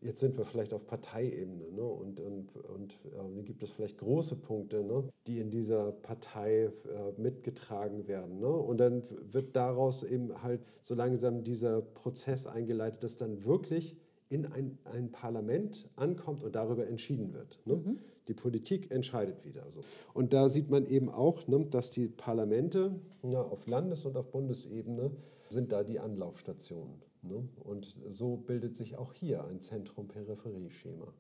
jetzt 0.01 0.21
sind 0.21 0.37
wir 0.37 0.45
vielleicht 0.45 0.73
auf 0.73 0.87
Parteiebene. 0.87 1.71
Ne? 1.71 1.83
Und, 1.83 2.21
und, 2.21 2.57
und 2.57 2.93
äh, 2.93 3.17
dann 3.17 3.45
gibt 3.45 3.63
es 3.63 3.73
vielleicht 3.73 3.99
große 3.99 4.37
Punkte, 4.37 4.83
ne? 4.83 5.05
die 5.27 5.39
in 5.39 5.51
dieser 5.51 5.93
Partei 5.93 6.65
äh, 6.65 7.21
mitgetragen 7.21 8.07
werden. 8.09 8.41
Ne? 8.41 8.49
Und 8.49 8.79
dann 8.79 9.03
wird 9.33 9.55
daraus 9.55 10.03
eben 10.03 10.43
halt 10.43 10.61
so 10.83 10.95
langsam 10.95 11.45
dieser 11.45 11.83
Prozess 11.83 12.47
eingeleitet, 12.47 13.03
dass 13.03 13.17
dann 13.17 13.45
wirklich 13.45 13.97
in 14.31 14.47
ein, 14.47 14.79
ein 14.85 15.13
Parlament 15.13 15.89
ankommt 15.97 16.43
und 16.43 16.55
darüber 16.55 16.87
entschieden 16.87 17.33
wird. 17.35 17.61
Ne? 17.67 17.77
Mhm. 17.77 17.99
Die 18.29 18.35
Politik 18.35 18.91
entscheidet 18.91 19.45
wieder 19.45 19.71
so. 19.71 19.83
Und 20.15 20.33
da 20.33 20.49
sieht 20.49 20.71
man 20.71 20.87
eben 20.87 21.11
auch, 21.11 21.47
ne, 21.47 21.67
dass 21.67 21.91
die 21.91 22.09
Parlamente 22.09 22.99
ja, 23.23 23.43
auf 23.43 23.67
Landes- 23.67 24.07
und 24.07 24.17
auf 24.17 24.31
Bundesebene 24.31 25.11
sind 25.49 25.73
da 25.73 25.85
die 25.85 26.01
Anlaufstationen. 26.01 27.03
Ne? 27.23 27.49
Und 27.63 27.97
so 28.09 28.37
bildet 28.37 28.77
sich 28.77 28.97
auch 28.97 29.13
hier 29.13 29.45
ein 29.45 29.61
Zentrum-Peripherie-Schema. 29.61 31.13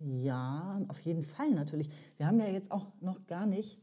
Ja, 0.00 0.82
auf 0.88 1.00
jeden 1.00 1.22
Fall 1.22 1.50
natürlich. 1.50 1.88
Wir 2.16 2.26
haben 2.26 2.38
ja 2.38 2.48
jetzt 2.48 2.70
auch 2.70 2.86
noch 3.00 3.26
gar 3.26 3.46
nicht 3.46 3.78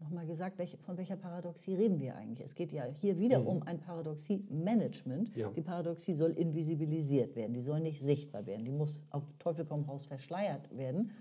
nochmal 0.00 0.26
gesagt, 0.26 0.58
welche, 0.58 0.76
von 0.78 0.96
welcher 0.96 1.16
Paradoxie 1.16 1.74
reden 1.74 2.00
wir 2.00 2.16
eigentlich? 2.16 2.44
Es 2.46 2.54
geht 2.54 2.72
ja 2.72 2.84
hier 2.84 3.18
wieder 3.18 3.40
mhm. 3.40 3.46
um 3.46 3.62
ein 3.62 3.80
Paradoxie-Management. 3.80 5.34
Ja. 5.36 5.50
Die 5.50 5.62
Paradoxie 5.62 6.14
soll 6.14 6.32
invisibilisiert 6.32 7.36
werden, 7.36 7.54
die 7.54 7.60
soll 7.60 7.80
nicht 7.80 8.00
sichtbar 8.00 8.46
werden, 8.46 8.64
die 8.64 8.72
muss 8.72 9.04
auf 9.10 9.24
Teufel 9.38 9.64
komm 9.64 9.84
raus 9.84 10.04
verschleiert 10.04 10.76
werden. 10.76 11.12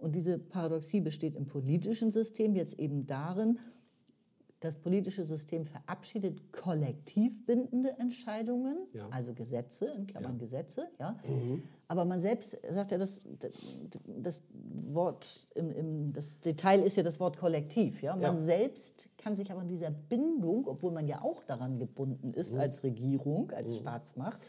Und 0.00 0.14
diese 0.16 0.38
Paradoxie 0.38 1.00
besteht 1.00 1.36
im 1.36 1.46
politischen 1.46 2.10
System 2.10 2.54
jetzt 2.54 2.78
eben 2.78 3.06
darin, 3.06 3.58
das 4.60 4.76
politische 4.76 5.24
System 5.24 5.64
verabschiedet 5.64 6.52
kollektiv 6.52 7.46
bindende 7.46 7.98
Entscheidungen, 7.98 8.76
ja. 8.92 9.08
also 9.10 9.32
Gesetze, 9.32 9.86
in 9.86 10.06
Klammern 10.06 10.34
ja. 10.34 10.38
Gesetze. 10.38 10.88
Ja. 10.98 11.16
Mhm. 11.26 11.62
Aber 11.88 12.04
man 12.04 12.20
selbst 12.20 12.56
sagt 12.70 12.90
ja, 12.90 12.98
das, 12.98 13.22
das 14.06 14.42
Wort, 14.92 15.48
im, 15.54 15.72
im, 15.72 16.12
das 16.12 16.40
Detail 16.40 16.82
ist 16.82 16.96
ja 16.96 17.02
das 17.02 17.18
Wort 17.18 17.38
kollektiv. 17.38 18.02
Ja. 18.02 18.12
Man 18.14 18.22
ja. 18.22 18.42
selbst 18.42 19.08
kann 19.16 19.34
sich 19.34 19.50
aber 19.50 19.62
an 19.62 19.68
dieser 19.68 19.90
Bindung, 19.90 20.66
obwohl 20.66 20.92
man 20.92 21.08
ja 21.08 21.22
auch 21.22 21.42
daran 21.42 21.78
gebunden 21.78 22.34
ist 22.34 22.52
mhm. 22.52 22.60
als 22.60 22.82
Regierung, 22.82 23.50
als 23.52 23.72
mhm. 23.72 23.80
Staatsmacht, 23.80 24.40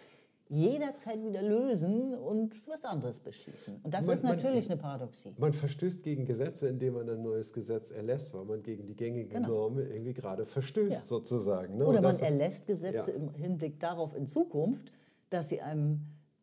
jederzeit 0.51 1.23
wieder 1.23 1.41
lösen 1.41 2.13
und 2.13 2.67
was 2.67 2.83
anderes 2.83 3.21
beschließen. 3.21 3.79
Und 3.83 3.93
das 3.93 4.05
man, 4.05 4.15
ist 4.15 4.23
natürlich 4.23 4.67
man, 4.67 4.73
eine 4.73 4.81
Paradoxie. 4.81 5.33
Man 5.37 5.53
verstößt 5.53 6.03
gegen 6.03 6.25
Gesetze, 6.25 6.67
indem 6.67 6.95
man 6.95 7.09
ein 7.09 7.21
neues 7.21 7.53
Gesetz 7.53 7.89
erlässt, 7.89 8.33
weil 8.33 8.43
man 8.43 8.61
gegen 8.61 8.85
die 8.85 8.95
gängige 8.95 9.29
genau. 9.29 9.47
Norm 9.47 9.79
irgendwie 9.79 10.13
gerade 10.13 10.45
verstößt, 10.45 10.91
ja. 10.91 10.99
sozusagen. 10.99 11.77
Ne? 11.77 11.85
Oder 11.85 12.01
man 12.01 12.19
erlässt 12.19 12.67
Gesetze 12.67 13.11
ja. 13.11 13.15
im 13.15 13.33
Hinblick 13.33 13.79
darauf 13.79 14.13
in 14.13 14.27
Zukunft, 14.27 14.91
dass 15.29 15.47
sie 15.47 15.61
einem 15.61 16.01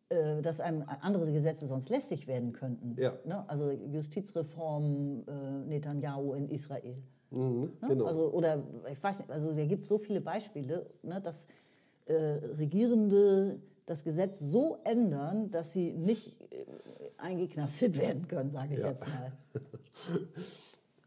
äh, 0.09 0.40
dass 0.40 0.59
einem 0.59 0.84
andere 1.02 1.30
Gesetze 1.30 1.66
sonst 1.66 1.90
lästig 1.90 2.26
werden 2.26 2.54
könnten. 2.54 2.96
Ja. 2.98 3.12
Ne? 3.26 3.44
Also 3.46 3.70
Justizreform 3.70 5.24
äh, 5.26 5.68
Netanyahu 5.68 6.32
in 6.32 6.48
Israel. 6.48 6.96
Mhm, 7.30 7.72
ne? 7.82 7.88
genau. 7.88 8.06
also, 8.06 8.32
oder 8.32 8.62
ich 8.90 9.02
weiß 9.02 9.18
nicht, 9.18 9.30
also 9.30 9.52
da 9.52 9.66
gibt 9.66 9.82
es 9.82 9.88
so 9.88 9.98
viele 9.98 10.22
Beispiele, 10.22 10.86
ne, 11.02 11.20
dass 11.20 11.46
äh, 12.06 12.14
Regierende 12.14 13.61
das 13.89 14.05
Gesetz 14.05 14.39
so 14.39 14.78
ändern, 14.84 15.51
dass 15.51 15.72
sie 15.72 15.93
nicht 15.93 16.41
äh, 16.53 16.66
eingeknastet 17.16 17.97
werden 18.01 18.28
können, 18.28 18.51
sage 18.51 18.74
ich 18.74 18.80
ja. 18.80 18.89
jetzt 18.89 19.07
mal. 19.07 19.32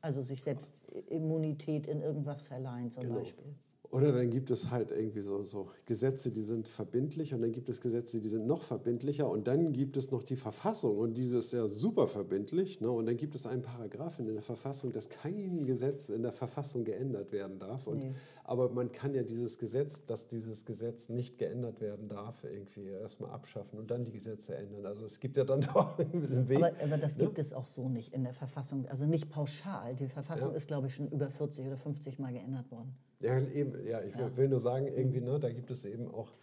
Also 0.01 0.23
sich 0.23 0.41
selbst 0.41 0.73
Immunität 1.09 1.87
in 1.87 2.01
irgendwas 2.01 2.41
verleihen 2.41 2.89
zum 2.89 3.03
genau. 3.03 3.19
Beispiel. 3.19 3.55
Oder 3.91 4.13
dann 4.13 4.29
gibt 4.29 4.49
es 4.51 4.71
halt 4.71 4.91
irgendwie 4.91 5.19
so, 5.19 5.43
so, 5.43 5.67
Gesetze, 5.85 6.31
die 6.31 6.43
sind 6.43 6.69
verbindlich 6.69 7.33
und 7.33 7.41
dann 7.41 7.51
gibt 7.51 7.67
es 7.67 7.81
Gesetze, 7.81 8.21
die 8.21 8.29
sind 8.29 8.47
noch 8.47 8.63
verbindlicher 8.63 9.29
und 9.29 9.47
dann 9.47 9.73
gibt 9.73 9.97
es 9.97 10.11
noch 10.11 10.23
die 10.23 10.37
Verfassung 10.37 10.97
und 10.97 11.17
diese 11.17 11.39
ist 11.39 11.51
ja 11.51 11.67
super 11.67 12.07
verbindlich. 12.07 12.79
Ne? 12.79 12.89
Und 12.89 13.05
dann 13.05 13.17
gibt 13.17 13.35
es 13.35 13.45
einen 13.45 13.61
Paragraphen 13.61 14.29
in 14.29 14.35
der 14.35 14.43
Verfassung, 14.43 14.93
dass 14.93 15.09
kein 15.09 15.65
Gesetz 15.65 16.07
in 16.07 16.23
der 16.23 16.31
Verfassung 16.31 16.85
geändert 16.85 17.33
werden 17.33 17.59
darf. 17.59 17.85
Und, 17.87 17.99
nee. 17.99 18.15
Aber 18.45 18.69
man 18.69 18.93
kann 18.93 19.13
ja 19.13 19.23
dieses 19.23 19.57
Gesetz, 19.57 20.05
dass 20.05 20.29
dieses 20.29 20.63
Gesetz 20.63 21.09
nicht 21.09 21.37
geändert 21.37 21.81
werden 21.81 22.07
darf, 22.07 22.45
irgendwie 22.45 22.87
erstmal 22.87 23.31
abschaffen 23.31 23.77
und 23.77 23.91
dann 23.91 24.05
die 24.05 24.11
Gesetze 24.11 24.55
ändern. 24.55 24.85
Also 24.85 25.05
es 25.05 25.19
gibt 25.19 25.35
ja 25.35 25.43
dann 25.43 25.61
doch 25.73 25.99
einen 25.99 26.47
Weg. 26.47 26.63
Aber, 26.63 26.71
aber 26.81 26.97
das 26.97 27.17
ne? 27.17 27.25
gibt 27.25 27.39
es 27.39 27.51
auch 27.51 27.67
so 27.67 27.89
nicht 27.89 28.13
in 28.13 28.23
der 28.23 28.33
Verfassung, 28.33 28.87
also 28.87 29.05
nicht 29.05 29.29
pauschal. 29.29 29.97
Die 29.97 30.07
Verfassung 30.07 30.51
ja. 30.51 30.57
ist, 30.57 30.69
glaube 30.69 30.87
ich, 30.87 30.95
schon 30.95 31.09
über 31.09 31.29
40 31.29 31.67
oder 31.67 31.77
50 31.77 32.19
Mal 32.19 32.31
geändert 32.31 32.71
worden. 32.71 32.95
Ja, 33.21 33.39
eben, 33.39 33.73
ja, 33.85 34.01
ich 34.01 34.15
ja. 34.15 34.35
will 34.35 34.49
nur 34.49 34.59
sagen, 34.59 34.87
irgendwie, 34.87 35.21
ne, 35.21 35.39
da 35.39 35.49
gibt 35.49 35.71
es 35.71 35.85
eben 35.85 36.07
auch 36.07 36.33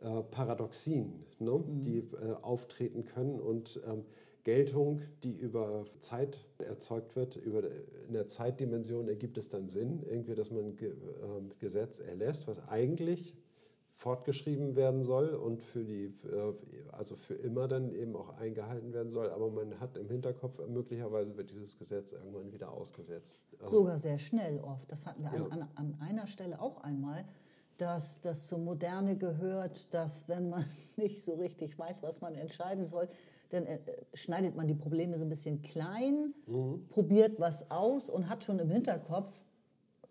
äh, 0.00 0.22
Paradoxien, 0.30 1.24
ne, 1.38 1.50
mhm. 1.50 1.80
die 1.80 1.98
äh, 1.98 2.34
auftreten 2.42 3.04
können 3.04 3.40
und 3.40 3.80
ähm, 3.86 4.04
Geltung, 4.44 5.02
die 5.24 5.34
über 5.34 5.84
Zeit 6.00 6.38
erzeugt 6.58 7.16
wird, 7.16 7.36
über, 7.36 7.64
in 8.06 8.14
der 8.14 8.28
Zeitdimension 8.28 9.08
ergibt 9.08 9.36
es 9.36 9.48
dann 9.48 9.68
Sinn, 9.68 10.02
irgendwie, 10.08 10.34
dass 10.34 10.50
man 10.50 10.76
Ge, 10.76 10.90
äh, 10.90 10.94
Gesetz 11.58 11.98
erlässt, 11.98 12.48
was 12.48 12.66
eigentlich 12.68 13.34
fortgeschrieben 13.98 14.76
werden 14.76 15.02
soll 15.02 15.30
und 15.30 15.60
für 15.60 15.82
die, 15.82 16.04
äh, 16.04 16.54
also 16.92 17.16
für 17.16 17.34
immer 17.34 17.66
dann 17.66 17.92
eben 17.92 18.14
auch 18.14 18.36
eingehalten 18.38 18.92
werden 18.94 19.10
soll. 19.10 19.28
Aber 19.30 19.50
man 19.50 19.80
hat 19.80 19.96
im 19.96 20.08
Hinterkopf, 20.08 20.60
möglicherweise 20.68 21.36
wird 21.36 21.50
dieses 21.50 21.76
Gesetz 21.76 22.12
irgendwann 22.12 22.52
wieder 22.52 22.70
ausgesetzt. 22.70 23.36
Ähm, 23.60 23.66
Sogar 23.66 23.98
sehr 23.98 24.18
schnell 24.18 24.60
oft. 24.60 24.90
Das 24.90 25.04
hatten 25.04 25.24
wir 25.24 25.36
ja. 25.36 25.46
an, 25.46 25.68
an, 25.74 25.96
einer 26.00 26.28
Stelle 26.28 26.60
auch 26.60 26.80
einmal, 26.82 27.24
dass 27.76 28.20
das 28.20 28.46
zur 28.46 28.58
Moderne 28.58 29.16
gehört, 29.16 29.92
dass 29.92 30.28
wenn 30.28 30.48
man 30.48 30.64
nicht 30.96 31.24
so 31.24 31.34
richtig 31.34 31.76
weiß, 31.76 32.04
was 32.04 32.20
man 32.20 32.36
entscheiden 32.36 32.86
soll, 32.86 33.08
dann 33.50 33.66
äh, 33.66 33.80
schneidet 34.14 34.54
man 34.54 34.68
die 34.68 34.74
Probleme 34.74 35.18
so 35.18 35.24
ein 35.24 35.28
bisschen 35.28 35.60
klein, 35.60 36.34
mhm. 36.46 36.86
probiert 36.88 37.40
was 37.40 37.68
aus 37.68 38.10
und 38.10 38.28
hat 38.28 38.44
schon 38.44 38.60
im 38.60 38.70
Hinterkopf, 38.70 39.34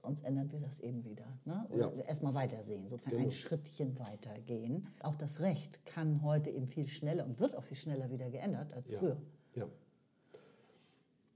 sonst 0.07 0.23
ändern 0.23 0.49
wir 0.53 0.59
das 0.61 0.79
eben 0.79 1.03
wieder. 1.03 1.25
Ne? 1.43 1.67
Ja. 1.75 1.91
erstmal 2.07 2.33
weitersehen, 2.33 2.87
sozusagen 2.87 3.17
genau. 3.17 3.27
ein 3.27 3.31
Schrittchen 3.31 3.99
weitergehen. 3.99 4.87
Auch 5.01 5.15
das 5.15 5.41
Recht 5.41 5.85
kann 5.85 6.21
heute 6.23 6.49
eben 6.49 6.67
viel 6.67 6.87
schneller 6.87 7.25
und 7.25 7.39
wird 7.41 7.55
auch 7.57 7.63
viel 7.63 7.75
schneller 7.75 8.09
wieder 8.09 8.29
geändert 8.29 8.73
als 8.73 8.91
ja. 8.91 8.99
früher. 8.99 9.17
Ja. 9.55 9.67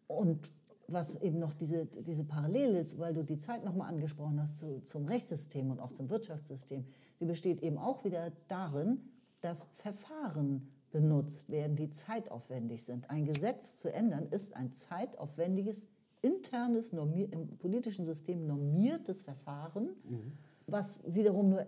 Und 0.07 0.51
was 0.87 1.15
eben 1.17 1.39
noch 1.39 1.53
diese, 1.53 1.85
diese 1.85 2.23
Parallele 2.23 2.79
ist, 2.79 2.97
weil 2.97 3.13
du 3.13 3.23
die 3.23 3.37
Zeit 3.37 3.65
nochmal 3.65 3.89
angesprochen 3.89 4.41
hast 4.41 4.57
zu, 4.57 4.81
zum 4.83 5.05
Rechtssystem 5.05 5.69
und 5.69 5.79
auch 5.79 5.91
zum 5.91 6.09
Wirtschaftssystem, 6.09 6.85
die 7.19 7.25
besteht 7.25 7.61
eben 7.61 7.77
auch 7.77 8.05
wieder 8.05 8.31
darin, 8.47 9.01
dass 9.41 9.67
Verfahren 9.77 10.69
benutzt 10.91 11.49
werden, 11.49 11.75
die 11.75 11.89
zeitaufwendig 11.89 12.83
sind. 12.83 13.09
Ein 13.09 13.25
Gesetz 13.25 13.79
zu 13.79 13.91
ändern 13.91 14.27
ist 14.29 14.55
ein 14.55 14.73
zeitaufwendiges 14.73 15.85
internes, 16.21 16.91
im 16.91 17.57
politischen 17.57 18.05
System 18.05 18.45
normiertes 18.45 19.21
Verfahren, 19.21 19.89
mhm. 20.03 20.33
was 20.67 20.99
wiederum 21.05 21.49
nur, 21.49 21.61
äh, 21.61 21.67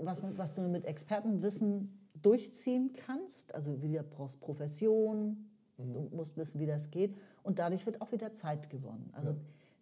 was, 0.00 0.22
was 0.36 0.54
du 0.54 0.62
mit 0.62 0.84
Expertenwissen 0.84 1.98
durchziehen 2.22 2.92
kannst. 2.94 3.54
Also 3.54 3.82
wieder 3.82 4.02
brauchst 4.02 4.40
Profession, 4.40 5.48
mhm. 5.78 5.92
du 5.92 6.08
musst 6.12 6.36
wissen, 6.36 6.60
wie 6.60 6.66
das 6.66 6.90
geht. 6.90 7.16
Und 7.42 7.58
dadurch 7.58 7.86
wird 7.86 8.00
auch 8.00 8.12
wieder 8.12 8.32
Zeit 8.32 8.70
gewonnen. 8.70 9.10
Also 9.12 9.30
ja. 9.30 9.36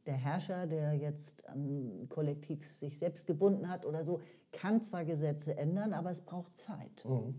der 0.07 0.14
Herrscher, 0.14 0.66
der 0.66 0.94
jetzt 0.94 1.48
an 1.48 2.07
Kollektiv 2.09 2.66
sich 2.66 2.98
selbst 2.98 3.26
gebunden 3.26 3.68
hat 3.68 3.84
oder 3.84 4.04
so, 4.04 4.20
kann 4.52 4.80
zwar 4.82 5.04
Gesetze 5.04 5.57
ändern, 5.57 5.92
aber 5.92 6.11
es 6.11 6.20
braucht 6.20 6.57
Zeit. 6.57 7.04
Mhm. 7.04 7.34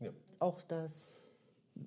Ja. 0.00 0.10
Auch 0.38 0.62
das 0.62 1.24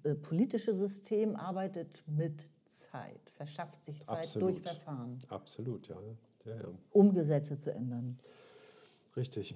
äh, 0.03 0.15
politische 0.15 0.73
System 0.73 1.35
arbeitet 1.35 2.03
mit 2.07 2.49
Zeit, 2.67 3.29
verschafft 3.35 3.83
sich 3.83 4.05
Zeit 4.05 4.19
Absolut. 4.19 4.49
durch 4.49 4.63
Verfahren, 4.63 5.19
Absolut, 5.29 5.87
ja. 5.87 5.97
ja, 6.45 6.55
ja. 6.55 6.69
um 6.91 7.13
Gesetze 7.13 7.57
zu 7.57 7.73
ändern. 7.73 8.19
Richtig. 9.15 9.55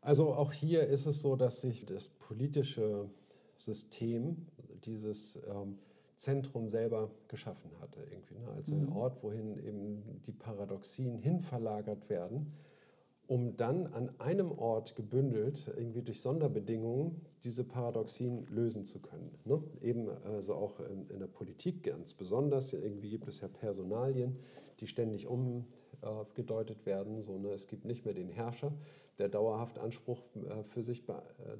Also 0.00 0.34
auch 0.34 0.52
hier 0.52 0.86
ist 0.86 1.06
es 1.06 1.20
so, 1.20 1.36
dass 1.36 1.60
sich 1.60 1.86
das 1.86 2.08
politische 2.08 3.10
System, 3.56 4.46
dieses 4.84 5.38
ähm, 5.48 5.78
Zentrum 6.16 6.68
selber 6.68 7.10
geschaffen 7.28 7.70
hatte, 7.80 8.00
irgendwie, 8.10 8.38
ne? 8.38 8.48
als 8.56 8.70
ein 8.70 8.88
Ort, 8.90 9.22
wohin 9.22 9.58
eben 9.58 10.20
die 10.26 10.32
Paradoxien 10.32 11.18
hin 11.18 11.40
verlagert 11.40 12.08
werden, 12.08 12.52
um 13.26 13.56
dann 13.56 13.86
an 13.88 14.10
einem 14.18 14.52
Ort 14.52 14.96
gebündelt, 14.96 15.72
irgendwie 15.76 16.02
durch 16.02 16.20
Sonderbedingungen, 16.20 17.20
diese 17.42 17.64
Paradoxien 17.64 18.46
lösen 18.48 18.84
zu 18.84 19.00
können. 19.00 19.30
Ne? 19.44 19.62
Eben 19.80 20.08
also 20.24 20.54
auch 20.54 20.80
in, 20.80 21.06
in 21.08 21.20
der 21.20 21.26
Politik 21.26 21.82
ganz 21.84 22.12
besonders. 22.14 22.72
Irgendwie 22.72 23.10
gibt 23.10 23.26
es 23.28 23.40
ja 23.40 23.48
Personalien, 23.48 24.38
die 24.80 24.86
ständig 24.86 25.26
umgedeutet 25.26 26.84
werden. 26.84 27.22
So, 27.22 27.38
ne? 27.38 27.48
Es 27.50 27.66
gibt 27.66 27.84
nicht 27.86 28.04
mehr 28.04 28.14
den 28.14 28.28
Herrscher, 28.28 28.72
der 29.18 29.28
dauerhaft 29.28 29.78
Anspruch 29.78 30.20
äh, 30.34 30.62
für 30.64 30.82
sich, 30.82 31.08
äh, 31.08 31.12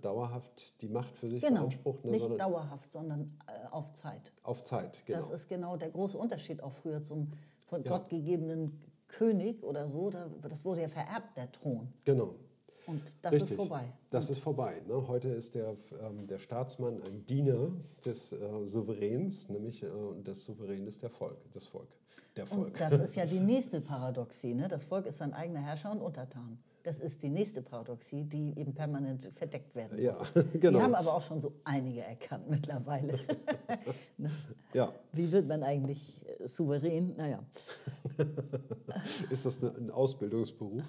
dauerhaft 0.03 0.81
die 0.83 0.89
Macht 0.89 1.17
für 1.17 1.29
sich 1.29 1.41
Genau, 1.41 1.61
beansprucht, 1.61 2.05
ne? 2.05 2.11
nicht 2.11 2.23
sondern 2.23 2.39
dauerhaft, 2.39 2.93
sondern 2.93 3.39
äh, 3.47 3.69
auf 3.71 3.93
Zeit. 3.95 4.33
auf 4.43 4.62
Zeit. 4.65 5.03
Genau. 5.07 5.19
Das 5.19 5.31
ist 5.31 5.49
genau 5.49 5.77
der 5.77 5.91
große 5.91 6.19
Unterschied 6.19 6.62
auch 6.62 6.73
früher 6.73 7.03
zum 7.05 7.31
von 7.67 7.83
Ja. 7.83 7.97
Gott 7.97 8.09
gegebenen 8.09 8.81
König 9.19 9.62
oder 9.62 9.89
so. 9.89 10.11
Da, 10.11 10.29
das 10.49 10.65
wurde 10.65 10.83
ja 10.83 10.89
vererbt, 10.89 11.37
der 11.37 11.51
Thron. 11.53 11.89
genau. 12.05 12.35
Und 12.87 13.01
das 13.23 13.33
Richtig. 13.33 13.53
ist 13.53 13.57
vorbei. 13.57 13.93
Das 14.11 14.29
ist 14.29 14.39
vorbei. 14.41 14.83
Ne? 14.87 15.09
Heute 15.09 15.29
ist 15.29 15.55
der, 15.55 15.75
ähm, 16.03 16.27
der 16.27 16.39
Staatsmann 16.39 17.01
ein 17.03 17.25
Diener 17.25 17.71
des 18.05 18.33
äh, 18.33 18.37
Souveräns, 18.67 19.49
nämlich 19.49 19.83
äh, 19.83 19.87
und 19.87 20.29
das 20.29 20.45
Souverän 20.45 20.87
ist 20.87 21.03
der 21.03 21.09
Volk, 21.09 21.39
das 21.53 21.65
Volk. 21.65 21.89
Der 22.37 22.47
Volk. 22.47 22.67
Und 22.67 22.81
das 22.81 23.01
ist 23.01 23.17
ja 23.17 23.25
die 23.25 23.41
nächste 23.53 23.81
Paradoxie. 23.81 24.53
Ne? 24.53 24.69
Das 24.69 24.85
Volk 24.85 25.07
ist 25.07 25.17
sein 25.19 25.33
eigener 25.33 25.61
Herrscher 25.61 25.93
und 25.93 26.03
Untertan. 26.03 26.59
Das 26.85 27.01
ist 27.01 27.22
die 27.22 27.30
nächste 27.30 27.62
Paradoxie, 27.62 28.24
die 28.24 28.59
eben 28.59 28.74
permanent 28.74 29.30
verdeckt 29.35 29.74
werden 29.74 29.93
muss. 29.93 30.01
Ja, 30.05 30.43
genau. 30.53 30.78
Die 30.78 30.85
haben 30.85 30.95
aber 30.95 31.14
auch 31.14 31.22
schon 31.22 31.41
so 31.41 31.55
einige 31.64 32.03
erkannt 32.03 32.49
mittlerweile. 32.49 33.18
Ne? 34.16 34.30
ja, 34.72 34.95
Wie 35.12 35.32
wird 35.32 35.49
man 35.49 35.62
eigentlich 35.64 36.20
äh, 36.39 36.47
souverän? 36.47 37.16
Naja. 37.16 37.43
ist 39.30 39.45
das 39.45 39.62
ein 39.62 39.91
Ausbildungsberuf? 39.91 40.82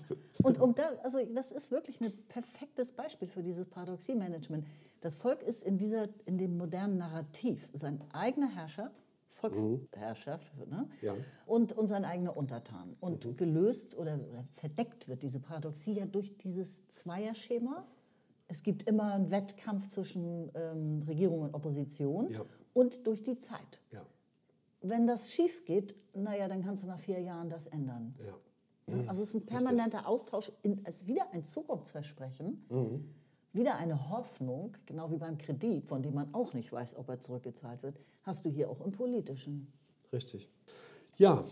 Und 0.44 0.60
um 0.60 0.76
da, 0.76 0.92
also 1.02 1.18
das 1.34 1.52
ist 1.52 1.72
wirklich 1.72 2.00
ein 2.02 2.14
perfektes 2.28 2.92
Beispiel 2.92 3.28
für 3.28 3.42
dieses 3.42 3.66
Paradoxie-Management. 3.66 4.68
Das 5.02 5.16
Volk 5.16 5.42
ist 5.42 5.64
in, 5.64 5.78
dieser, 5.78 6.10
in 6.26 6.38
dem 6.38 6.58
modernen 6.58 6.98
Narrativ 6.98 7.68
sein 7.74 8.04
eigener 8.12 8.54
Herrscher, 8.54 8.92
Volksherrschaft, 9.36 10.52
ne? 10.70 10.88
Ja. 11.02 11.14
und, 11.46 11.76
sein 11.88 12.06
eigener 12.06 12.36
Untertan. 12.38 12.96
Und 13.00 13.38
gelöst 13.38 13.96
oder, 13.96 14.16
oder 14.16 14.44
verdeckt 14.56 15.08
wird 15.08 15.24
diese 15.24 15.40
Paradoxie 15.40 15.94
ja 15.94 16.06
durch 16.06 16.38
dieses 16.38 16.88
Zweierschema. 16.88 17.86
Es 18.48 18.64
gibt 18.64 18.88
immer 18.88 19.14
einen 19.14 19.32
Wettkampf 19.32 19.88
zwischen 19.90 20.50
ähm, 20.56 21.02
Regierung 21.08 21.42
und 21.42 21.54
Opposition 21.54 22.30
Ja. 22.32 22.42
und 22.74 23.06
durch 23.06 23.24
die 23.24 23.38
Zeit. 23.38 23.82
Ja, 23.92 24.06
Wenn 24.82 25.06
das 25.08 25.32
schief 25.34 25.66
geht, 25.66 25.96
naja, 26.14 26.48
dann 26.48 26.64
kannst 26.64 26.84
du 26.84 26.88
nach 26.88 27.00
vier 27.00 27.20
Jahren 27.20 27.50
das 27.50 27.68
ändern. 27.68 28.14
ja. 28.26 28.34
Also 29.08 29.24
es 29.24 29.30
ist 29.30 29.34
ein 29.34 29.46
permanenter 29.48 30.08
Austausch, 30.08 30.52
in, 30.62 30.80
es 30.86 30.98
ist 30.98 31.08
wieder 31.08 31.32
ein 31.34 31.44
Zukunftsversprechen, 31.44 32.64
wieder 33.56 33.78
eine 33.78 34.10
Hoffnung, 34.10 34.76
genau 34.86 35.10
wie 35.12 35.18
beim 35.18 35.38
Kredit, 35.38 35.86
von 35.86 36.04
dem 36.04 36.14
man 36.14 36.34
auch 36.34 36.54
nicht 36.54 36.72
weiß, 36.72 36.96
ob 36.98 37.10
er 37.10 37.22
zurückgezahlt 37.22 37.82
wird, 37.84 38.00
hast 38.24 38.46
du 38.46 38.50
hier 38.50 38.70
auch 38.70 38.82
im 38.86 38.92
Politischen. 38.92 39.72
Richtig. 40.12 40.50
Ja, 41.18 41.46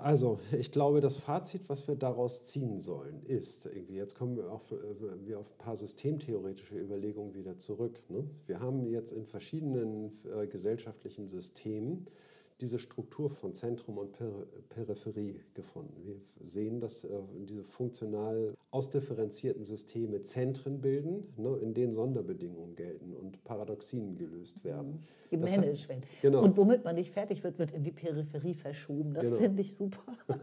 also 0.00 0.38
ich 0.56 0.70
glaube, 0.70 1.00
das 1.00 1.16
Fazit, 1.16 1.68
was 1.68 1.88
wir 1.88 1.96
daraus 1.96 2.44
ziehen 2.44 2.80
sollen, 2.80 3.20
ist, 3.24 3.66
irgendwie, 3.66 3.96
jetzt 3.96 4.14
kommen 4.14 4.36
wir 4.36 4.52
auf, 4.52 4.70
äh, 4.70 4.76
wir 5.26 5.40
auf 5.40 5.50
ein 5.50 5.58
paar 5.58 5.76
systemtheoretische 5.76 6.78
Überlegungen 6.78 7.34
wieder 7.34 7.58
zurück. 7.58 7.98
Ne? 8.08 8.24
Wir 8.46 8.60
haben 8.60 8.86
jetzt 8.86 9.10
in 9.10 9.26
verschiedenen 9.26 10.12
äh, 10.32 10.46
gesellschaftlichen 10.46 11.26
Systemen 11.26 12.06
diese 12.60 12.78
Struktur 12.78 13.30
von 13.30 13.54
Zentrum 13.54 13.98
und 13.98 14.12
Per- 14.12 14.46
Peripherie 14.68 15.40
gefunden. 15.54 16.00
Wir 16.04 16.20
sehen, 16.46 16.80
dass 16.80 17.02
äh, 17.02 17.08
diese 17.48 17.64
funktional 17.64 18.54
ausdifferenzierten 18.70 19.64
Systeme 19.64 20.22
Zentren 20.22 20.80
bilden, 20.80 21.32
ne, 21.38 21.56
in 21.62 21.72
denen 21.72 21.94
Sonderbedingungen 21.94 22.76
gelten 22.76 23.14
und 23.14 23.42
Paradoxien 23.44 24.14
gelöst 24.16 24.62
werden. 24.62 25.00
Das 25.30 25.52
hat- 25.52 25.60
Gemanagt 25.62 25.88
werden. 25.88 26.02
Genau. 26.20 26.42
Und 26.42 26.56
womit 26.56 26.84
man 26.84 26.94
nicht 26.94 27.10
fertig 27.12 27.42
wird, 27.44 27.58
wird 27.58 27.72
in 27.72 27.82
die 27.82 27.92
Peripherie 27.92 28.54
verschoben. 28.54 29.14
Das 29.14 29.24
Genau. 29.26 29.36
finde 29.38 29.62
ich 29.62 29.74
super. 29.74 30.02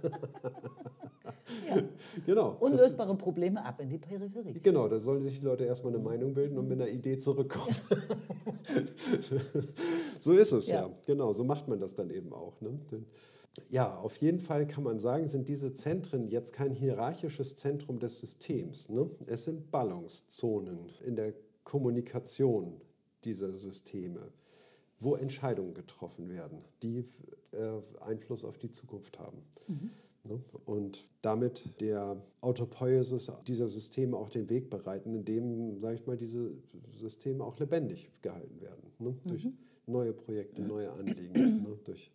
ja. 1.69 1.83
Genau. 2.25 2.51
das- 2.53 2.61
Unlösbare 2.61 3.15
Probleme 3.15 3.63
ab 3.63 3.79
in 3.79 3.89
die 3.89 3.99
Peripherie. 3.99 4.59
Genau, 4.61 4.87
da 4.87 4.99
sollen 4.99 5.21
sich 5.21 5.39
die 5.39 5.45
Leute 5.45 5.65
erstmal 5.65 5.93
eine 5.93 6.01
Meinung 6.03 6.33
bilden 6.33 6.57
und 6.57 6.67
mit 6.67 6.81
einer 6.81 6.89
Idee 6.89 7.19
zurückkommen. 7.19 7.75
so 10.19 10.33
ist 10.33 10.51
es 10.51 10.67
ja. 10.67 10.87
Ja. 10.87 10.91
Genau, 11.05 11.31
so 11.33 11.43
macht 11.43 11.67
man 11.67 11.79
das 11.79 11.93
dann 11.93 12.09
eben 12.09 12.33
auch. 12.33 12.59
Ne? 12.61 12.79
Ja, 13.69 13.97
auf 13.97 14.17
jeden 14.17 14.39
Fall 14.39 14.67
kann 14.67 14.83
man 14.83 14.99
sagen, 14.99 15.27
sind 15.27 15.47
diese 15.47 15.73
Zentren 15.73 16.27
jetzt 16.27 16.53
kein 16.53 16.73
hierarchisches 16.73 17.55
Zentrum 17.55 17.99
des 17.99 18.19
Systems. 18.19 18.89
Ne? 18.89 19.09
Es 19.27 19.45
sind 19.45 19.71
Ballungszonen 19.71 20.89
in 21.05 21.15
der 21.15 21.33
Kommunikation 21.63 22.81
dieser 23.23 23.53
Systeme, 23.53 24.31
wo 24.99 25.15
Entscheidungen 25.15 25.73
getroffen 25.73 26.29
werden, 26.29 26.63
die 26.83 27.05
äh, 27.51 27.81
Einfluss 28.01 28.45
auf 28.45 28.57
die 28.57 28.71
Zukunft 28.71 29.19
haben. 29.19 29.41
Ne? 30.23 30.39
Und 30.65 31.07
damit 31.21 31.79
der 31.81 32.21
Autopoiesis 32.41 33.31
dieser 33.47 33.67
Systeme 33.67 34.17
auch 34.17 34.29
den 34.29 34.49
Weg 34.49 34.69
bereiten, 34.69 35.13
indem, 35.13 35.79
sage 35.79 35.95
ich 35.95 36.07
mal, 36.07 36.17
diese 36.17 36.51
Systeme 36.97 37.43
auch 37.43 37.57
lebendig 37.59 38.11
gehalten 38.21 38.61
werden. 38.61 38.91
Ne? 38.99 39.15
Durch 39.25 39.47
neue 39.87 40.13
Projekte, 40.13 40.61
neue 40.61 40.91
Anliegen, 40.91 41.63
ne? 41.63 41.77
durch 41.83 42.11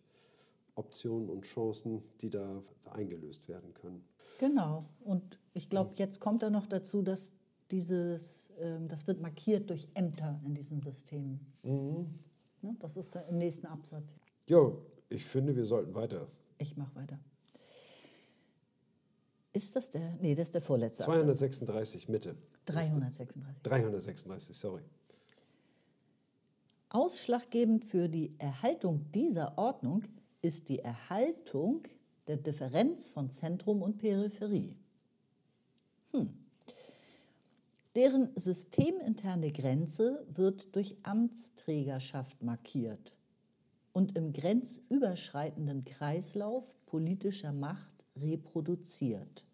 Optionen 0.75 1.29
und 1.29 1.45
Chancen, 1.45 2.03
die 2.21 2.29
da 2.29 2.63
eingelöst 2.91 3.47
werden 3.47 3.73
können. 3.73 4.03
Genau. 4.39 4.85
Und 5.03 5.39
ich 5.53 5.69
glaube, 5.69 5.91
jetzt 5.95 6.19
kommt 6.19 6.43
da 6.43 6.49
noch 6.49 6.65
dazu, 6.65 7.01
dass 7.01 7.33
dieses, 7.69 8.51
ähm, 8.59 8.87
das 8.87 9.07
wird 9.07 9.21
markiert 9.21 9.69
durch 9.69 9.87
Ämter 9.93 10.39
in 10.45 10.55
diesen 10.55 10.81
Systemen. 10.81 11.39
Ne? 12.61 12.75
Das 12.79 12.97
ist 12.97 13.15
da 13.15 13.21
im 13.21 13.37
nächsten 13.37 13.65
Absatz. 13.67 14.05
Ja, 14.47 14.71
ich 15.09 15.25
finde, 15.25 15.55
wir 15.55 15.65
sollten 15.65 15.93
weiter. 15.93 16.27
Ich 16.57 16.77
mache 16.77 16.95
weiter. 16.95 17.19
Ist 19.53 19.75
das 19.75 19.89
der? 19.89 20.15
Nee, 20.21 20.33
das 20.35 20.47
ist 20.47 20.55
der 20.55 20.61
vorletzte. 20.61 21.03
Absatz. 21.03 21.17
236 21.17 22.09
Mitte. 22.09 22.35
336. 22.65 23.63
336, 23.63 24.57
sorry. 24.57 24.81
Ausschlaggebend 26.89 27.85
für 27.85 28.07
die 28.09 28.33
Erhaltung 28.37 29.11
dieser 29.11 29.57
Ordnung 29.57 30.03
ist 30.41 30.69
die 30.69 30.79
Erhaltung 30.79 31.83
der 32.27 32.37
Differenz 32.37 33.09
von 33.09 33.31
Zentrum 33.31 33.81
und 33.81 33.97
Peripherie. 33.97 34.75
Hm. 36.11 36.33
Deren 37.95 38.29
systeminterne 38.35 39.51
Grenze 39.51 40.25
wird 40.33 40.75
durch 40.75 40.95
Amtsträgerschaft 41.03 42.41
markiert 42.41 43.13
und 43.91 44.17
im 44.17 44.31
grenzüberschreitenden 44.31 45.83
Kreislauf 45.83 46.73
politischer 46.85 47.51
Macht 47.51 48.05
reproduziert. 48.15 49.45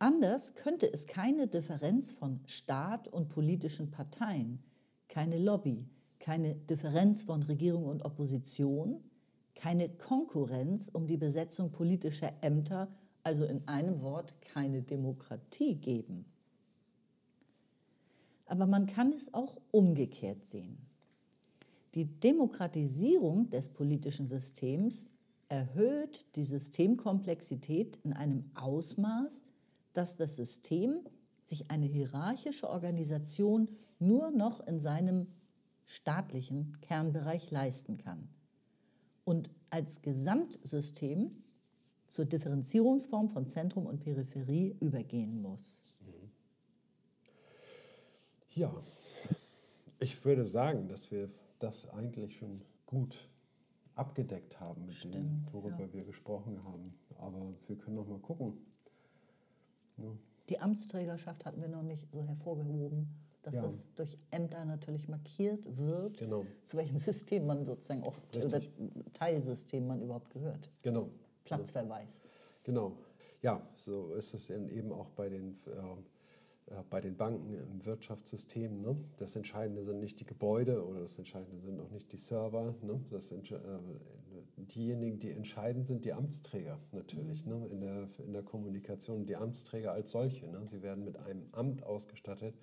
Anders 0.00 0.54
könnte 0.54 0.92
es 0.92 1.06
keine 1.06 1.46
Differenz 1.46 2.12
von 2.12 2.40
Staat 2.46 3.06
und 3.06 3.28
politischen 3.28 3.90
Parteien, 3.90 4.62
keine 5.08 5.38
Lobby, 5.38 5.84
keine 6.20 6.54
Differenz 6.54 7.22
von 7.22 7.42
Regierung 7.42 7.86
und 7.86 8.04
Opposition, 8.04 9.02
keine 9.54 9.88
Konkurrenz 9.88 10.88
um 10.92 11.06
die 11.06 11.16
Besetzung 11.16 11.72
politischer 11.72 12.32
Ämter, 12.42 12.88
also 13.22 13.44
in 13.44 13.66
einem 13.66 14.00
Wort 14.02 14.34
keine 14.40 14.82
Demokratie 14.82 15.74
geben. 15.74 16.24
Aber 18.46 18.66
man 18.66 18.86
kann 18.86 19.12
es 19.12 19.32
auch 19.34 19.58
umgekehrt 19.70 20.48
sehen. 20.48 20.78
Die 21.94 22.04
Demokratisierung 22.04 23.50
des 23.50 23.68
politischen 23.68 24.28
Systems 24.28 25.08
erhöht 25.48 26.24
die 26.36 26.44
Systemkomplexität 26.44 27.98
in 28.04 28.12
einem 28.12 28.44
Ausmaß, 28.54 29.40
dass 29.92 30.16
das 30.16 30.36
System 30.36 31.00
sich 31.46 31.70
eine 31.70 31.86
hierarchische 31.86 32.68
Organisation 32.68 33.68
nur 33.98 34.30
noch 34.30 34.64
in 34.66 34.80
seinem 34.80 35.26
staatlichen 35.90 36.80
Kernbereich 36.82 37.50
leisten 37.50 37.98
kann 37.98 38.28
und 39.24 39.50
als 39.70 40.02
Gesamtsystem 40.02 41.32
zur 42.06 42.26
Differenzierungsform 42.26 43.28
von 43.28 43.46
Zentrum 43.46 43.86
und 43.86 43.98
Peripherie 43.98 44.76
übergehen 44.80 45.42
muss. 45.42 45.82
Ja, 48.52 48.72
Ich 50.00 50.24
würde 50.24 50.46
sagen, 50.46 50.88
dass 50.88 51.10
wir 51.10 51.28
das 51.58 51.88
eigentlich 51.90 52.36
schon 52.36 52.62
gut 52.86 53.28
abgedeckt 53.96 54.58
haben 54.60 54.86
mit 54.86 54.94
Stimmt, 54.94 55.14
dem, 55.14 55.46
worüber 55.52 55.80
ja. 55.80 55.92
wir 55.92 56.04
gesprochen 56.04 56.62
haben. 56.64 56.94
Aber 57.18 57.52
wir 57.66 57.76
können 57.76 57.96
noch 57.96 58.06
mal 58.06 58.18
gucken. 58.18 58.54
Ja. 59.98 60.10
Die 60.48 60.58
Amtsträgerschaft 60.58 61.44
hatten 61.44 61.60
wir 61.60 61.68
noch 61.68 61.82
nicht 61.82 62.10
so 62.10 62.24
hervorgehoben, 62.24 63.08
dass 63.42 63.54
Ja. 63.54 63.62
das 63.62 63.92
durch 63.94 64.18
Ämter 64.30 64.64
natürlich 64.64 65.08
markiert 65.08 65.60
wird, 65.76 66.18
Genau, 66.18 66.44
zu 66.66 66.76
welchem 66.76 66.98
System 66.98 67.46
man 67.46 67.64
sozusagen 67.64 68.02
auch, 68.02 68.16
oder. 68.36 68.60
Teilsystem 69.14 69.86
man 69.86 70.02
überhaupt 70.02 70.30
gehört. 70.30 70.70
genau. 70.82 71.08
Platzverweis. 71.44 72.20
Genau. 72.62 72.92
Ja, 73.42 73.66
so 73.74 74.12
ist 74.12 74.34
es 74.34 74.50
eben 74.50 74.92
auch 74.92 75.08
bei 75.10 75.28
den, 75.28 75.58
äh, 75.66 76.74
äh, 76.74 76.82
bei 76.90 77.00
den 77.00 77.16
Banken 77.16 77.54
im 77.54 77.84
Wirtschaftssystem. 77.84 78.82
Ne? 78.82 78.96
Das 79.16 79.34
Entscheidende 79.34 79.82
sind 79.82 79.98
nicht 79.98 80.20
die 80.20 80.26
Gebäude 80.26 80.84
oder 80.86 81.00
das 81.00 81.18
Entscheidende 81.18 81.58
sind 81.58 81.80
auch 81.80 81.90
nicht 81.90 82.12
die 82.12 82.18
Server. 82.18 82.74
Ne? 82.82 83.00
Das 83.10 83.32
äh, 83.32 83.38
diejenigen, 84.56 85.18
die 85.18 85.30
entscheidend 85.30 85.86
sind, 85.86 86.04
die 86.04 86.12
Amtsträger 86.12 86.78
natürlich 86.92 87.46
ne? 87.46 87.66
in, 87.72 87.80
der, 87.80 88.06
in 88.24 88.32
der 88.32 88.42
Kommunikation. 88.42 89.24
Die 89.26 89.36
Amtsträger 89.36 89.92
als 89.92 90.10
solche. 90.10 90.46
Ne? 90.46 90.60
Sie 90.66 90.82
werden 90.82 91.02
mit 91.04 91.16
einem 91.16 91.48
Amt 91.52 91.82
ausgestattet. 91.82 92.54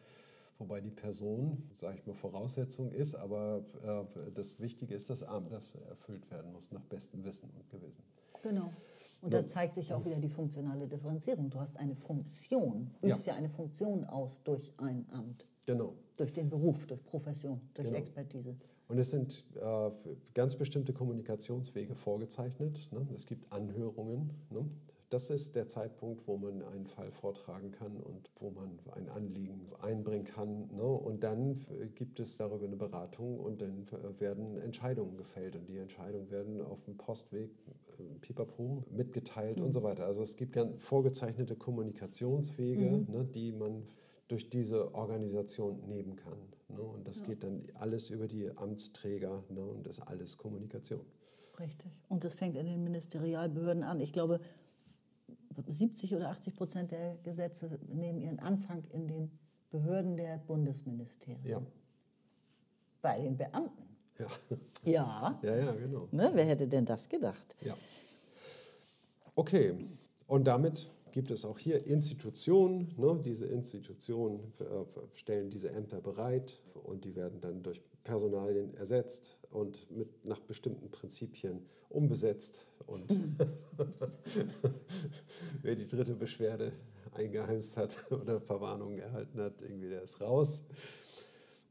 Wobei 0.60 0.82
die 0.82 0.89
Person, 0.89 1.70
sage 1.78 1.97
ich 1.99 2.05
mal, 2.08 2.14
Voraussetzung 2.14 2.91
ist, 2.91 3.14
aber 3.14 3.64
äh, 3.84 4.32
das 4.34 4.60
Wichtige 4.60 4.95
ist 4.95 5.10
das 5.10 5.22
Amt, 5.22 5.51
das 5.51 5.76
erfüllt 5.88 6.30
werden 6.32 6.51
muss 6.51 6.72
nach 6.72 6.84
bestem 6.86 7.24
Wissen 7.24 7.49
und 7.55 7.70
Gewissen. 7.70 8.03
Genau. 8.41 8.74
Und 9.22 9.34
Ja. 9.34 9.41
da 9.41 9.45
zeigt 9.45 9.76
sich 9.76 9.93
auch 9.93 10.03
wieder 10.05 10.20
die 10.20 10.30
funktionale 10.30 10.88
Differenzierung. 10.88 11.49
Du 11.51 11.60
hast 11.60 11.78
eine 11.78 11.95
Funktion, 11.95 12.91
Ja. 13.03 13.10
übst 13.16 13.28
ja 13.28 13.36
eine 13.36 13.49
Funktion 13.49 14.03
aus 14.05 14.41
durch 14.43 14.74
ein 14.78 15.05
Amt, 15.12 15.45
Genau. 15.68 15.93
durch 16.16 16.34
den 16.34 16.49
Beruf, 16.49 16.88
durch 16.88 17.03
Profession, 17.05 17.62
durch 17.76 17.88
Genau. 17.88 17.99
Expertise. 17.99 18.55
Und 18.88 18.97
es 18.97 19.12
sind 19.12 19.43
äh, 19.55 19.91
ganz 20.34 20.55
bestimmte 20.55 20.93
Kommunikationswege 20.93 21.93
vorgezeichnet. 21.93 22.88
Ne? 22.91 23.05
Es 23.14 23.26
gibt 23.28 23.51
Anhörungen. 23.51 24.32
Ne? 24.49 24.66
Das 25.10 25.30
ist 25.30 25.55
der 25.55 25.68
Zeitpunkt, 25.68 26.28
wo 26.28 26.38
man 26.38 26.62
einen 26.64 26.86
Fall 26.86 27.12
vortragen 27.12 27.72
kann 27.72 27.95
und 28.01 28.30
wo 28.39 28.49
man 28.49 28.78
ein 28.91 29.08
Anliegen 29.08 29.70
einbringen 29.82 30.26
kann. 30.26 30.68
Ne? 30.76 30.84
Und 30.84 31.24
dann 31.24 31.66
äh, 31.82 31.88
gibt 31.88 32.20
es 32.20 32.36
darüber 32.36 32.66
eine 32.66 32.76
Beratung 32.76 33.39
und 33.39 33.62
dann 33.62 33.88
äh, 33.88 34.20
werden 34.20 34.58
Entscheidungen 34.58 35.16
gefällt. 35.16 35.55
Und 35.55 35.70
die 35.70 35.78
Entscheidungen 35.78 36.30
werden 36.30 36.62
auf 36.62 36.84
dem 36.84 36.97
Postweg, 36.97 37.51
äh, 37.99 38.20
pipapo, 38.20 38.84
mitgeteilt 38.91 39.62
und 39.62 39.72
so 39.72 39.82
weiter. 39.82 40.05
Also 40.05 40.22
es 40.24 40.36
gibt 40.36 40.51
ganz 40.51 40.84
vorgezeichnete 40.84 41.55
Kommunikationswege, 41.55 43.05
ne, 43.08 43.26
die 43.34 43.53
man 43.53 43.88
durch 44.28 44.49
diese 44.49 44.93
Organisation 44.93 45.88
nehmen 45.88 46.18
kann. 46.18 46.38
Ne? 46.68 46.82
Und 46.82 47.08
das 47.08 47.24
geht 47.24 47.43
dann 47.43 47.64
alles 47.76 48.10
über 48.10 48.28
die 48.28 48.49
Amtsträger 48.58 49.43
ne? 49.49 49.64
und 49.64 49.88
das 49.88 49.99
ist 49.99 50.03
alles 50.03 50.38
Kommunikation. 50.38 51.05
Richtig. 51.60 51.91
Und 52.10 52.24
das 52.24 52.34
fängt 52.34 52.58
in 52.58 52.66
den 52.66 52.84
Ministerialbehörden 52.84 53.84
an. 53.84 53.99
Ich 53.99 54.14
glaube, 54.14 54.39
70 55.66 56.16
oder 56.16 56.30
80 56.30 56.55
Prozent 56.55 56.91
der 56.91 57.16
Gesetze 57.24 57.80
nehmen 57.88 58.22
ihren 58.22 58.39
Anfang 58.39 58.84
in 58.91 59.08
den 59.08 59.32
Behörden 59.70 60.16
der 60.16 60.38
Bundesministerien. 60.38 61.45
Ja, 61.45 61.62
Bei 63.01 63.20
den 63.20 63.38
Beamten. 63.38 63.84
ja, 64.18 64.28
Ja. 64.86 65.39
ja, 65.43 65.55
ja 65.58 65.72
genau. 65.74 66.08
Ne, 66.12 66.32
wer 66.34 66.45
hätte 66.45 66.68
denn 66.68 66.86
das 66.86 67.10
gedacht? 67.10 67.55
Ja. 67.62 67.76
Okay, 69.36 69.76
und 70.28 70.45
damit 70.45 70.89
gibt 71.12 71.32
es 71.32 71.45
auch 71.45 71.58
hier 71.60 71.86
Institutionen. 71.88 72.93
Ne? 72.97 73.20
Diese 73.26 73.45
Institutionen 73.47 74.39
äh, 74.60 74.64
stellen 75.14 75.49
diese 75.49 75.72
Ämter 75.72 76.01
bereit 76.01 76.62
und 76.84 77.05
die 77.05 77.16
werden 77.16 77.41
dann 77.41 77.64
durch 77.64 77.82
Personalien 78.03 78.74
ersetzt 78.76 79.38
und 79.51 79.89
mit, 79.91 80.26
nach 80.26 80.39
bestimmten 80.39 80.89
Prinzipien 80.89 81.66
umbesetzt. 81.89 82.66
Und 82.88 83.03
wer 85.61 85.75
die 85.75 85.85
dritte 85.85 86.15
Beschwerde 86.15 86.71
eingeheimst 87.13 87.77
hat 87.77 87.95
oder 88.11 88.39
Verwarnung 88.39 88.97
erhalten 88.97 89.39
hat, 89.41 89.61
irgendwie 89.61 89.89
der 89.89 90.03
ist 90.03 90.21
raus 90.21 90.63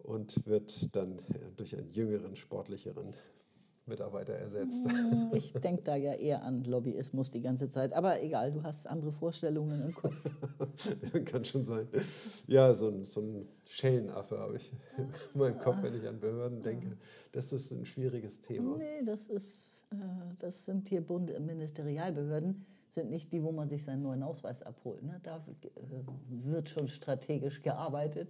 und 0.02 0.46
wird 0.46 0.94
dann 0.94 1.18
durch 1.56 1.76
einen 1.76 1.90
jüngeren, 1.92 2.36
sportlicheren 2.36 3.14
Mitarbeiter 3.86 4.34
ersetzt. 4.34 4.84
Hm, 4.84 5.30
Ich 5.32 5.52
denke 5.52 5.82
da 5.82 5.94
ja 5.94 6.12
eher 6.12 6.42
an 6.42 6.64
Lobbyismus 6.64 7.30
die 7.30 7.40
ganze 7.40 7.68
Zeit. 7.70 7.92
Aber 7.92 8.20
egal, 8.20 8.52
du 8.52 8.62
hast 8.62 8.86
andere 8.86 9.12
Vorstellungen 9.12 9.80
im 9.80 9.94
Kopf. 9.94 10.14
Kann 11.24 11.44
schon 11.44 11.64
sein. 11.64 11.86
Ja, 12.48 12.74
so 12.74 12.88
ein, 12.88 13.04
so 13.04 13.20
ein 13.20 13.48
Schellenaffe 13.64 14.38
habe 14.38 14.56
ich 14.56 14.72
in 14.98 15.38
meinem 15.38 15.58
Kopf, 15.58 15.76
wenn 15.82 15.94
ich 15.94 16.06
an 16.06 16.18
Behörden 16.18 16.62
denke. 16.62 16.96
Das 17.30 17.52
ist 17.52 17.70
ein 17.70 17.86
schwieriges 17.86 18.40
Thema. 18.40 18.76
Nee, 18.76 19.02
das, 19.04 19.28
ist, 19.28 19.75
das 20.38 20.64
sind 20.64 20.88
hier 20.88 21.00
Bund 21.00 21.38
Ministerialbehörden, 21.38 22.66
sind 22.90 23.10
nicht 23.10 23.32
die, 23.32 23.42
wo 23.42 23.52
man 23.52 23.68
sich 23.68 23.84
seinen 23.84 24.02
neuen 24.02 24.22
Ausweis 24.22 24.62
abholt. 24.62 25.02
Ne? 25.02 25.20
Da 25.22 25.36
äh, 25.36 25.68
wird 26.28 26.68
schon 26.68 26.88
strategisch 26.88 27.62
gearbeitet. 27.62 28.28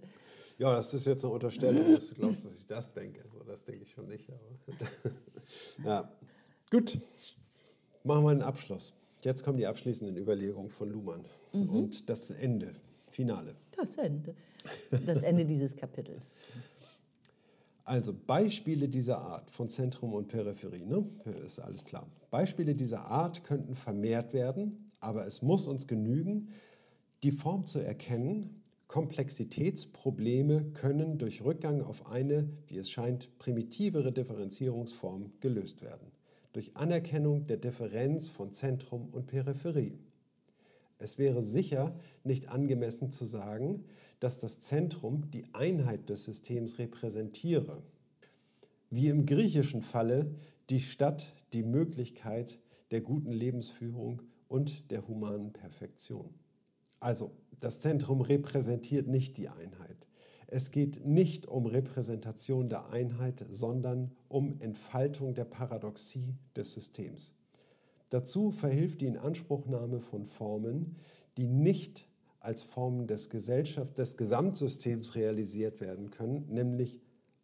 Ja, 0.57 0.75
das 0.75 0.93
ist 0.93 1.05
jetzt 1.05 1.23
eine 1.23 1.33
Unterstellung, 1.33 1.93
dass 1.93 2.09
du 2.09 2.15
glaubst, 2.15 2.45
dass 2.45 2.55
ich 2.55 2.65
das 2.65 2.91
denke. 2.91 3.23
So, 3.31 3.43
das 3.43 3.63
denke 3.63 3.83
ich 3.83 3.91
schon 3.91 4.07
nicht. 4.07 4.27
Ja, 5.85 6.11
gut. 6.69 6.99
Machen 8.03 8.25
wir 8.25 8.31
einen 8.31 8.41
Abschluss. 8.41 8.93
Jetzt 9.21 9.45
kommen 9.45 9.57
die 9.57 9.65
abschließenden 9.65 10.17
Überlegungen 10.17 10.69
von 10.69 10.89
Luhmann. 10.89 11.23
Und 11.53 12.09
das 12.09 12.31
Ende, 12.31 12.73
Finale. 13.09 13.55
Das 13.77 13.95
Ende. 13.95 14.35
Das 15.05 15.21
Ende 15.21 15.45
dieses 15.45 15.75
Kapitels. 15.75 16.33
Also 17.87 18.13
Beispiele 18.13 18.89
dieser 18.89 19.19
Art 19.21 19.49
von 19.49 19.69
Zentrum 19.69 20.13
und 20.13 20.27
Peripherie, 20.27 20.85
ne? 20.85 21.05
ist 21.45 21.57
alles 21.57 21.85
klar. 21.85 22.05
Beispiele 22.31 22.75
dieser 22.75 23.05
Art 23.05 23.45
könnten 23.45 23.75
vermehrt 23.75 24.33
werden, 24.33 24.91
aber 24.99 25.25
es 25.25 25.41
muss 25.41 25.67
uns 25.67 25.87
genügen, 25.87 26.49
die 27.23 27.31
Form 27.31 27.65
zu 27.65 27.79
erkennen. 27.79 28.61
Komplexitätsprobleme 28.89 30.65
können 30.73 31.17
durch 31.17 31.45
Rückgang 31.45 31.81
auf 31.81 32.07
eine, 32.07 32.49
wie 32.67 32.75
es 32.75 32.91
scheint, 32.91 33.37
primitivere 33.39 34.11
Differenzierungsform 34.11 35.31
gelöst 35.39 35.81
werden. 35.81 36.11
Durch 36.51 36.75
Anerkennung 36.75 37.47
der 37.47 37.55
Differenz 37.55 38.27
von 38.27 38.51
Zentrum 38.51 39.07
und 39.13 39.27
Peripherie. 39.27 39.97
Es 40.99 41.17
wäre 41.17 41.43
sicher 41.43 41.95
nicht 42.23 42.49
angemessen 42.49 43.11
zu 43.11 43.25
sagen, 43.25 43.85
dass 44.19 44.39
das 44.39 44.59
Zentrum 44.59 45.29
die 45.31 45.45
Einheit 45.53 46.09
des 46.09 46.23
Systems 46.23 46.79
repräsentiere. 46.79 47.83
Wie 48.89 49.09
im 49.09 49.25
griechischen 49.25 49.81
Falle 49.81 50.33
die 50.69 50.79
Stadt 50.79 51.35
die 51.53 51.63
Möglichkeit 51.63 52.59
der 52.91 53.01
guten 53.01 53.31
Lebensführung 53.31 54.21
und 54.47 54.91
der 54.91 55.07
humanen 55.07 55.53
Perfektion. 55.53 56.33
Also, 56.99 57.31
das 57.59 57.79
Zentrum 57.79 58.21
repräsentiert 58.21 59.07
nicht 59.07 59.37
die 59.37 59.49
Einheit. 59.49 60.07
Es 60.47 60.71
geht 60.71 61.05
nicht 61.05 61.47
um 61.47 61.65
Repräsentation 61.65 62.69
der 62.69 62.89
Einheit, 62.89 63.45
sondern 63.49 64.11
um 64.29 64.59
Entfaltung 64.59 65.35
der 65.35 65.45
Paradoxie 65.45 66.35
des 66.55 66.71
Systems. 66.71 67.36
Dazu 68.09 68.51
verhilft 68.51 69.01
die 69.01 69.07
Inanspruchnahme 69.07 69.99
von 69.99 70.25
Formen, 70.25 70.95
die 71.37 71.47
nicht 71.47 72.07
als 72.39 72.61
Formen 72.63 73.07
des, 73.07 73.29
Gesellschaft, 73.29 73.97
des 73.97 74.15
Gesamtsystems 74.15 75.15
realisiert 75.15 75.81
werden 75.81 76.11
können, 76.11 76.45
nämlich 76.47 77.01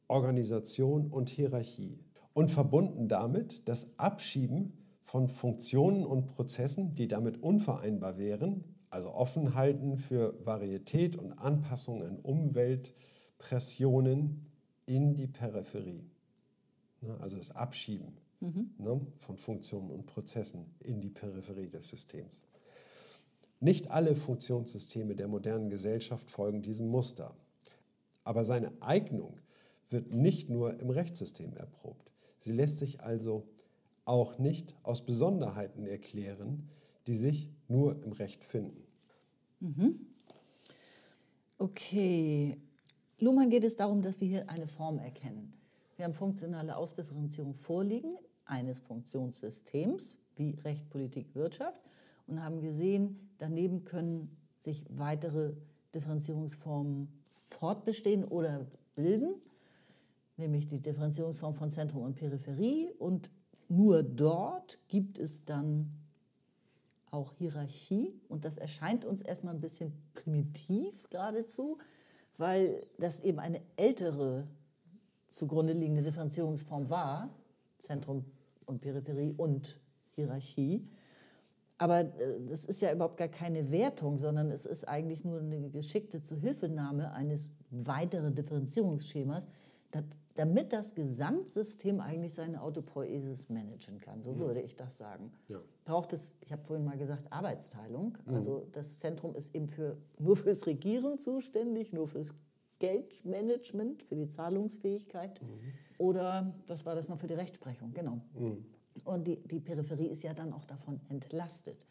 Organisation 0.08 1.08
und 1.08 1.30
Hierarchie. 1.30 2.00
Und 2.34 2.50
verbunden 2.50 3.10
damit 3.10 3.68
das 3.68 3.90
Abschieben 3.98 4.72
von 5.04 5.28
Funktionen 5.28 6.06
und 6.06 6.28
Prozessen, 6.28 6.96
die 6.96 7.10
damit 7.10 7.44
unvereinbar 7.44 8.18
wären, 8.18 8.64
also 8.90 9.14
offen 9.14 9.56
halten 9.56 9.98
für 9.98 10.34
Varietät 10.46 11.18
und 11.18 11.34
Anpassung 11.34 12.02
an 12.04 12.20
Umweltpressionen 12.20 14.40
in 14.86 15.16
die 15.16 15.28
Peripherie. 15.28 16.10
Ne, 17.02 17.18
Also 17.20 17.38
das 17.38 17.52
Abschieben 17.52 18.23
ne, 18.78 19.02
von 19.20 19.38
Funktionen 19.38 19.90
und 19.90 20.06
Prozessen 20.06 20.66
in 20.80 21.02
die 21.02 21.10
Peripherie 21.10 21.70
des 21.70 21.90
Systems. 21.90 22.42
Nicht 23.60 23.90
alle 23.92 24.16
Funktionssysteme 24.16 25.16
der 25.16 25.28
modernen 25.28 25.70
Gesellschaft 25.70 26.30
folgen 26.30 26.62
diesem 26.62 26.88
Muster. 26.88 27.34
Aber 28.24 28.44
seine 28.44 28.72
Eignung 28.82 29.40
wird 29.90 30.12
nicht 30.12 30.50
nur 30.50 30.80
im 30.80 30.90
Rechtssystem 30.90 31.56
erprobt. 31.56 32.12
Sie 32.40 32.52
lässt 32.52 32.80
sich 32.80 33.02
also 33.02 33.48
auch 34.06 34.38
nicht 34.38 34.76
aus 34.84 35.06
Besonderheiten 35.06 35.86
erklären, 35.86 36.68
die 37.08 37.16
sich 37.16 37.50
nur 37.70 38.02
im 38.04 38.12
Recht 38.12 38.44
finden. 38.44 38.84
Okay. 41.58 42.58
Luhmann 43.20 43.50
geht 43.50 43.64
es 43.64 43.78
darum, 43.78 44.02
dass 44.02 44.20
wir 44.20 44.28
hier 44.28 44.50
eine 44.50 44.68
Form 44.68 45.00
erkennen. 45.00 45.54
Wir 45.96 46.06
haben 46.06 46.14
funktionale 46.14 46.76
Ausdifferenzierung 46.76 47.54
vorliegen 47.54 48.14
eines 48.46 48.80
Funktionssystems 48.80 50.18
wie 50.36 50.52
Recht, 50.64 50.90
Politik, 50.90 51.36
Wirtschaft 51.36 51.82
und 52.28 52.44
haben 52.44 52.62
gesehen, 52.62 53.30
daneben 53.38 53.84
können 53.86 54.36
sich 54.58 54.86
weitere 54.90 55.54
Differenzierungsformen 55.94 57.08
fortbestehen 57.50 58.24
oder 58.24 58.66
bilden. 58.96 59.36
nämlich 60.36 60.68
die 60.68 60.80
Differenzierungsform 60.80 61.54
von 61.54 61.70
Zentrum 61.70 62.02
und 62.04 62.16
Peripherie. 62.16 62.92
Und 62.98 63.30
nur 63.70 64.02
dort 64.02 64.80
gibt 64.88 65.20
es 65.20 65.46
dann 65.46 65.92
auch 67.12 67.34
Hierarchie. 67.34 68.20
Und 68.30 68.44
das 68.44 68.58
erscheint 68.58 69.06
uns 69.06 69.22
erstmal 69.22 69.54
ein 69.54 69.62
bisschen 69.62 69.94
primitiv 70.16 71.08
geradezu, 71.10 71.78
weil 72.38 72.86
das 72.98 73.20
eben 73.20 73.40
eine 73.40 73.62
ältere 73.78 74.48
zugrunde 75.28 75.74
liegende 75.74 76.02
Differenzierungsform 76.02 76.90
war, 76.90 77.30
Zentrum 77.84 78.26
und 78.66 78.82
Peripherie 78.82 79.34
und 79.38 79.80
Hierarchie. 80.16 80.88
Aber 81.78 82.00
äh, 82.00 82.40
das 82.48 82.66
ist 82.66 82.82
ja 82.82 82.94
überhaupt 82.94 83.18
gar 83.18 83.28
keine 83.28 83.72
Wertung, 83.72 84.18
sondern 84.18 84.52
es 84.52 84.66
ist 84.66 84.88
eigentlich 84.88 85.24
nur 85.24 85.40
eine 85.40 85.70
geschickte 85.70 86.22
Zuhilfenahme 86.22 87.12
eines 87.12 87.50
weiteren 87.72 88.36
Differenzierungsschemas, 88.36 89.48
damit 90.36 90.74
das 90.74 90.96
Gesamtsystem 90.96 92.00
eigentlich 92.00 92.34
seine 92.34 92.62
Autopoiesis 92.62 93.50
managen 93.50 94.00
kann. 94.00 94.24
So 94.24 94.38
würde 94.40 94.62
ich 94.62 94.76
das 94.76 94.98
sagen. 94.98 95.32
Ja. 95.48 95.60
Braucht 95.86 96.14
es, 96.14 96.34
ich 96.42 96.52
habe 96.52 96.64
vorhin 96.64 96.86
mal 96.86 96.98
gesagt, 96.98 97.32
Arbeitsteilung. 97.32 98.18
Also 98.26 98.68
das 98.72 98.98
Zentrum 99.00 99.36
ist 99.36 99.54
eben 99.54 99.68
für, 99.68 99.98
nur 100.18 100.36
fürs 100.36 100.66
Regieren 100.66 101.20
zuständig, 101.20 101.94
nur 101.94 102.08
fürs 102.08 102.34
Geldmanagement, 102.80 104.04
für 104.04 104.16
die 104.16 104.28
Zahlungsfähigkeit. 104.28 105.42
Mhm. 105.42 105.48
Oder 105.98 106.54
was 106.68 106.86
war 106.86 106.96
das 106.96 107.10
noch 107.10 107.20
für 107.20 107.28
die 107.28 107.34
Rechtsprechung? 107.34 107.94
Genau. 107.94 108.22
Mhm. 108.34 108.66
Und 109.06 109.28
die, 109.28 109.38
die 109.48 109.60
Peripherie 109.60 110.08
ist 110.08 110.24
ja 110.24 110.34
dann 110.34 110.54
auch 110.54 110.66
davon 110.66 111.00
entlastet. 111.10 111.82
Ja. 111.82 111.88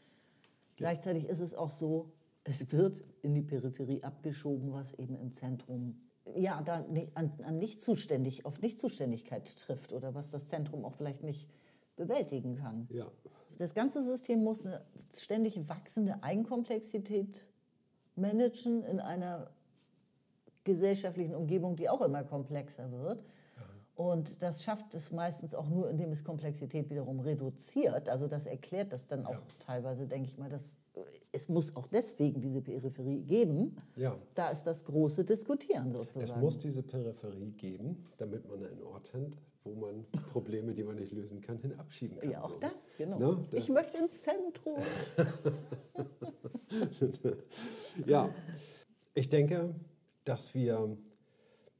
Gleichzeitig 0.76 1.28
ist 1.28 1.40
es 1.40 1.54
auch 1.54 1.70
so, 1.70 2.12
es 2.44 2.72
wird 2.72 3.04
in 3.22 3.34
die 3.34 3.42
Peripherie 3.42 4.02
abgeschoben, 4.02 4.72
was 4.72 4.92
eben 4.94 5.16
im 5.16 5.32
Zentrum 5.32 6.00
ja, 6.36 6.62
da 6.62 6.84
an, 7.14 7.32
an 7.42 7.58
Nichtzuständig, 7.58 8.46
auf 8.46 8.60
Nichtzuständigkeit 8.60 9.56
trifft 9.56 9.92
oder 9.92 10.14
was 10.14 10.30
das 10.30 10.46
Zentrum 10.48 10.84
auch 10.84 10.94
vielleicht 10.94 11.22
nicht 11.22 11.48
bewältigen 11.96 12.56
kann. 12.56 12.88
Ja. 12.90 13.10
Das 13.58 13.74
ganze 13.74 14.02
System 14.02 14.42
muss 14.42 14.64
eine 14.64 14.84
ständig 15.14 15.68
wachsende 15.68 16.22
Eigenkomplexität 16.22 17.46
managen 18.16 18.82
in 18.84 19.00
einer 19.00 19.50
gesellschaftlichen 20.64 21.34
Umgebung, 21.34 21.76
die 21.76 21.88
auch 21.88 22.00
immer 22.02 22.24
komplexer 22.24 22.90
wird. 22.92 23.24
Und 24.02 24.42
das 24.42 24.64
schafft 24.64 24.96
es 24.96 25.12
meistens 25.12 25.54
auch 25.54 25.68
nur, 25.68 25.88
indem 25.88 26.10
es 26.10 26.24
Komplexität 26.24 26.90
wiederum 26.90 27.20
reduziert. 27.20 28.08
Also 28.08 28.26
das 28.26 28.46
erklärt 28.46 28.92
das 28.92 29.06
dann 29.06 29.24
auch 29.24 29.34
ja. 29.34 29.42
teilweise, 29.64 30.08
denke 30.08 30.28
ich 30.28 30.36
mal, 30.36 30.50
dass 30.50 30.76
es 31.30 31.48
muss 31.48 31.76
auch 31.76 31.86
deswegen 31.86 32.40
diese 32.40 32.60
Peripherie 32.60 33.22
geben. 33.22 33.76
Ja. 33.94 34.18
Da 34.34 34.50
ist 34.50 34.64
das 34.64 34.84
große 34.84 35.24
Diskutieren 35.24 35.94
sozusagen. 35.94 36.24
Es 36.24 36.34
muss 36.34 36.58
diese 36.58 36.82
Peripherie 36.82 37.52
geben, 37.52 38.04
damit 38.18 38.48
man 38.48 38.64
einen 38.64 38.82
Ort 38.82 39.14
hat, 39.14 39.38
wo 39.62 39.74
man 39.74 40.04
Probleme, 40.32 40.74
die 40.74 40.82
man 40.82 40.96
nicht 40.96 41.12
lösen 41.12 41.40
kann, 41.40 41.60
hinabschieben 41.60 42.18
kann. 42.18 42.28
Ja, 42.28 42.42
auch 42.42 42.54
so. 42.54 42.58
das, 42.58 42.72
genau. 42.98 43.18
Na, 43.20 43.30
ne? 43.30 43.46
ich 43.52 43.68
möchte 43.68 43.98
ins 43.98 44.20
Zentrum. 44.20 44.78
ja, 48.06 48.28
ich 49.14 49.28
denke, 49.28 49.76
dass 50.24 50.54
wir 50.54 50.96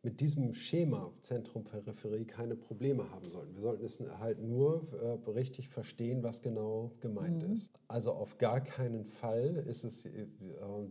mit 0.05 0.21
diesem 0.21 0.53
Schema 0.53 1.13
Zentrum-Peripherie 1.21 2.25
keine 2.25 2.57
Probleme 2.57 3.09
haben 3.11 3.31
sollten. 3.31 3.55
Wir 3.55 3.61
sollten 3.61 3.85
es 3.85 4.01
halt 4.19 4.43
nur 4.43 4.87
äh, 5.01 5.31
richtig 5.31 5.69
verstehen, 5.69 6.25
was 6.25 6.43
genau 6.43 6.91
gemeint 7.01 7.47
mhm. 7.47 7.55
ist. 7.55 7.71
Also 7.87 8.13
auf 8.13 8.37
gar 8.39 8.61
keinen 8.61 9.05
Fall 9.05 9.65
ist 9.69 9.85
es 9.85 10.07
äh, 10.07 10.27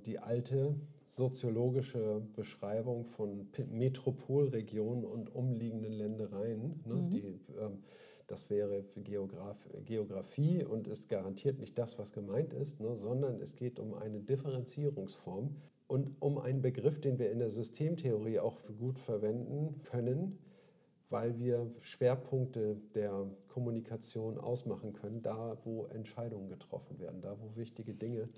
die 0.06 0.20
alte 0.20 0.76
soziologische 1.08 2.22
Beschreibung 2.36 3.06
von 3.06 3.50
Metropolregionen 3.70 5.04
und 5.04 5.36
umliegenden 5.36 5.92
Ländereien, 5.92 6.82
ne, 6.86 6.94
mhm. 6.96 7.10
die, 7.10 7.40
ähm, 7.60 7.84
das 8.28 8.50
wäre 8.50 8.86
Geograf 8.96 9.58
Geografie 9.84 10.64
und 10.64 10.88
ist 10.88 11.10
garantiert 11.10 11.60
nicht 11.60 11.78
das, 11.78 12.00
was 12.00 12.14
gemeint 12.14 12.54
ist, 12.54 12.80
ne, 12.80 12.96
sondern 12.96 13.42
es 13.42 13.58
geht 13.58 13.78
um 13.78 13.94
eine 13.94 14.22
Differenzierungsform, 14.22 15.54
und 15.92 16.16
um 16.22 16.38
einen 16.38 16.62
Begriff, 16.62 17.02
den 17.02 17.20
wir 17.20 17.32
in 17.32 17.40
der 17.40 17.52
Systemtheorie 17.52 18.40
auch 18.40 18.62
gut 18.80 18.98
verwenden 18.98 19.82
können, 19.84 20.40
weil 21.10 21.38
wir 21.38 21.70
Schwerpunkte 21.82 22.78
der 22.96 23.28
Kommunikation 23.50 24.38
ausmachen 24.38 24.94
können, 24.94 25.22
da 25.22 25.58
wo 25.66 25.88
Entscheidungen 25.88 26.48
getroffen 26.48 26.98
werden, 26.98 27.20
da 27.22 27.38
wo 27.42 27.58
wichtige 27.58 27.94
Dinge, 27.94 28.30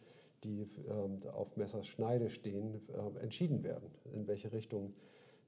die 0.43 0.63
äh, 0.63 1.27
auf 1.27 1.55
Messers 1.55 1.85
Schneide 1.85 2.31
stehen, 2.31 2.81
äh, 2.88 3.21
entschieden 3.21 3.63
werden, 3.63 3.91
in 4.15 4.25
welche 4.25 4.51
Richtung 4.51 4.95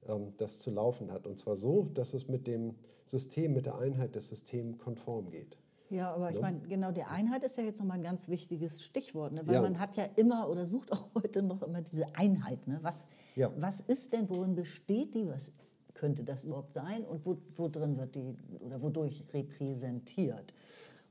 äh, 0.06 0.14
das 0.36 0.60
zu 0.60 0.70
laufen 0.70 1.10
hat. 1.10 1.26
Und 1.26 1.40
zwar 1.40 1.56
so, 1.56 1.90
dass 1.92 2.14
es 2.14 2.28
mit 2.28 2.46
dem 2.46 2.76
System, 3.06 3.52
mit 3.52 3.66
der 3.66 3.78
Einheit 3.78 4.14
des 4.14 4.28
Systems 4.28 4.78
konform 4.78 5.30
geht. 5.30 5.58
Ja, 5.90 6.12
aber 6.12 6.30
ich 6.30 6.40
meine, 6.40 6.58
genau 6.60 6.90
die 6.90 7.04
Einheit 7.04 7.44
ist 7.44 7.56
ja 7.56 7.64
jetzt 7.64 7.78
nochmal 7.78 7.98
ein 7.98 8.02
ganz 8.02 8.28
wichtiges 8.28 8.82
Stichwort, 8.82 9.32
ne? 9.32 9.42
weil 9.44 9.54
ja. 9.54 9.62
man 9.62 9.78
hat 9.78 9.96
ja 9.96 10.04
immer 10.16 10.48
oder 10.48 10.64
sucht 10.64 10.92
auch 10.92 11.08
heute 11.14 11.42
noch 11.42 11.62
immer 11.62 11.80
diese 11.82 12.06
Einheit. 12.14 12.66
Ne? 12.66 12.78
Was, 12.82 13.06
ja. 13.36 13.52
was 13.56 13.80
ist 13.80 14.12
denn, 14.12 14.28
worin 14.28 14.54
besteht 14.54 15.14
die, 15.14 15.28
was 15.28 15.52
könnte 15.94 16.24
das 16.24 16.44
überhaupt 16.44 16.72
sein 16.72 17.04
und 17.04 17.24
wo, 17.24 17.38
wo 17.54 17.68
drin 17.68 17.96
wird 17.96 18.14
die 18.14 18.36
oder 18.60 18.82
wodurch 18.82 19.24
repräsentiert? 19.32 20.52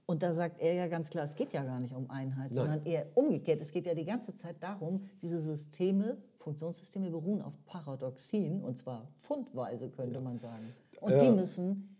Und 0.08 0.22
da 0.22 0.34
sagt 0.34 0.62
er 0.62 0.74
ja 0.74 0.88
ganz 0.88 1.10
klar, 1.10 1.24
es 1.24 1.36
geht 1.36 1.52
ja 1.52 1.64
gar 1.64 1.80
nicht 1.80 1.96
um 1.96 2.10
Einheit, 2.12 2.52
Nein. 2.52 2.54
sondern 2.54 2.86
eher 2.86 3.08
umgekehrt. 3.16 3.60
Es 3.62 3.72
geht 3.72 3.88
ja 3.88 3.96
die 3.96 4.06
ganze 4.06 4.36
Zeit 4.36 4.62
darum, 4.62 5.10
diese 5.22 5.42
Systeme, 5.42 6.18
Funktionssysteme 6.38 7.10
beruhen 7.10 7.42
auf 7.42 7.54
Paradoxien, 7.66 8.62
und 8.62 8.78
zwar 8.78 9.08
pfundweise 9.22 9.90
könnte 9.90 10.16
ja. 10.16 10.22
man 10.22 10.38
sagen. 10.38 10.76
Und 11.02 11.12
äh, 11.12 11.26
die 11.26 11.32
müssen 11.32 11.95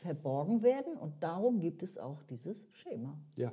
verborgen 0.00 0.62
werden 0.62 0.96
und 0.96 1.22
darum 1.22 1.60
gibt 1.60 1.82
es 1.82 1.98
auch 1.98 2.22
dieses 2.24 2.66
Schema. 2.72 3.18
Ja, 3.36 3.52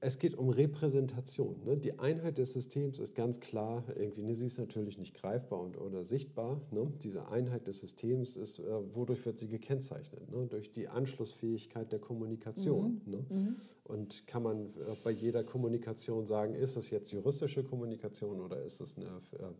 es 0.00 0.18
geht 0.18 0.36
um 0.36 0.48
Repräsentation. 0.50 1.56
Ne? 1.64 1.76
Die 1.76 1.98
Einheit 1.98 2.38
des 2.38 2.52
Systems 2.52 2.98
ist 2.98 3.14
ganz 3.14 3.40
klar, 3.40 3.82
irgendwie, 3.96 4.22
ne, 4.22 4.34
sie 4.34 4.46
ist 4.46 4.58
natürlich 4.58 4.98
nicht 4.98 5.14
greifbar 5.14 5.60
und, 5.60 5.76
oder 5.76 6.04
sichtbar. 6.04 6.60
Ne? 6.70 6.92
Diese 7.02 7.28
Einheit 7.28 7.66
des 7.66 7.78
Systems 7.78 8.36
ist, 8.36 8.60
äh, 8.60 8.94
wodurch 8.94 9.24
wird 9.26 9.38
sie 9.38 9.48
gekennzeichnet? 9.48 10.30
Ne? 10.30 10.46
Durch 10.46 10.72
die 10.72 10.88
Anschlussfähigkeit 10.88 11.90
der 11.90 11.98
Kommunikation. 11.98 13.02
Mhm. 13.04 13.10
Ne? 13.10 13.26
Mhm. 13.28 13.56
Und 13.84 14.26
kann 14.26 14.42
man 14.42 14.66
äh, 14.66 14.94
bei 15.02 15.10
jeder 15.10 15.42
Kommunikation 15.42 16.26
sagen, 16.26 16.54
ist 16.54 16.76
es 16.76 16.90
jetzt 16.90 17.10
juristische 17.10 17.64
Kommunikation 17.64 18.40
oder 18.40 18.62
ist 18.62 18.80
es 18.80 18.96
eine 18.96 19.06
äh, 19.06 19.52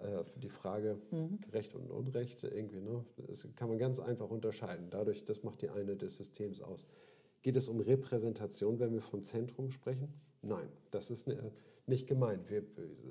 äh, 0.00 0.24
die 0.36 0.48
Frage 0.48 0.98
mhm. 1.10 1.38
Recht 1.52 1.74
und 1.74 1.90
Unrecht 1.90 2.44
irgendwie, 2.44 2.80
ne, 2.80 3.04
das 3.26 3.46
kann 3.56 3.68
man 3.68 3.78
ganz 3.78 3.98
einfach 3.98 4.30
unterscheiden. 4.30 4.88
Dadurch, 4.90 5.24
das 5.24 5.42
macht 5.42 5.62
die 5.62 5.70
eine 5.70 5.96
des 5.96 6.16
Systems 6.16 6.60
aus. 6.60 6.86
Geht 7.42 7.56
es 7.56 7.68
um 7.68 7.80
Repräsentation, 7.80 8.78
wenn 8.78 8.92
wir 8.92 9.00
vom 9.00 9.22
Zentrum 9.22 9.70
sprechen? 9.70 10.12
Nein, 10.42 10.68
das 10.90 11.10
ist 11.10 11.26
ne, 11.28 11.52
nicht 11.86 12.06
gemeint. 12.06 12.50
Wir 12.50 12.64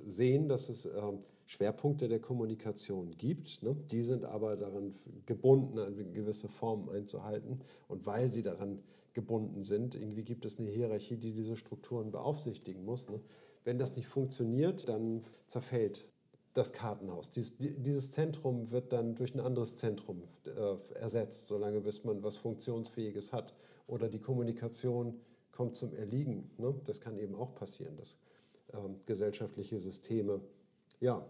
sehen, 0.06 0.48
dass 0.48 0.70
es 0.70 0.86
ähm, 0.86 1.24
Schwerpunkte 1.46 2.08
der 2.08 2.20
Kommunikation 2.20 3.12
gibt. 3.18 3.62
Ne? 3.64 3.76
Die 3.92 4.02
sind 4.02 4.26
aber 4.26 4.58
daran 4.58 4.96
gebunden, 5.26 5.80
eine 5.80 6.04
gewisse 6.12 6.48
Form 6.50 6.90
einzuhalten. 6.90 7.60
Und 7.88 8.06
weil 8.06 8.30
sie 8.30 8.42
daran 8.42 8.84
gebunden 9.14 9.64
sind, 9.64 9.96
irgendwie 9.96 10.24
gibt 10.24 10.46
es 10.46 10.60
eine 10.60 10.70
Hierarchie, 10.70 11.18
die 11.18 11.32
diese 11.32 11.56
Strukturen 11.56 12.12
beaufsichtigen 12.12 12.84
muss. 12.84 13.08
Ne? 13.08 13.22
Wenn 13.64 13.80
das 13.80 13.96
nicht 13.96 14.08
funktioniert, 14.08 14.90
dann 14.90 15.24
zerfällt 15.48 16.08
das 16.56 16.72
Kartenhaus. 16.72 17.30
Dies, 17.30 17.54
dieses 17.60 18.12
Zentrum 18.12 18.72
wird 18.72 18.94
dann 18.94 19.16
durch 19.16 19.36
ein 19.36 19.42
anderes 19.42 19.76
Zentrum 19.76 20.24
äh, 20.46 20.96
ersetzt, 20.96 21.48
solange 21.48 21.82
bis 21.82 22.04
man 22.06 22.24
was 22.24 22.38
Funktionsfähiges 22.38 23.34
hat. 23.34 23.54
Oder 23.88 24.08
die 24.10 24.20
Kommunikation 24.20 25.20
kommt 25.52 25.76
zum 25.76 25.94
Erliegen. 25.94 26.50
Ne? 26.58 26.74
Das 26.86 27.02
kann 27.02 27.18
eben 27.18 27.36
auch 27.36 27.54
passieren, 27.56 27.98
dass 27.98 28.18
ähm, 28.74 29.02
gesellschaftliche 29.06 29.80
Systeme 29.82 30.40
ja, 31.02 31.26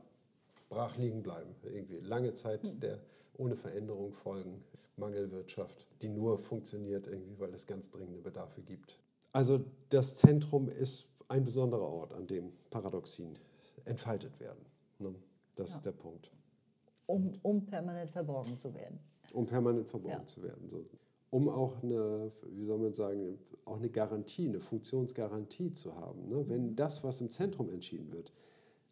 brach 0.69 0.95
liegen 0.97 1.23
bleiben. 1.23 1.55
Irgendwie 1.63 1.97
lange 1.99 2.33
Zeit 2.33 2.63
hm. 2.63 2.79
der 2.79 2.99
ohne 3.37 3.55
Veränderung 3.55 4.13
folgen, 4.13 4.63
Mangelwirtschaft, 4.95 5.87
die 6.03 6.07
nur 6.07 6.37
funktioniert, 6.37 7.07
irgendwie, 7.07 7.37
weil 7.39 7.53
es 7.53 7.65
ganz 7.65 7.89
dringende 7.89 8.21
Bedarfe 8.21 8.61
gibt. 8.61 8.99
Also 9.33 9.65
das 9.89 10.15
Zentrum 10.15 10.69
ist 10.69 11.09
ein 11.27 11.43
besonderer 11.43 11.87
Ort, 11.87 12.13
an 12.13 12.27
dem 12.27 12.53
Paradoxien 12.69 13.37
entfaltet 13.83 14.39
werden. 14.39 14.63
Ne? 14.99 15.15
Das 15.55 15.71
ja. 15.71 15.75
ist 15.77 15.85
der 15.85 15.91
Punkt. 15.91 16.31
Um, 17.07 17.33
um 17.43 17.65
permanent 17.65 18.09
verborgen 18.09 18.57
zu 18.57 18.73
werden. 18.73 18.99
Um 19.33 19.45
permanent 19.45 19.87
verborgen 19.87 20.21
ja. 20.21 20.25
zu 20.25 20.43
werden. 20.43 20.67
So. 20.67 20.85
Um 21.29 21.49
auch 21.49 21.81
eine, 21.83 22.31
wie 22.49 22.63
soll 22.63 22.77
man 22.79 22.93
sagen, 22.93 23.37
auch 23.65 23.77
eine 23.77 23.89
Garantie, 23.89 24.47
eine 24.47 24.59
Funktionsgarantie 24.59 25.73
zu 25.73 25.95
haben. 25.95 26.29
Ne? 26.29 26.47
Wenn 26.47 26.75
das, 26.75 27.03
was 27.03 27.21
im 27.21 27.29
Zentrum 27.29 27.69
entschieden 27.69 28.11
wird, 28.11 28.31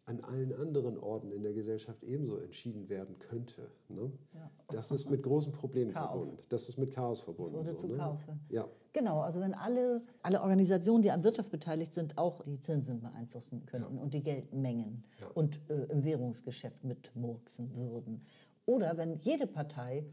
an 0.06 0.20
allen 0.20 0.52
anderen 0.54 0.98
Orten 0.98 1.32
in 1.32 1.42
der 1.42 1.54
Gesellschaft 1.54 2.02
ebenso 2.02 2.36
entschieden 2.36 2.88
werden 2.88 3.18
könnte. 3.18 3.70
Ne? 3.88 4.12
Ja. 4.34 4.50
Das 4.68 4.90
ist 4.90 5.10
mit 5.10 5.22
großen 5.22 5.52
Problemen 5.52 5.92
Chaos. 5.92 6.28
verbunden. 6.28 6.44
Das 6.50 6.68
ist 6.68 6.76
mit 6.76 6.92
Chaos 6.92 7.20
verbunden. 7.20 7.54
Das 7.54 7.66
würde 7.66 7.78
so, 7.78 7.86
zu 7.86 7.92
ne? 7.92 7.98
Chaos 7.98 8.22
führen. 8.22 8.40
Ja. 8.50 8.68
Genau, 8.92 9.20
also 9.20 9.40
wenn 9.40 9.54
alle, 9.54 10.02
alle 10.22 10.42
Organisationen, 10.42 11.02
die 11.02 11.10
an 11.10 11.24
Wirtschaft 11.24 11.50
beteiligt 11.50 11.94
sind, 11.94 12.18
auch 12.18 12.42
die 12.44 12.60
Zinsen 12.60 13.00
beeinflussen 13.00 13.64
könnten 13.66 13.96
ja. 13.96 14.02
und 14.02 14.12
die 14.12 14.22
Geldmengen 14.22 15.04
ja. 15.20 15.26
und 15.34 15.58
äh, 15.70 15.84
im 15.84 16.04
Währungsgeschäft 16.04 16.84
mitmurksen 16.84 17.74
würden 17.74 18.24
Oder 18.66 18.96
wenn 18.96 19.16
jede 19.16 19.46
Partei 19.46 20.04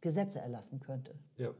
Gesetze 0.00 0.38
erlassen 0.38 0.78
könnte 0.78 1.12
Ja, 1.36 1.52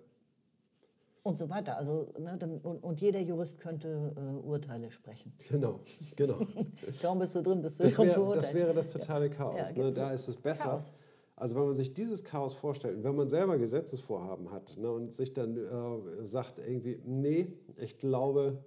und 1.29 1.37
so 1.37 1.49
weiter. 1.49 1.77
Also, 1.77 2.13
ne, 2.19 2.39
und, 2.63 2.83
und 2.83 3.01
jeder 3.01 3.21
Jurist 3.21 3.59
könnte 3.59 4.13
äh, 4.17 4.47
Urteile 4.47 4.91
sprechen. 4.91 5.33
genau, 5.49 5.81
genau. 6.17 6.39
Kaum 7.03 7.19
bist 7.19 7.35
du 7.37 7.43
drin, 7.43 7.63
bist 7.63 7.79
du 7.79 7.85
Das, 7.85 7.93
schon 7.93 8.07
wär, 8.09 8.35
das 8.35 8.55
wäre 8.55 8.75
das 8.75 8.93
totale 8.93 9.31
Chaos. 9.31 9.57
Ja, 9.57 9.67
ne? 9.67 9.75
genau. 9.75 9.91
Da 9.91 10.13
ist 10.13 10.29
es 10.29 10.37
besser. 10.37 10.65
Chaos. 10.65 10.93
Also 11.37 11.55
wenn 11.55 11.67
man 11.67 11.75
sich 11.75 11.95
dieses 11.95 12.25
Chaos 12.25 12.55
vorstellt, 12.55 13.05
wenn 13.05 13.15
man 13.15 13.29
selber 13.29 13.59
Gesetzesvorhaben 13.59 14.51
hat 14.51 14.77
ne, 14.77 14.91
und 14.91 15.15
sich 15.15 15.33
dann 15.33 15.57
äh, 15.57 16.27
sagt 16.27 16.59
irgendwie, 16.59 17.01
nee, 17.05 17.47
ich 17.81 17.97
glaube, 17.99 18.59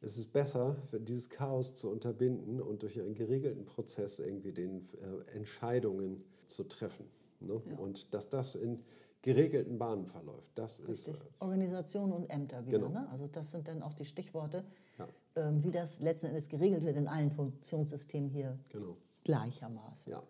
es 0.00 0.18
ist 0.18 0.32
besser, 0.32 0.76
dieses 0.92 1.28
Chaos 1.30 1.74
zu 1.74 1.90
unterbinden 1.90 2.60
und 2.60 2.82
durch 2.82 2.98
einen 3.00 3.14
geregelten 3.14 3.64
Prozess 3.66 4.18
irgendwie 4.18 4.52
den 4.52 4.88
äh, 5.00 5.36
Entscheidungen 5.36 6.24
zu 6.48 6.64
treffen. 6.64 7.06
Ne? 7.40 7.60
Ja. 7.70 7.78
Und 7.78 8.12
dass 8.14 8.28
das 8.28 8.56
in 8.56 8.80
geregelten 9.22 9.78
Bahnen 9.78 10.06
verläuft, 10.06 10.50
das 10.54 10.80
ist 10.80 11.08
Richtig. 11.08 11.14
äh, 11.14 11.44
Organisation 11.44 12.12
und 12.12 12.30
Ämter 12.30 12.64
wieder. 12.66 12.78
Genau. 12.78 12.90
Ne? 12.90 13.08
Also 13.10 13.26
das 13.26 13.50
sind 13.50 13.66
dann 13.68 13.82
auch 13.82 13.94
die 13.94 14.04
Stichworte, 14.04 14.64
Ja. 14.98 15.08
ähm, 15.36 15.62
wie 15.64 15.70
das 15.70 16.00
letzten 16.00 16.26
Endes 16.28 16.48
geregelt 16.48 16.84
wird 16.84 16.96
in 16.96 17.08
allen 17.08 17.30
Funktionssystemen 17.30 18.30
hier 18.30 18.58
genau. 18.70 18.96
gleichermaßen. 19.24 20.12
Ja. 20.12 20.22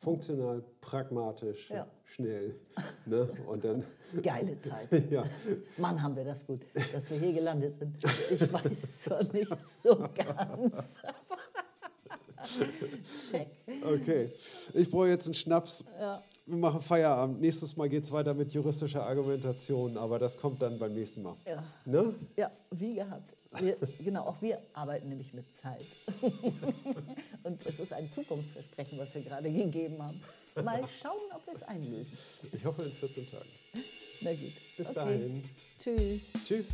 Funktional, 0.00 0.62
pragmatisch, 0.80 1.70
Ja. 1.70 1.86
schnell. 2.04 2.54
Ne? 3.06 3.28
Und 3.48 3.64
dann, 3.64 3.84
Geile 4.22 4.58
Zeit. 4.58 4.88
ja, 5.10 5.24
Mann, 5.76 6.00
haben 6.02 6.14
wir 6.14 6.24
das 6.24 6.46
gut, 6.46 6.62
dass 6.92 7.10
wir 7.10 7.18
hier 7.18 7.32
gelandet 7.32 7.78
sind. 7.78 7.96
Ich 8.30 8.52
weiß 8.52 9.02
zwar 9.04 9.24
nicht 9.24 9.50
so 9.82 9.96
ganz. 9.96 10.84
Check. 13.30 13.48
okay. 13.84 14.30
Ich 14.74 14.88
brauche 14.90 15.08
jetzt 15.08 15.26
einen 15.26 15.34
Schnaps. 15.34 15.84
Ja. 15.98 16.22
Wir 16.48 16.56
machen 16.56 16.80
Feierabend. 16.80 17.42
Nächstes 17.42 17.76
Mal 17.76 17.90
geht 17.90 18.04
es 18.04 18.10
weiter 18.10 18.32
mit 18.32 18.52
juristischer 18.54 19.04
Argumentation, 19.04 19.98
aber 19.98 20.18
das 20.18 20.38
kommt 20.38 20.62
dann 20.62 20.78
beim 20.78 20.94
nächsten 20.94 21.22
Mal. 21.22 21.36
Ja. 21.46 21.62
Ne? 21.84 22.14
Ja, 22.38 22.50
wie 22.70 22.94
gehabt. 22.94 23.34
Wir, 23.60 23.76
genau, 24.02 24.24
auch 24.24 24.40
wir 24.40 24.58
arbeiten 24.72 25.10
nämlich 25.10 25.34
mit 25.34 25.54
Zeit. 25.54 25.84
Und 27.42 27.66
es 27.66 27.78
ist 27.80 27.92
ein 27.92 28.08
Zukunftsversprechen, 28.08 28.98
was 28.98 29.14
wir 29.14 29.22
gerade 29.22 29.52
gegeben 29.52 30.02
haben. 30.02 30.20
Mal 30.64 30.82
schauen, 31.02 31.20
ob 31.34 31.46
wir 31.46 31.52
es 31.54 31.62
einlösen. 31.64 32.16
Ich 32.52 32.64
hoffe 32.64 32.82
in 32.82 32.92
14 32.92 33.30
Tagen. 33.30 33.48
Na 34.22 34.30
gut. 34.32 34.52
Bis 34.76 34.86
Okay. 34.86 34.94
dahin. 34.94 35.42
Tschüss. 35.78 36.22
Tschüss. 36.46 36.68